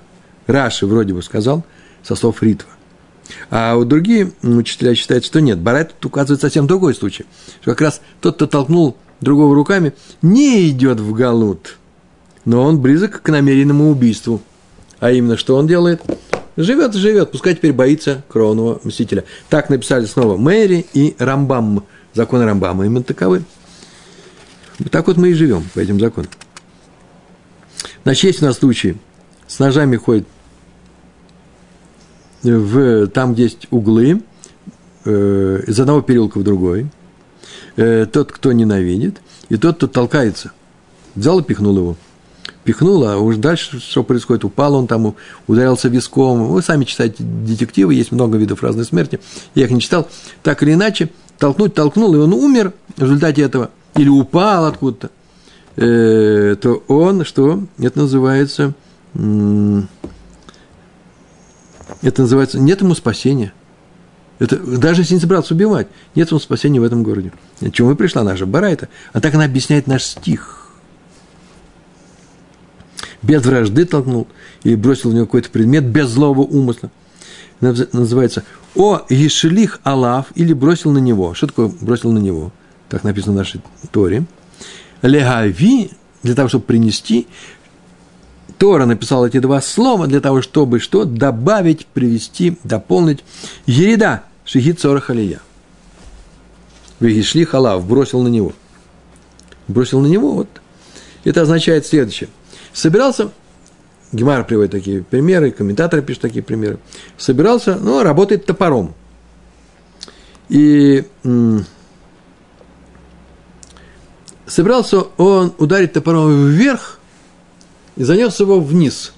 Раши 0.47 0.85
вроде 0.85 1.13
бы 1.13 1.23
сказал 1.23 1.63
со 2.03 2.15
слов 2.15 2.43
Ритва. 2.43 2.69
А 3.49 3.75
у 3.75 3.85
другие 3.85 4.33
учителя 4.43 4.93
считают, 4.93 5.25
что 5.25 5.39
нет. 5.39 5.59
Барайт 5.59 5.93
тут 5.93 6.07
указывает 6.07 6.41
совсем 6.41 6.67
другой 6.67 6.93
случай. 6.93 7.25
Что 7.61 7.71
как 7.71 7.81
раз 7.81 8.01
тот, 8.19 8.35
кто 8.35 8.45
толкнул 8.45 8.97
другого 9.21 9.55
руками, 9.55 9.93
не 10.21 10.69
идет 10.69 10.99
в 10.99 11.13
галут, 11.13 11.77
но 12.43 12.63
он 12.63 12.81
близок 12.81 13.21
к 13.21 13.29
намеренному 13.29 13.89
убийству. 13.89 14.41
А 14.99 15.11
именно, 15.11 15.37
что 15.37 15.55
он 15.55 15.67
делает? 15.67 16.01
Живет 16.57 16.93
живет, 16.93 17.31
пускай 17.31 17.55
теперь 17.55 17.73
боится 17.73 18.23
кровного 18.27 18.81
мстителя. 18.83 19.23
Так 19.49 19.69
написали 19.69 20.05
снова 20.05 20.37
Мэри 20.37 20.85
и 20.93 21.15
Рамбам. 21.17 21.85
Законы 22.13 22.45
Рамбама 22.45 22.85
именно 22.85 23.03
таковы. 23.03 23.43
Так 24.89 25.07
вот 25.07 25.17
мы 25.17 25.29
и 25.29 25.33
живем 25.33 25.63
по 25.73 25.79
этим 25.79 25.99
законам. 25.99 26.29
Значит, 28.03 28.23
есть 28.25 28.41
у 28.41 28.45
нас 28.45 28.57
случаи, 28.57 28.97
с 29.47 29.59
ножами 29.59 29.95
ходят 29.95 30.27
в, 32.43 33.07
там, 33.07 33.33
где 33.33 33.43
есть 33.43 33.67
углы, 33.69 34.21
э, 35.05 35.63
из 35.67 35.79
одного 35.79 36.01
переулка 36.01 36.39
в 36.39 36.43
другой. 36.43 36.87
Э, 37.75 38.05
тот, 38.11 38.31
кто 38.31 38.51
ненавидит, 38.51 39.21
и 39.49 39.57
тот, 39.57 39.77
кто 39.77 39.87
толкается. 39.87 40.51
Взял 41.15 41.39
и 41.39 41.43
пихнул 41.43 41.77
его– 41.77 41.97
пихнуло, 42.63 43.13
а 43.13 43.17
уж 43.17 43.37
дальше 43.37 43.79
что 43.79 44.03
происходит? 44.03 44.43
Упал 44.45 44.75
он 44.75 44.87
там, 44.87 45.15
ударился 45.47 45.87
виском. 45.89 46.47
Вы 46.47 46.61
сами 46.61 46.85
читаете 46.85 47.23
детективы, 47.23 47.93
есть 47.93 48.11
много 48.11 48.37
видов 48.37 48.63
разной 48.63 48.85
смерти. 48.85 49.19
Я 49.55 49.65
их 49.65 49.71
не 49.71 49.81
читал. 49.81 50.07
Так 50.43 50.63
или 50.63 50.73
иначе, 50.73 51.09
толкнуть 51.37 51.73
толкнул, 51.73 52.13
и 52.15 52.17
он 52.17 52.33
умер 52.33 52.73
в 52.95 53.01
результате 53.01 53.41
этого. 53.41 53.71
Или 53.95 54.09
упал 54.09 54.65
откуда-то. 54.65 55.09
Э, 55.77 56.55
то 56.61 56.83
он, 56.87 57.25
что? 57.25 57.63
Это 57.79 57.99
называется... 57.99 58.73
это 59.13 59.87
называется... 62.21 62.59
Нет 62.59 62.81
ему 62.81 62.95
спасения. 62.95 63.53
Это, 64.41 64.57
даже 64.57 65.01
если 65.01 65.13
не 65.13 65.19
собрался 65.21 65.53
убивать, 65.53 65.87
нет 66.15 66.29
ему 66.29 66.39
спасения 66.39 66.81
в 66.81 66.83
этом 66.83 67.03
городе. 67.03 67.31
Чему 67.71 67.91
и 67.91 67.95
пришла 67.95 68.23
наша 68.23 68.45
Барайта. 68.45 68.89
А 69.13 69.21
так 69.21 69.33
она 69.35 69.45
объясняет 69.45 69.87
наш 69.87 70.03
стих– 70.03 70.57
без 73.21 73.45
вражды 73.45 73.85
толкнул 73.85 74.27
или 74.63 74.75
бросил 74.75 75.11
в 75.11 75.13
него 75.13 75.25
какой-то 75.25 75.49
предмет 75.49 75.85
без 75.85 76.09
злого 76.09 76.41
умысла. 76.41 76.89
Называется 77.59 78.43
«О 78.75 79.01
Ешелих 79.09 79.79
Алав» 79.83 80.27
или 80.33 80.53
бросил 80.53 80.91
на 80.91 80.97
него. 80.97 81.35
Что 81.35 81.47
такое 81.47 81.71
бросил 81.81 82.11
на 82.11 82.17
него? 82.17 82.51
Так 82.89 83.03
написано 83.03 83.33
в 83.33 83.35
нашей 83.35 83.61
Торе. 83.91 84.25
Легави, 85.03 85.91
для 86.23 86.33
того, 86.33 86.49
чтобы 86.49 86.65
принести, 86.65 87.27
Тора 88.57 88.85
написал 88.85 89.25
эти 89.25 89.39
два 89.39 89.61
слова 89.61 90.07
для 90.07 90.21
того, 90.21 90.41
чтобы 90.41 90.79
что? 90.79 91.05
Добавить, 91.05 91.85
привести, 91.85 92.57
дополнить. 92.63 93.23
Ереда, 93.67 94.23
шихит 94.51 94.81
сорах 94.81 95.09
алия. 95.09 95.39
Вегишли 96.99 97.45
халав, 97.45 97.87
бросил 97.87 98.21
на 98.21 98.27
него. 98.27 98.51
Бросил 99.69 100.01
на 100.01 100.07
него, 100.07 100.33
вот. 100.33 100.49
Это 101.23 101.43
означает 101.43 101.85
следующее. 101.85 102.29
Собирался, 102.73 103.31
Гемар 104.11 104.45
приводит 104.45 104.71
такие 104.71 105.03
примеры, 105.03 105.51
комментаторы 105.51 106.01
пишут 106.01 106.23
такие 106.23 106.43
примеры. 106.43 106.79
Собирался, 107.17 107.75
ну, 107.75 108.03
работает 108.03 108.45
топором. 108.45 108.93
И 110.49 111.05
м- 111.23 111.65
собирался 114.47 115.03
он 115.17 115.53
ударить 115.59 115.93
топором 115.93 116.47
вверх 116.47 116.99
и 117.95 118.03
занес 118.03 118.37
его 118.41 118.59
вниз. 118.59 119.13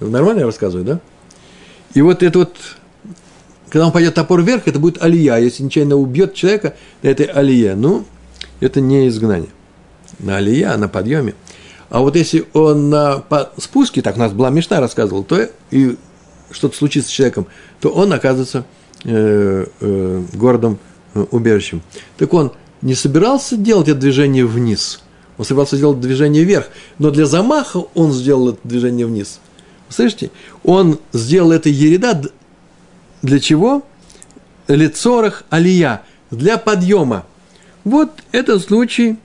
Нормально 0.00 0.40
я 0.40 0.46
рассказываю, 0.46 0.86
да? 0.86 1.00
И 1.92 2.00
вот 2.00 2.22
это 2.22 2.38
вот, 2.38 2.56
когда 3.74 3.86
он 3.86 3.92
пойдет 3.92 4.14
топор 4.14 4.40
вверх, 4.40 4.68
это 4.68 4.78
будет 4.78 5.02
алия. 5.02 5.36
Если 5.36 5.64
нечаянно 5.64 5.96
убьет 5.96 6.34
человека 6.34 6.76
на 7.02 7.08
этой 7.08 7.26
алия, 7.26 7.74
ну, 7.74 8.04
это 8.60 8.80
не 8.80 9.08
изгнание. 9.08 9.50
На 10.20 10.36
алия, 10.36 10.76
на 10.76 10.86
подъеме. 10.86 11.34
А 11.90 11.98
вот 11.98 12.14
если 12.14 12.46
он 12.52 12.88
на 12.88 13.24
спуске, 13.58 14.00
так 14.00 14.14
у 14.14 14.20
нас 14.20 14.32
была 14.32 14.50
Мишна 14.50 14.78
рассказывал, 14.78 15.24
то 15.24 15.48
и 15.72 15.96
что-то 16.52 16.76
случится 16.76 17.10
с 17.10 17.12
человеком, 17.12 17.48
то 17.80 17.88
он 17.88 18.12
оказывается 18.12 18.64
э, 19.06 19.66
э, 19.80 20.22
городом 20.34 20.78
э, 21.14 21.26
убежищем. 21.32 21.82
Так 22.16 22.32
он 22.32 22.52
не 22.80 22.94
собирался 22.94 23.56
делать 23.56 23.88
это 23.88 23.98
движение 23.98 24.46
вниз, 24.46 25.02
он 25.36 25.44
собирался 25.44 25.76
сделать 25.76 25.98
движение 25.98 26.44
вверх, 26.44 26.68
но 27.00 27.10
для 27.10 27.26
замаха 27.26 27.82
он 27.94 28.12
сделал 28.12 28.50
это 28.50 28.60
движение 28.62 29.04
вниз. 29.04 29.40
Слышите? 29.88 30.30
Он 30.62 31.00
сделал 31.12 31.50
это 31.50 31.68
ереда 31.68 32.22
для 33.24 33.40
чего? 33.40 33.82
Лицорах 34.68 35.44
алия, 35.50 36.02
для 36.30 36.58
подъема. 36.58 37.24
Вот 37.82 38.10
этот 38.32 38.62
случай 38.62 39.16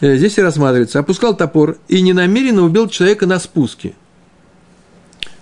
э, 0.00 0.16
здесь 0.16 0.38
и 0.38 0.42
рассматривается. 0.42 0.98
Опускал 0.98 1.36
топор 1.36 1.78
и 1.88 2.00
ненамеренно 2.02 2.62
убил 2.62 2.88
человека 2.88 3.26
на 3.26 3.38
спуске. 3.38 3.94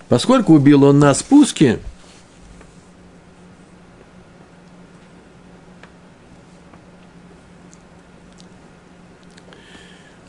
Поскольку 0.09 0.55
убил 0.55 0.85
он 0.85 0.99
на 0.99 1.13
спуске– 1.15 1.81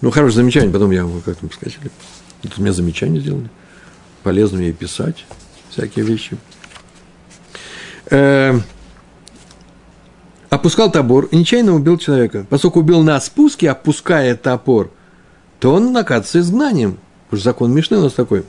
Ну, 0.02 0.10
хорошее 0.10 0.38
замечание, 0.38 0.72
потом 0.72 0.90
я 0.90 1.08
как 1.24 1.38
там 1.38 1.52
сказали. 1.52 1.92
Тут 2.42 2.58
у 2.58 2.62
меня 2.64 2.74
замечание 2.74 3.22
сделали. 3.22 3.52
Полезно 4.24 4.58
мне 4.58 4.74
писать 4.74 5.28
всякие 5.70 6.04
вещи. 6.04 6.38
Э, 8.12 8.60
опускал 10.50 10.92
топор 10.92 11.26
и 11.32 11.38
нечаянно 11.38 11.74
убил 11.74 11.98
человека. 11.98 12.46
Поскольку 12.50 12.82
убил 12.82 13.02
на 13.02 13.20
спуске, 13.20 13.72
опуская 13.72 14.36
топор, 14.36 14.92
то 15.60 15.74
он 15.74 15.92
наказывается 15.92 16.40
изгнанием. 16.40 16.98
Что 17.30 17.38
закон 17.38 17.74
Мишны 17.74 17.98
у 17.98 18.02
нас 18.02 18.14
такой. 18.14 18.44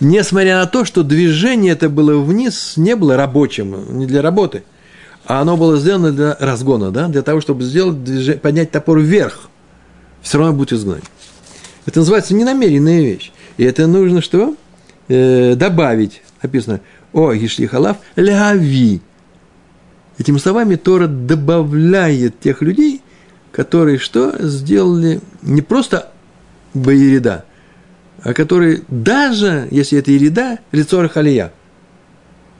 Несмотря 0.00 0.58
на 0.58 0.66
то, 0.66 0.84
что 0.84 1.02
движение 1.02 1.72
это 1.72 1.88
было 1.88 2.18
вниз, 2.18 2.74
не 2.76 2.96
было 2.96 3.16
рабочим, 3.16 3.98
не 3.98 4.06
для 4.06 4.22
работы, 4.22 4.64
а 5.24 5.40
оно 5.40 5.56
было 5.56 5.78
сделано 5.78 6.12
для 6.12 6.36
разгона, 6.40 6.90
да, 6.90 7.08
для 7.08 7.22
того, 7.22 7.40
чтобы 7.40 7.62
сделать 7.62 8.02
движение, 8.02 8.40
поднять 8.40 8.70
топор 8.70 8.98
вверх– 8.98 9.48
все 10.26 10.38
равно 10.38 10.54
будет 10.54 10.72
изгнание. 10.72 11.04
Это 11.86 12.00
называется 12.00 12.34
ненамеренная 12.34 13.00
вещь. 13.00 13.30
И 13.58 13.64
это 13.64 13.86
нужно 13.86 14.20
что? 14.20 14.56
Э, 15.08 15.54
добавить. 15.54 16.20
Написано, 16.42 16.80
о, 17.16 17.34
Гишлихалав, 17.34 17.96
ляви. 18.16 19.00
Этими 20.18 20.38
словами 20.38 20.76
Тора 20.76 21.06
добавляет 21.06 22.40
тех 22.40 22.60
людей, 22.60 23.00
которые 23.52 23.98
что? 23.98 24.34
Сделали 24.38 25.20
не 25.40 25.62
просто 25.62 26.12
Баирида, 26.74 27.46
а 28.22 28.34
которые 28.34 28.82
даже, 28.88 29.66
если 29.70 29.98
это 29.98 30.14
Ирида, 30.14 30.58
лицо 30.72 31.08
Халия. 31.08 31.52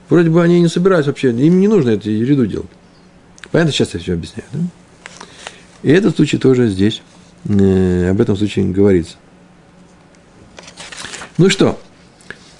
Вроде 0.09 0.31
бы 0.31 0.41
они 0.41 0.59
не 0.59 0.69
собираются 0.69 1.11
вообще, 1.11 1.29
им 1.29 1.59
не 1.59 1.67
нужно 1.67 1.91
эту 1.91 2.09
Ириду 2.09 2.47
делать. 2.47 2.69
Понятно, 3.51 3.71
сейчас 3.71 3.93
я 3.93 3.99
все 3.99 4.13
объясняю. 4.13 4.47
Да? 4.53 4.59
И 5.83 5.91
этот 5.91 6.15
случай 6.15 6.39
тоже 6.39 6.67
здесь 6.67 7.03
э, 7.45 8.09
об 8.09 8.19
этом 8.19 8.35
случае 8.35 8.65
говорится. 8.65 9.17
Ну 11.37 11.49
что, 11.51 11.79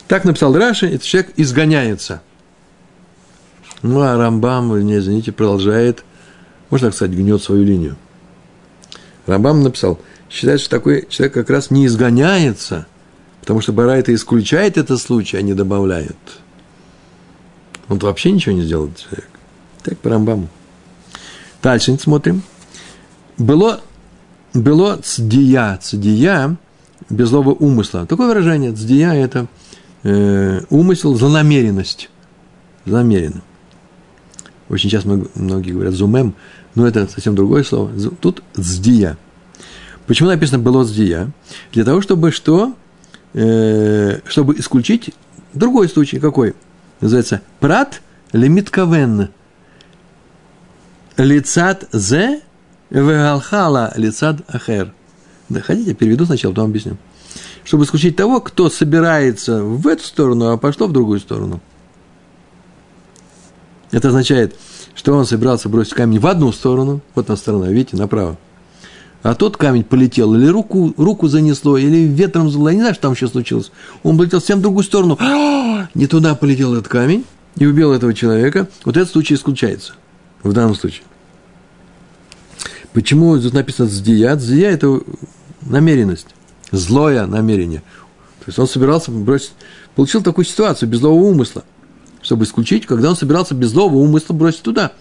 так 0.08 0.26
написал 0.26 0.56
Раши, 0.56 0.88
этот 0.88 1.04
человек 1.04 1.34
изгоняется. 1.36 2.22
Ну, 3.82 4.02
а 4.02 4.18
Рамбам, 4.18 4.80
не 4.86 4.98
извините, 4.98 5.32
продолжает, 5.32 6.04
можно 6.70 6.88
так 6.88 6.96
сказать, 6.96 7.16
гнет 7.16 7.42
свою 7.42 7.64
линию. 7.64 7.96
Рамбам 9.26 9.64
написал, 9.64 10.00
считает, 10.30 10.62
что 10.62 10.70
такой 10.70 11.06
человек 11.10 11.34
как 11.34 11.50
раз 11.50 11.70
не 11.70 11.86
изгоняется, 11.86 12.88
потому 13.42 13.62
что 13.62 13.74
Бара 13.74 13.92
это 13.92 14.14
исключает 14.14 14.78
этот 14.78 15.00
случай, 15.00 15.38
а 15.38 15.42
не 15.42 15.54
добавляет. 15.54 16.18
Он 17.90 18.00
вообще 18.00 18.32
ничего 18.32 18.56
не 18.56 18.64
сделал, 18.64 18.92
человек. 18.96 19.30
Так, 19.84 19.98
по 20.00 20.10
Рамбаму. 20.10 20.50
Дальше 21.62 21.98
смотрим. 21.98 22.42
Было 23.38 23.82
было 24.54 25.00
цдия. 25.04 25.78
Цдия 25.82 26.58
без 27.10 27.30
злого 27.30 27.52
умысла. 27.52 28.06
Такое 28.06 28.28
выражение. 28.28 28.74
Цдия– 28.74 29.12
это 29.14 29.48
э, 30.08 30.62
умысел, 30.70 31.16
злонамеренность. 31.16 32.10
Злонамеренно. 32.86 33.42
Очень 34.70 34.90
часто 34.90 35.28
многие 35.36 35.72
говорят 35.72 35.94
зумем, 35.94 36.34
но 36.76 36.88
это 36.88 37.08
совсем 37.08 37.36
другое 37.36 37.64
слово. 37.64 37.92
Тут 38.22 38.44
цдия. 38.54 39.18
Почему 40.06 40.30
написано 40.30 40.60
было 40.60 40.86
цдия? 40.86 41.32
Для 41.74 41.84
того, 41.84 42.02
чтобы 42.02 42.32
что? 42.32 42.76
Э, 43.34 44.20
чтобы 44.26 44.56
исключить 44.56 45.14
другой 45.54 45.90
случай. 45.90 46.20
Какой? 46.20 46.56
Называется 47.02 47.42
прат 47.60 48.02
лимит 48.32 48.70
кавен. 48.70 49.30
Лицат 51.18 51.88
зе 51.92 52.42
Вегалхала 52.90 53.94
лицад 53.98 54.38
ахер. 54.48 54.94
Да, 55.50 55.62
хотите, 55.62 55.94
переведу 55.94 56.26
сначала, 56.26 56.52
потом 56.52 56.70
объясню. 56.70 56.98
Чтобы 57.64 57.86
исключить 57.86 58.16
того, 58.16 58.42
кто 58.42 58.70
собирается 58.70 59.64
в 59.64 59.88
эту 59.88 60.04
сторону, 60.04 60.52
а 60.52 60.58
пошло 60.58 60.88
в 60.88 60.92
другую 60.92 61.20
сторону. 61.20 61.62
Это 63.92 64.10
означает, 64.10 64.56
что 64.96 65.14
он 65.14 65.26
собирался 65.26 65.70
бросить 65.70 65.94
камень 65.94 66.20
в 66.20 66.28
одну 66.28 66.52
сторону, 66.52 67.02
вот 67.16 67.30
на 67.30 67.36
сторона, 67.36 67.70
видите, 67.70 67.96
направо. 67.96 68.38
А 69.24 69.36
тот 69.36 69.58
камень 69.58 69.84
полетел, 69.84 70.36
или 70.36 70.48
руку, 70.48 70.94
руку 70.98 71.28
занесло, 71.28 71.78
или 71.78 71.98
ветром 71.98 72.50
зло, 72.50 72.70
я 72.70 72.76
не 72.76 72.82
знаю, 72.82 72.94
что 72.94 73.04
там 73.04 73.14
еще 73.14 73.28
случилось. 73.28 73.72
Он 74.04 74.18
полетел 74.18 74.40
совсем 74.40 74.60
в 74.60 74.62
другую 74.62 74.84
сторону. 74.84 75.18
А, 75.20 75.88
не 75.94 76.08
туда 76.08 76.36
полетел 76.36 76.74
этот 76.74 76.88
камень 76.88 77.26
и 77.58 77.66
убил 77.66 77.94
этого 77.94 78.14
человека. 78.14 78.68
Вот 78.86 78.96
этот 78.96 79.12
случай 79.12 79.34
исключается 79.34 79.94
в 80.44 80.54
данном 80.54 80.76
случае. 80.76 81.04
Почему 82.94 83.40
тут 83.40 83.54
написано 83.54 83.90
«здия»? 83.90 84.36
«Здия»– 84.38 84.70
это 84.72 85.02
намеренность, 85.70 86.28
злое 86.72 87.26
намерение. 87.26 87.80
То 88.40 88.46
есть 88.48 88.60
он 88.60 88.68
собирался 88.68 89.12
бросить, 89.12 89.54
получил 89.96 90.22
такую 90.22 90.46
ситуацию 90.46 90.90
без 90.90 91.00
злого 91.00 91.16
умысла, 91.16 91.64
чтобы 92.22 92.46
исключить, 92.46 92.86
когда 92.86 93.10
он 93.10 93.16
собирался 93.16 93.56
без 93.56 93.70
злого 93.70 93.96
умысла 93.96 94.34
бросить 94.34 94.62
туда. 94.62 94.92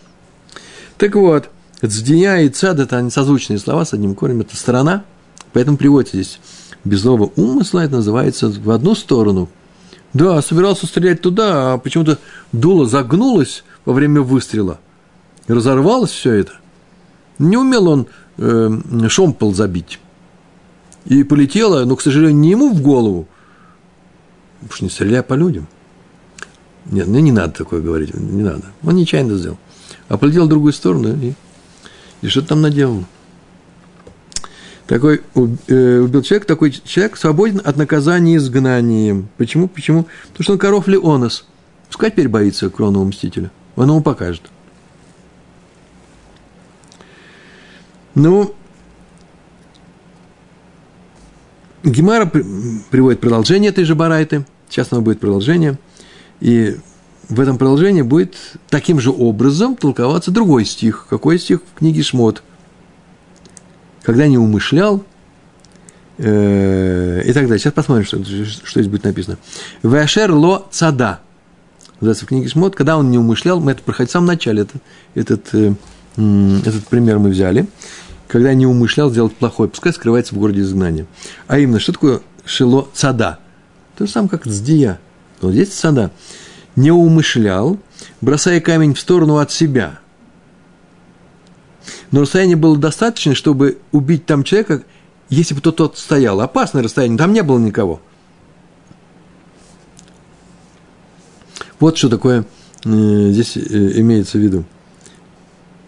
Так 0.98 1.14
вот, 1.14 1.50
«здия» 1.82 2.38
и 2.38 2.48
«цад»– 2.48 2.78
это 2.80 2.96
они 2.96 3.10
созвучные 3.10 3.58
слова 3.58 3.84
с 3.84 3.92
одним 3.92 4.14
корнем, 4.14 4.40
это 4.40 4.56
«сторона», 4.56 5.04
поэтому 5.52 5.76
приводится 5.76 6.16
здесь 6.16 6.40
без 6.84 7.00
злого 7.00 7.32
умысла, 7.36 7.80
это 7.80 7.96
называется 7.96 8.48
в 8.48 8.70
одну 8.70 8.94
сторону. 8.94 9.48
Да, 10.12 10.40
собирался 10.40 10.86
стрелять 10.86 11.20
туда, 11.20 11.74
а 11.74 11.78
почему-то 11.78 12.18
дуло 12.52 12.86
загнулось 12.86 13.64
во 13.84 13.92
время 13.92 14.22
выстрела. 14.22 14.78
Разорвалось 15.46 16.10
все 16.10 16.32
это– 16.32 16.52
не 17.38 17.56
умел 17.56 17.88
он 17.88 18.06
э, 18.38 18.70
шомпол 19.08 19.54
забить. 19.54 19.98
И 21.06 21.22
полетело, 21.22 21.84
но, 21.84 21.96
к 21.96 22.02
сожалению, 22.02 22.36
не 22.36 22.50
ему 22.50 22.72
в 22.72 22.82
голову. 22.82 23.28
Уж 24.68 24.80
не 24.80 24.90
стреляй 24.90 25.22
по 25.22 25.34
людям. 25.34 25.68
Нет, 26.86 27.06
ну 27.06 27.18
не 27.18 27.32
надо 27.32 27.52
такое 27.52 27.80
говорить, 27.80 28.14
не 28.14 28.42
надо. 28.42 28.64
Он 28.82 28.96
нечаянно 28.96 29.36
сделал. 29.36 29.58
А 30.08 30.18
полетел 30.18 30.46
в 30.46 30.48
другую 30.48 30.72
сторону 30.72 31.16
и, 31.20 31.34
и 32.22 32.28
что-то 32.28 32.48
там 32.48 32.62
наделал. 32.62 33.04
такой 34.86 35.22
э, 35.68 35.98
убил 36.00 36.22
человек, 36.22 36.46
такой 36.46 36.70
человек 36.70 37.16
свободен 37.16 37.60
от 37.64 37.76
наказания 37.76 38.36
изгнанием. 38.36 39.28
Почему? 39.36 39.68
Почему? 39.68 40.06
Потому 40.28 40.42
что 40.42 40.52
он 40.52 40.58
коров 40.58 40.88
Леонос. 40.88 41.44
Пускай 41.88 42.10
теперь 42.10 42.28
боится 42.28 42.70
кровного 42.70 43.04
мстителя. 43.04 43.50
Он 43.74 43.88
ему 43.88 44.00
покажет. 44.00 44.42
Ну, 48.14 48.54
Гемара 51.86 52.26
приводит 52.26 53.20
продолжение 53.20 53.70
этой 53.70 53.84
же 53.84 53.94
барайты. 53.94 54.44
Сейчас 54.68 54.88
оно 54.90 55.02
будет 55.02 55.20
продолжение. 55.20 55.78
И 56.40 56.76
в 57.28 57.40
этом 57.40 57.58
продолжении 57.58 58.02
будет 58.02 58.34
таким 58.68 58.98
же 58.98 59.10
образом 59.10 59.76
толковаться 59.76 60.32
другой 60.32 60.64
стих. 60.64 61.06
Какой 61.08 61.38
стих 61.38 61.60
в 61.60 61.78
книге 61.78 62.02
Шмот? 62.02 62.42
Когда 64.02 64.26
не 64.26 64.36
умышлял, 64.36 65.04
э, 66.18 67.22
и 67.24 67.32
так 67.32 67.44
далее. 67.44 67.60
Сейчас 67.60 67.72
посмотрим, 67.72 68.04
что, 68.04 68.24
что 68.24 68.80
здесь 68.80 68.88
будет 68.88 69.04
написано. 69.04 69.38
Вешер 69.84 70.32
ло 70.32 70.66
цада. 70.72 71.20
Называется 72.00 72.24
в 72.24 72.28
книге 72.28 72.48
Шмот. 72.48 72.74
Когда 72.74 72.96
он 72.96 73.12
не 73.12 73.18
умышлял, 73.18 73.60
мы 73.60 73.72
это 73.72 73.82
проходили 73.82 74.08
в 74.08 74.12
самом 74.12 74.26
начале, 74.26 74.62
это, 74.62 74.78
этот, 75.14 75.54
э, 75.54 75.72
этот 76.16 76.86
пример 76.88 77.20
мы 77.20 77.30
взяли 77.30 77.68
когда 78.28 78.54
не 78.54 78.66
умышлял 78.66 79.10
сделать 79.10 79.36
плохое, 79.36 79.68
пускай 79.68 79.92
скрывается 79.92 80.34
в 80.34 80.38
городе 80.38 80.60
изгнания. 80.60 81.06
А 81.46 81.58
именно, 81.58 81.78
что 81.78 81.92
такое 81.92 82.20
шило 82.44 82.88
цада? 82.92 83.38
То 83.96 84.06
же 84.06 84.12
самое, 84.12 84.30
как 84.30 84.46
цдия. 84.46 84.98
Вот 85.40 85.52
здесь 85.52 85.68
цада. 85.68 86.10
Не 86.74 86.90
умышлял, 86.90 87.78
бросая 88.20 88.60
камень 88.60 88.94
в 88.94 89.00
сторону 89.00 89.38
от 89.38 89.50
себя. 89.50 90.00
Но 92.10 92.22
расстояние 92.22 92.56
было 92.56 92.76
достаточно, 92.76 93.34
чтобы 93.34 93.78
убить 93.92 94.26
там 94.26 94.44
человека, 94.44 94.82
если 95.28 95.54
бы 95.54 95.60
тот, 95.60 95.76
тот 95.76 95.98
стоял. 95.98 96.40
Опасное 96.40 96.82
расстояние, 96.82 97.18
там 97.18 97.32
не 97.32 97.42
было 97.42 97.58
никого. 97.58 98.00
Вот 101.78 101.96
что 101.96 102.08
такое 102.08 102.46
э, 102.84 103.30
здесь 103.30 103.56
э, 103.56 104.00
имеется 104.00 104.38
в 104.38 104.40
виду. 104.40 104.64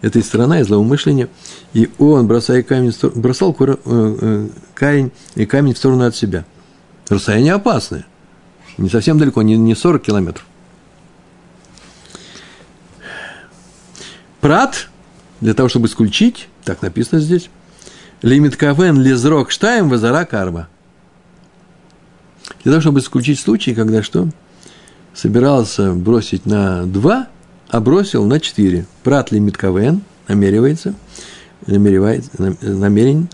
Это 0.01 0.19
и 0.19 0.21
сторона, 0.21 0.59
и 0.59 0.63
злоумышление– 0.63 1.27
и 1.73 1.89
он, 1.99 2.27
бросая 2.27 2.63
камень, 2.63 2.93
бросал 3.15 3.55
э, 3.59 3.75
э, 3.85 4.49
камень 4.73 5.11
и 5.35 5.45
камень 5.45 5.73
в 5.73 5.77
сторону 5.77 6.05
от 6.05 6.15
себя. 6.15 6.45
Расстояние 7.09 7.53
опасное. 7.53 8.05
Не 8.77 8.89
совсем 8.89 9.17
далеко, 9.17 9.41
не, 9.41 9.55
не 9.55 9.75
40 9.75 10.01
километров. 10.01 10.45
Прат, 14.41 14.87
для 15.41 15.53
того, 15.53 15.69
чтобы 15.69 15.87
исключить, 15.87 16.47
так 16.63 16.81
написано 16.81 17.19
здесь, 17.19 17.49
лимит 18.21 18.55
кавен 18.55 18.99
лизрок 19.01 19.51
штаем 19.51 19.89
вазара 19.89 20.25
карма. 20.25 20.69
Для 22.63 22.71
того, 22.71 22.81
чтобы 22.81 22.99
исключить 22.99 23.39
случай, 23.39 23.75
когда 23.75 24.01
что? 24.01 24.27
Собирался 25.13 25.93
бросить 25.93 26.45
на 26.45 26.85
2, 26.85 27.27
а 27.69 27.79
бросил 27.79 28.25
на 28.25 28.39
4. 28.39 28.85
Прат 29.03 29.31
лимит 29.31 29.57
кавен 29.57 30.01
намеревается– 30.27 30.93
намеревает, 31.67 32.25
намерен 32.61 33.29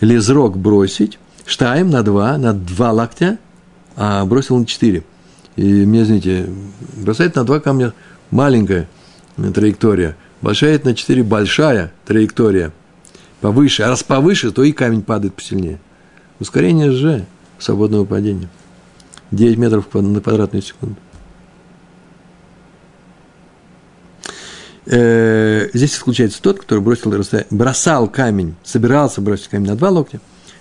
лизрок 0.00 0.56
бросить, 0.56 1.18
штаем 1.46 1.90
на 1.90 2.02
два, 2.02 2.36
на 2.38 2.52
два 2.52 2.92
локтя, 2.92 3.38
а 3.96 4.24
бросил 4.24 4.58
на 4.58 4.66
четыре. 4.66 5.04
И 5.56 5.84
мне, 5.84 6.02
извините, 6.02 6.46
бросает 6.96 7.34
на 7.36 7.44
два 7.44 7.60
камня 7.60 7.92
маленькая 8.30 8.88
траектория, 9.54 10.16
большая 10.40 10.80
на 10.82 10.94
четыре 10.94 11.22
большая 11.22 11.92
траектория, 12.06 12.72
повыше, 13.40 13.82
а 13.82 13.88
раз 13.88 14.02
повыше, 14.02 14.52
то 14.52 14.62
и 14.62 14.72
камень 14.72 15.02
падает 15.02 15.34
посильнее. 15.34 15.78
Ускорение 16.38 16.90
же 16.92 17.26
свободного 17.58 18.04
падения. 18.04 18.48
9 19.32 19.58
метров 19.58 19.92
на 19.94 20.20
квадратную 20.20 20.62
секунду. 20.62 20.96
Э, 24.86 25.68
здесь 25.72 25.94
исключается 25.94 26.40
тот, 26.40 26.60
который 26.60 26.80
бросил, 26.80 27.12
бросал 27.50 28.08
камень, 28.08 28.54
собирался 28.64 29.20
бросить 29.20 29.48
камень 29.48 29.68
на 29.68 29.76
два 29.76 29.90
локтя, 29.90 30.20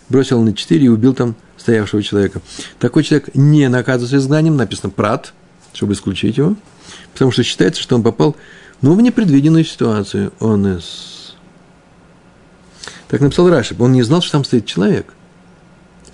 бросил 0.09 0.41
на 0.41 0.53
четыре 0.53 0.85
и 0.85 0.89
убил 0.89 1.13
там 1.13 1.35
стоявшего 1.57 2.03
человека. 2.03 2.41
Такой 2.79 3.03
человек 3.03 3.33
не 3.35 3.67
наказывается 3.69 4.17
изгнанием, 4.17 4.57
написано 4.57 4.89
«прат», 4.89 5.33
чтобы 5.73 5.93
исключить 5.93 6.37
его, 6.37 6.55
потому 7.13 7.31
что 7.31 7.43
считается, 7.43 7.81
что 7.81 7.95
он 7.95 8.03
попал 8.03 8.35
ну, 8.81 8.95
в 8.95 9.01
непредвиденную 9.01 9.65
ситуацию. 9.65 10.33
Он 10.39 10.77
из... 10.77 11.35
Так 13.07 13.21
написал 13.21 13.49
Раши. 13.49 13.75
Он 13.79 13.91
не 13.91 14.03
знал, 14.03 14.21
что 14.21 14.33
там 14.33 14.43
стоит 14.43 14.65
человек. 14.65 15.13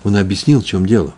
Он 0.04 0.16
объяснил, 0.16 0.60
в 0.60 0.64
чем 0.64 0.86
дело. 0.86 1.14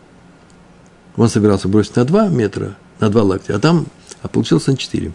Он 1.16 1.28
собирался 1.28 1.68
бросить 1.68 1.96
на 1.96 2.04
два 2.04 2.28
метра, 2.28 2.76
на 3.00 3.10
два 3.10 3.22
локтя, 3.22 3.56
а 3.56 3.58
там 3.58 3.86
а 4.22 4.28
получился 4.28 4.70
на 4.70 4.76
четыре 4.76 5.12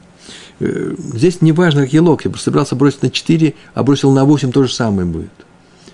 здесь 0.63 1.41
не 1.41 1.51
важно, 1.51 1.83
какие 1.83 1.99
локти. 1.99 2.31
Собирался 2.37 2.75
бросить 2.75 3.01
на 3.01 3.09
4, 3.09 3.53
а 3.73 3.83
бросил 3.83 4.11
на 4.11 4.25
8, 4.25 4.51
то 4.51 4.63
же 4.63 4.73
самое 4.73 5.07
будет. 5.07 5.31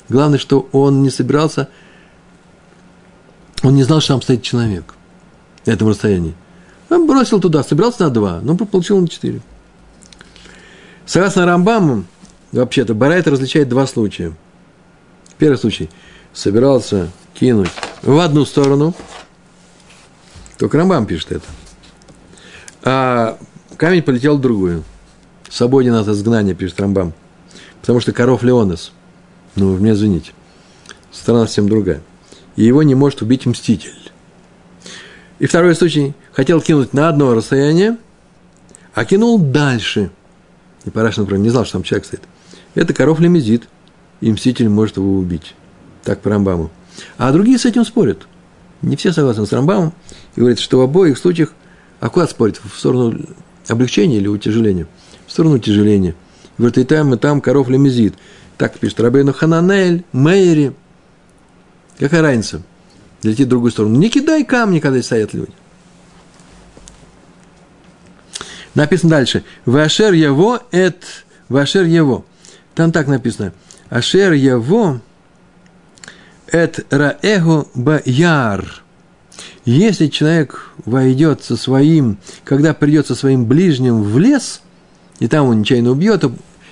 Главное, 0.09 0.39
что 0.39 0.67
он 0.71 1.03
не 1.03 1.09
собирался, 1.09 1.69
он 3.63 3.75
не 3.75 3.83
знал, 3.83 4.01
что 4.01 4.13
там 4.13 4.21
стоит 4.21 4.41
человек 4.41 4.95
на 5.65 5.71
этом 5.71 5.89
расстоянии. 5.89 6.33
Он 6.89 7.05
бросил 7.05 7.39
туда, 7.39 7.63
собирался 7.63 8.03
на 8.03 8.09
2, 8.09 8.41
но 8.41 8.55
получил 8.55 8.99
на 8.99 9.07
4. 9.07 9.41
Согласно 11.05 11.45
Рамбаму, 11.45 12.05
вообще-то, 12.51 12.93
Барайт 12.93 13.27
различает 13.27 13.69
два 13.69 13.87
случая. 13.87 14.33
Первый 15.37 15.57
случай. 15.57 15.89
Собирался 16.33 17.09
кинуть 17.33 17.71
в 18.03 18.19
одну 18.19 18.45
сторону. 18.45 18.93
Только 20.57 20.77
Рамбам 20.77 21.05
пишет 21.05 21.31
это. 21.31 21.45
А 22.83 23.39
камень 23.79 24.03
полетел 24.03 24.37
в 24.37 24.41
другую. 24.41 24.83
Свободен 25.49 25.95
от 25.95 26.07
изгнания, 26.07 26.53
пишет 26.53 26.79
Рамбам. 26.79 27.13
Потому 27.81 28.01
что 28.01 28.11
коров 28.11 28.43
Леонес. 28.43 28.91
Ну, 29.55 29.77
мне 29.77 29.93
извините. 29.93 30.33
Страна 31.11 31.45
совсем 31.45 31.67
другая. 31.69 32.01
И 32.55 32.63
его 32.63 32.83
не 32.83 32.93
может 32.93 33.21
убить 33.21 33.45
мститель. 33.45 34.11
И 35.39 35.47
второй 35.47 35.75
случай. 35.75 36.13
Хотел 36.33 36.61
кинуть 36.61 36.93
на 36.93 37.07
одно 37.07 37.33
расстояние, 37.33 37.97
а 38.93 39.05
кинул 39.05 39.39
дальше. 39.39 40.11
И 40.83 40.89
Параш, 40.89 41.17
например, 41.17 41.41
не 41.41 41.49
знал, 41.49 41.63
что 41.63 41.73
там 41.73 41.83
человек 41.83 42.05
стоит. 42.05 42.21
Это 42.75 42.93
коров 42.93 43.19
лемезит, 43.19 43.67
и 44.19 44.31
мститель 44.31 44.69
может 44.69 44.97
его 44.97 45.13
убить. 45.13 45.55
Так 46.03 46.21
по 46.21 46.29
Рамбаму. 46.29 46.69
А 47.17 47.31
другие 47.31 47.57
с 47.57 47.65
этим 47.65 47.85
спорят. 47.85 48.27
Не 48.81 48.97
все 48.97 49.13
согласны 49.13 49.45
с 49.45 49.53
Рамбамом. 49.53 49.93
И 50.35 50.39
говорят, 50.41 50.59
что 50.59 50.79
в 50.79 50.81
обоих 50.81 51.17
случаях, 51.17 51.53
а 51.99 52.09
куда 52.09 52.27
спорят? 52.27 52.61
В 52.63 52.77
сторону 52.77 53.19
облегчение 53.69 54.19
или 54.19 54.27
утяжеление? 54.27 54.87
В 55.27 55.31
сторону 55.31 55.55
утяжеления. 55.55 56.15
Говорит, 56.57 56.77
и 56.77 56.83
там, 56.83 57.13
и 57.13 57.17
там 57.17 57.41
коров 57.41 57.69
лемезит. 57.69 58.15
Так 58.57 58.77
пишет 58.77 58.99
Рабейну 58.99 59.33
Хананель, 59.33 60.03
Мейри. 60.11 60.73
Какая 61.97 62.21
разница? 62.21 62.61
Летит 63.23 63.47
в 63.47 63.49
другую 63.49 63.71
сторону. 63.71 63.97
Не 63.97 64.09
кидай 64.09 64.43
камни, 64.43 64.79
когда 64.79 65.01
стоят 65.01 65.33
люди. 65.33 65.51
Написано 68.75 69.11
дальше. 69.11 69.43
Вашер 69.65 70.13
его 70.13 70.59
эт 70.71 71.25
Вашер 71.49 71.83
его. 71.83 72.25
Там 72.75 72.91
так 72.91 73.07
написано. 73.07 73.53
Ашер 73.89 74.33
его 74.33 75.01
эт 76.47 76.85
раэго 76.89 77.67
баяр. 77.73 78.83
Если 79.69 80.07
человек 80.07 80.71
войдет 80.83 81.43
со 81.43 81.55
своим, 81.55 82.17
когда 82.43 82.73
придет 82.73 83.05
со 83.05 83.13
своим 83.13 83.45
ближним 83.45 84.01
в 84.01 84.17
лес, 84.17 84.63
и 85.19 85.27
там 85.27 85.47
он 85.47 85.59
нечаянно 85.59 85.91
убьет, 85.91 86.23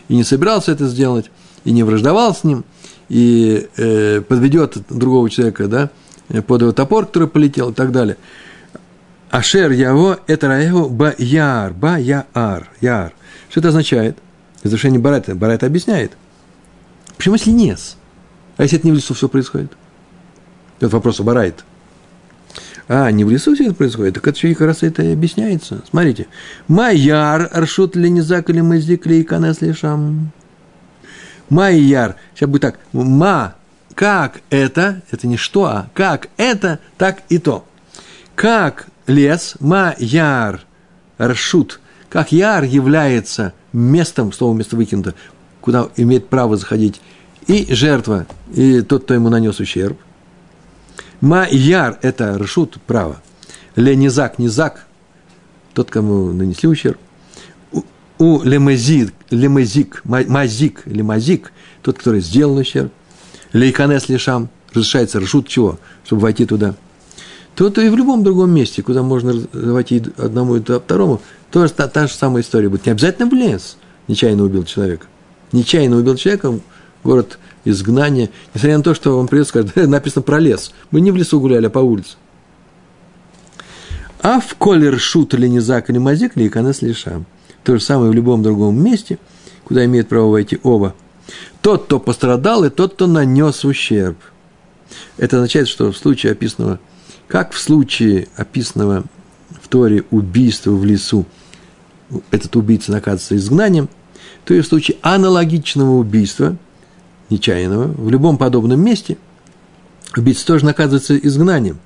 и 0.07 0.15
не 0.15 0.23
собирался 0.23 0.71
это 0.71 0.87
сделать, 0.87 1.29
и 1.63 1.71
не 1.71 1.83
враждовал 1.83 2.33
с 2.33 2.43
ним, 2.43 2.65
и 3.07 3.67
э, 3.77 4.21
подведет 4.21 4.79
другого 4.89 5.29
человека, 5.29 5.67
да, 5.67 5.91
под 6.41 6.61
его 6.63 6.71
топор, 6.71 7.05
который 7.05 7.27
полетел, 7.27 7.69
и 7.69 7.73
так 7.75 7.91
далее. 7.91 8.17
Ашер 9.29 9.69
Яво– 9.69 10.19
это 10.25 10.47
Раеву 10.47 10.89
Ба-Яр, 10.89 11.75
Ба-Яар, 11.75 12.67
Яр. 12.81 13.13
Что 13.51 13.59
это 13.59 13.69
означает? 13.69 14.17
Разрушение 14.63 14.99
Барайта. 14.99 15.35
Барайта 15.35 15.67
объясняет. 15.67 16.13
Почему 17.15 17.35
если 17.35 17.51
нес? 17.51 17.95
А 18.55 18.63
если 18.63 18.79
это 18.79 18.87
не 18.87 18.91
в 18.91 18.95
лесу 18.95 19.13
все 19.13 19.29
происходит? 19.29 19.71
Это 20.79 20.89
вопрос 20.89 21.19
у 21.19 21.23
Барайта. 21.23 21.61
А, 22.87 23.11
не 23.11 23.25
в 23.25 23.29
лесу 23.29 23.53
все 23.53 23.65
это 23.65 23.75
происходит, 23.75 24.15
так 24.15 24.27
это 24.27 24.39
как 24.39 24.61
раз 24.61 24.83
это 24.83 25.03
и 25.03 25.13
объясняется. 25.13 25.83
Смотрите. 25.89 26.27
Майяр 26.67 27.49
аршут 27.51 27.95
ленизак 27.95 28.49
или 28.49 28.61
маздик 28.61 29.05
лейканес 29.05 29.61
лишам. 29.61 30.31
Майяр. 31.49 32.15
Сейчас 32.33 32.49
будет 32.49 32.61
так. 32.61 32.79
Ма. 32.93 33.55
Как 33.97 34.41
это, 34.51 35.01
это 35.09 35.27
не 35.27 35.37
что, 35.37 35.65
а 35.65 35.89
как 35.95 36.29
это, 36.37 36.79
так 36.97 37.23
и 37.29 37.39
то. 37.39 37.65
Как 38.35 38.85
лес, 39.07 39.55
ма 39.59 39.95
яр, 39.97 40.61
как 41.17 42.31
яр 42.31 42.63
является 42.63 43.53
местом, 43.73 44.31
слово 44.31 44.55
место 44.55 44.75
выкинуто, 44.75 45.15
куда 45.61 45.87
имеет 45.95 46.27
право 46.27 46.57
заходить 46.57 47.01
и 47.47 47.73
жертва, 47.73 48.27
и 48.53 48.81
тот, 48.81 49.05
кто 49.05 49.15
ему 49.15 49.29
нанес 49.29 49.59
ущерб. 49.59 49.97
Ма 51.21 51.47
яр– 51.49 51.97
это 52.01 52.37
ршут, 52.37 52.77
право. 52.85 53.21
Ле 53.75 53.95
низак, 53.95 54.39
низак– 54.39 54.85
тот, 55.73 55.89
кому 55.89 56.31
нанесли 56.31 56.69
ущерб. 56.69 56.97
У 58.19 58.41
лемезик, 58.43 59.13
лемезик, 59.29 60.01
мазик, 60.05 60.83
лемазик– 60.85 61.51
тот, 61.81 61.97
который 61.97 62.21
сделал 62.21 62.57
ущерб. 62.57 62.91
Лейканес 63.53 64.09
лишам– 64.09 64.49
разрешается 64.73 65.19
ршут 65.19 65.47
чего? 65.47 65.79
Чтобы 66.03 66.23
войти 66.23 66.45
туда. 66.45 66.75
То-то 67.55 67.81
и 67.81 67.89
в 67.89 67.95
любом 67.95 68.23
другом 68.23 68.51
месте, 68.51 68.83
куда 68.83 69.01
можно 69.01 69.33
войти 69.51 70.03
одному 70.17 70.57
и 70.57 70.59
второму, 70.61 71.21
тоже 71.49 71.73
та, 71.73 71.87
та 71.87 72.07
же 72.07 72.13
самая 72.13 72.43
история 72.43 72.69
будет. 72.69 72.85
Не 72.85 72.91
обязательно 72.91 73.27
в 73.27 73.33
лес 73.33 73.77
нечаянно 74.07 74.43
убил 74.43 74.63
человека. 74.63 75.07
Нечаянно 75.51 75.97
убил 75.97 76.15
человека, 76.15 76.59
город 77.03 77.39
изгнания, 77.69 78.29
несмотря 78.53 78.77
на 78.77 78.83
то, 78.83 78.93
что 78.93 79.17
он 79.17 79.27
придет 79.27 79.47
и 79.47 79.49
скажет, 79.49 79.75
написано 79.75 80.23
про 80.23 80.39
лес. 80.39 80.71
Мы 80.91 81.01
не 81.01 81.11
в 81.11 81.15
лесу 81.15 81.39
гуляли, 81.39 81.67
а 81.67 81.69
по 81.69 81.79
улице. 81.79 82.15
А 84.21 84.39
в 84.39 84.55
колер 84.55 84.99
шут 84.99 85.33
или 85.33 85.47
низак 85.47 85.89
или 85.89 85.97
мазик 85.97 86.35
или 86.35 86.47
иконес 86.47 86.81
лиша. 86.81 87.23
То 87.63 87.77
же 87.77 87.83
самое 87.83 88.11
в 88.11 88.13
любом 88.13 88.43
другом 88.43 88.81
месте, 88.81 89.19
куда 89.63 89.85
имеет 89.85 90.07
право 90.07 90.31
войти 90.31 90.59
оба. 90.63 90.95
Тот, 91.61 91.85
кто 91.85 91.99
пострадал, 91.99 92.63
и 92.63 92.69
тот, 92.69 92.93
кто 92.93 93.07
нанес 93.07 93.65
ущерб. 93.65 94.17
Это 95.17 95.37
означает, 95.37 95.67
что 95.67 95.91
в 95.91 95.97
случае 95.97 96.31
описанного, 96.31 96.79
как 97.27 97.51
в 97.51 97.59
случае 97.59 98.29
описанного 98.35 99.03
в 99.61 99.67
Торе 99.67 100.03
убийства 100.11 100.71
в 100.71 100.85
лесу, 100.85 101.25
этот 102.31 102.55
убийца 102.55 102.91
наказывается 102.91 103.35
изгнанием, 103.35 103.89
то 104.45 104.53
и 104.53 104.61
в 104.61 104.65
случае 104.65 104.97
аналогичного 105.01 105.91
убийства– 105.97 106.55
нечаянного, 107.29 107.87
в 107.87 108.09
любом 108.09 108.37
подобном 108.37 108.83
месте, 108.83 109.17
убийца 110.15 110.45
тоже 110.45 110.65
наказывается 110.65 111.17
изгнанием. 111.17 111.79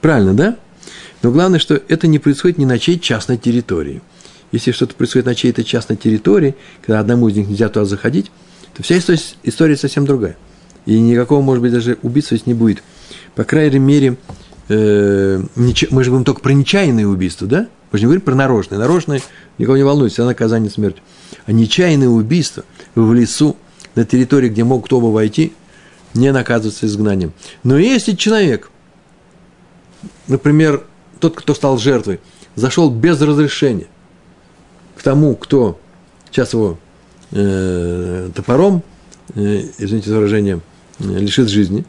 Правильно, 0.00 0.34
да? 0.34 0.56
Но 1.22 1.30
главное, 1.30 1.58
что 1.58 1.74
это 1.88 2.06
не 2.06 2.18
происходит 2.18 2.58
ни 2.58 2.64
на 2.64 2.78
чьей 2.78 2.98
частной 2.98 3.36
территории. 3.36 4.00
Если 4.52 4.72
что-то 4.72 4.94
происходит 4.94 5.26
на 5.26 5.34
чьей-то 5.34 5.62
частной 5.62 5.96
территории, 5.96 6.56
когда 6.80 7.00
одному 7.00 7.28
из 7.28 7.36
них 7.36 7.48
нельзя 7.48 7.68
туда 7.68 7.84
заходить, 7.84 8.30
то 8.74 8.82
вся 8.82 8.98
история, 8.98 9.20
история 9.42 9.76
совсем 9.76 10.06
другая. 10.06 10.36
И 10.86 10.98
никакого, 10.98 11.42
может 11.42 11.62
быть, 11.62 11.72
даже 11.72 11.98
убийства 12.02 12.36
здесь 12.36 12.46
не 12.46 12.54
будет. 12.54 12.82
По 13.34 13.44
крайней 13.44 13.78
мере, 13.78 14.16
э, 14.68 15.42
мы 15.54 16.04
же 16.04 16.10
говорим 16.10 16.24
только 16.24 16.40
про 16.40 16.52
нечаянные 16.52 17.06
убийства, 17.06 17.46
да? 17.46 17.68
Мы 17.90 17.98
же 17.98 18.04
не 18.04 18.06
говорим 18.06 18.22
про 18.22 18.34
нарочное. 18.34 18.78
Нарочное 18.78 19.20
никого 19.58 19.76
не 19.76 19.82
волнует, 19.82 20.12
все 20.12 20.24
наказание 20.24 20.70
смертью. 20.70 21.02
А 21.46 21.52
нечаянное 21.52 22.08
убийство 22.08 22.64
в 22.94 23.12
лесу, 23.12 23.56
на 23.94 24.04
территории, 24.04 24.48
где 24.48 24.62
могут 24.62 24.92
оба 24.92 25.06
войти, 25.06 25.52
не 26.14 26.32
наказывается 26.32 26.86
изгнанием. 26.86 27.32
Но 27.64 27.78
если 27.78 28.14
человек, 28.14 28.70
например, 30.28 30.84
тот, 31.18 31.36
кто 31.36 31.54
стал 31.54 31.78
жертвой, 31.78 32.20
зашел 32.54 32.90
без 32.90 33.20
разрешения 33.20 33.86
к 34.96 35.02
тому, 35.02 35.34
кто 35.34 35.80
сейчас 36.30 36.52
его 36.52 36.78
э, 37.32 38.30
топором, 38.34 38.82
э, 39.34 39.62
извините 39.78 40.10
за 40.10 40.16
выражение, 40.16 40.60
э, 40.98 41.04
лишит 41.04 41.48
жизни, 41.48 41.84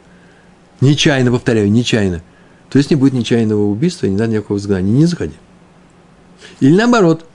нечаянно, 0.80 1.30
повторяю, 1.30 1.70
нечаянно, 1.70 2.22
то 2.68 2.78
есть 2.78 2.90
не 2.90 2.96
будет 2.96 3.12
нечаянного 3.12 3.62
убийства, 3.62 4.06
не 4.06 4.16
надо 4.16 4.32
никакого 4.32 4.58
изгнания, 4.58 4.92
не 4.92 5.06
заходи. 5.06 5.34
Или 6.62 6.76
наоборот, 6.76 7.26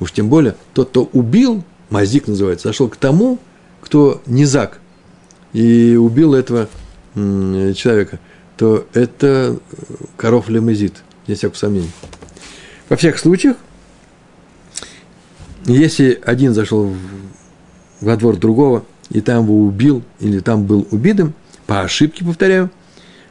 уж 0.00 0.10
тем 0.10 0.28
более, 0.28 0.56
тот, 0.74 0.88
кто 0.88 1.04
убил, 1.12 1.62
мазик 1.90 2.26
называется, 2.26 2.66
зашел 2.66 2.88
к 2.88 2.96
тому, 2.96 3.38
кто 3.80 4.20
низак, 4.26 4.80
и 5.52 5.94
убил 5.94 6.34
этого 6.34 6.68
человека, 7.14 8.18
то 8.56 8.84
это 8.94 9.60
коров 10.16 10.48
лемезит, 10.48 11.04
не 11.28 11.36
всякого 11.36 11.56
сомнения. 11.56 11.92
Во 12.88 12.96
всех 12.96 13.20
случаях, 13.20 13.56
если 15.64 16.20
один 16.24 16.52
зашел 16.52 16.92
во 18.00 18.16
двор 18.16 18.38
другого, 18.38 18.84
и 19.10 19.20
там 19.20 19.44
его 19.44 19.60
убил, 19.60 20.02
или 20.18 20.40
там 20.40 20.64
был 20.64 20.88
убитым, 20.90 21.34
по 21.68 21.82
ошибке, 21.82 22.24
повторяю, 22.24 22.70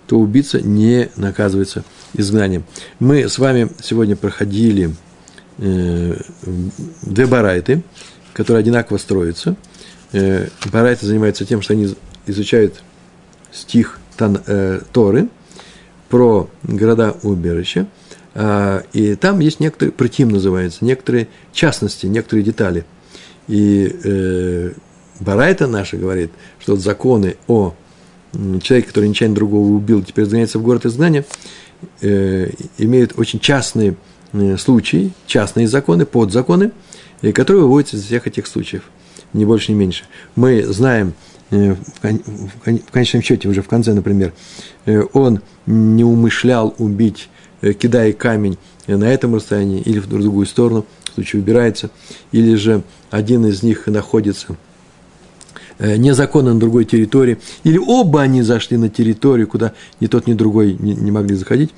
то 0.07 0.17
убийца 0.17 0.61
не 0.61 1.09
наказывается 1.17 1.83
изгнанием. 2.13 2.63
Мы 2.99 3.27
с 3.27 3.37
вами 3.39 3.69
сегодня 3.81 4.15
проходили 4.15 4.93
э, 5.57 6.15
две 7.01 7.25
барайты, 7.25 7.83
которые 8.33 8.61
одинаково 8.61 8.97
строятся. 8.97 9.55
Э, 10.13 10.47
барайты 10.71 11.05
занимаются 11.05 11.45
тем, 11.45 11.61
что 11.61 11.73
они 11.73 11.95
изучают 12.25 12.83
стих 13.51 13.99
Тан, 14.17 14.41
э, 14.45 14.81
Торы 14.91 15.29
про 16.09 16.49
города-убежища, 16.63 17.87
э, 18.33 18.81
и 18.93 19.15
там 19.15 19.39
есть 19.39 19.59
некоторые, 19.59 19.91
притим 19.93 20.29
называется, 20.29 20.83
некоторые 20.83 21.27
частности, 21.53 22.05
некоторые 22.05 22.43
детали. 22.43 22.85
И 23.47 23.95
э, 24.03 24.71
Барайта 25.19 25.67
наша 25.67 25.97
говорит, 25.97 26.31
что 26.59 26.75
законы 26.75 27.35
о 27.47 27.73
человеке, 28.61 28.87
который 28.87 29.09
нечаянно 29.09 29.35
другого 29.35 29.67
убил, 29.67 30.03
теперь 30.03 30.25
изгоняется 30.25 30.59
в 30.59 30.63
город 30.63 30.85
изгнания, 30.85 31.25
э, 32.01 32.49
имеют 32.77 33.17
очень 33.17 33.39
частные 33.39 33.95
э, 34.33 34.57
случаи, 34.57 35.11
частные 35.25 35.67
законы, 35.67 36.05
подзаконы, 36.05 36.71
э, 37.21 37.31
которые 37.31 37.63
выводятся 37.63 37.97
из 37.97 38.03
всех 38.03 38.27
этих 38.27 38.47
случаев, 38.47 38.83
ни 39.33 39.45
больше, 39.45 39.71
ни 39.71 39.75
меньше. 39.75 40.05
Мы 40.35 40.63
знаем, 40.63 41.13
э, 41.51 41.75
в 42.01 42.91
конечном 42.91 43.21
счете, 43.21 43.47
уже 43.47 43.61
в 43.61 43.67
конце, 43.67 43.93
например, 43.93 44.33
он 45.13 45.41
не 45.65 46.03
умышлял 46.03 46.73
убить, 46.77 47.29
кидая 47.61 48.13
камень 48.13 48.57
на 48.87 49.05
этом 49.05 49.35
расстоянии 49.35 49.81
или 49.81 49.99
в 49.99 50.07
другую 50.07 50.47
сторону, 50.47 50.85
в 51.11 51.13
случае 51.13 51.41
убирается, 51.43 51.91
или 52.31 52.55
же 52.55 52.83
один 53.11 53.45
из 53.45 53.61
них 53.61 53.87
находится– 53.87 54.57
незаконно 55.81 56.53
на 56.53 56.59
другой 56.59 56.85
территории, 56.85 57.39
или 57.63 57.77
оба 57.77 58.21
они 58.21 58.41
зашли 58.41 58.77
на 58.77 58.89
территорию, 58.89 59.47
куда 59.47 59.73
ни 59.99 60.07
тот, 60.07 60.27
ни 60.27 60.33
другой 60.33 60.75
не, 60.79 60.93
не 60.93 61.11
могли 61.11 61.35
заходить. 61.35 61.71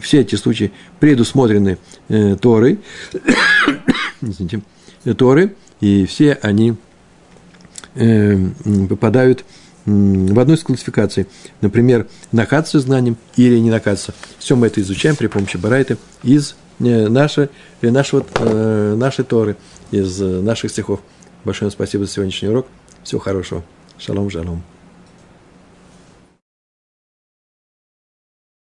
Все 0.00 0.20
эти 0.20 0.34
случаи 0.34 0.72
предусмотрены 0.98 1.78
э, 2.08 2.36
Торой, 2.36 2.80
извините, 4.20 4.62
э, 5.04 5.14
Торы, 5.14 5.54
и 5.80 6.06
все 6.06 6.32
они 6.42 6.76
э, 7.94 8.36
попадают 8.88 9.44
в 9.84 10.40
одну 10.40 10.54
из 10.54 10.64
классификаций. 10.64 11.28
Например, 11.60 12.08
накаться 12.32 12.80
знанием 12.80 13.16
или 13.36 13.58
не 13.58 13.70
накаться. 13.70 14.14
Все 14.38 14.56
мы 14.56 14.66
это 14.66 14.80
изучаем 14.80 15.14
при 15.14 15.28
помощи 15.28 15.56
Барайта 15.56 15.96
из 16.24 16.56
э, 16.80 17.08
нашей, 17.08 17.50
нашего, 17.80 18.26
э, 18.34 18.94
нашей 18.96 19.24
Торы, 19.24 19.56
из 19.92 20.18
наших 20.18 20.72
стихов. 20.72 21.00
Большое 21.44 21.70
спасибо 21.70 22.06
за 22.06 22.10
сегодняшний 22.10 22.48
урок. 22.48 22.66
Всего 23.06 23.20
хорошего. 23.20 23.62
Шалом, 23.98 24.28
шалом. 24.28 24.64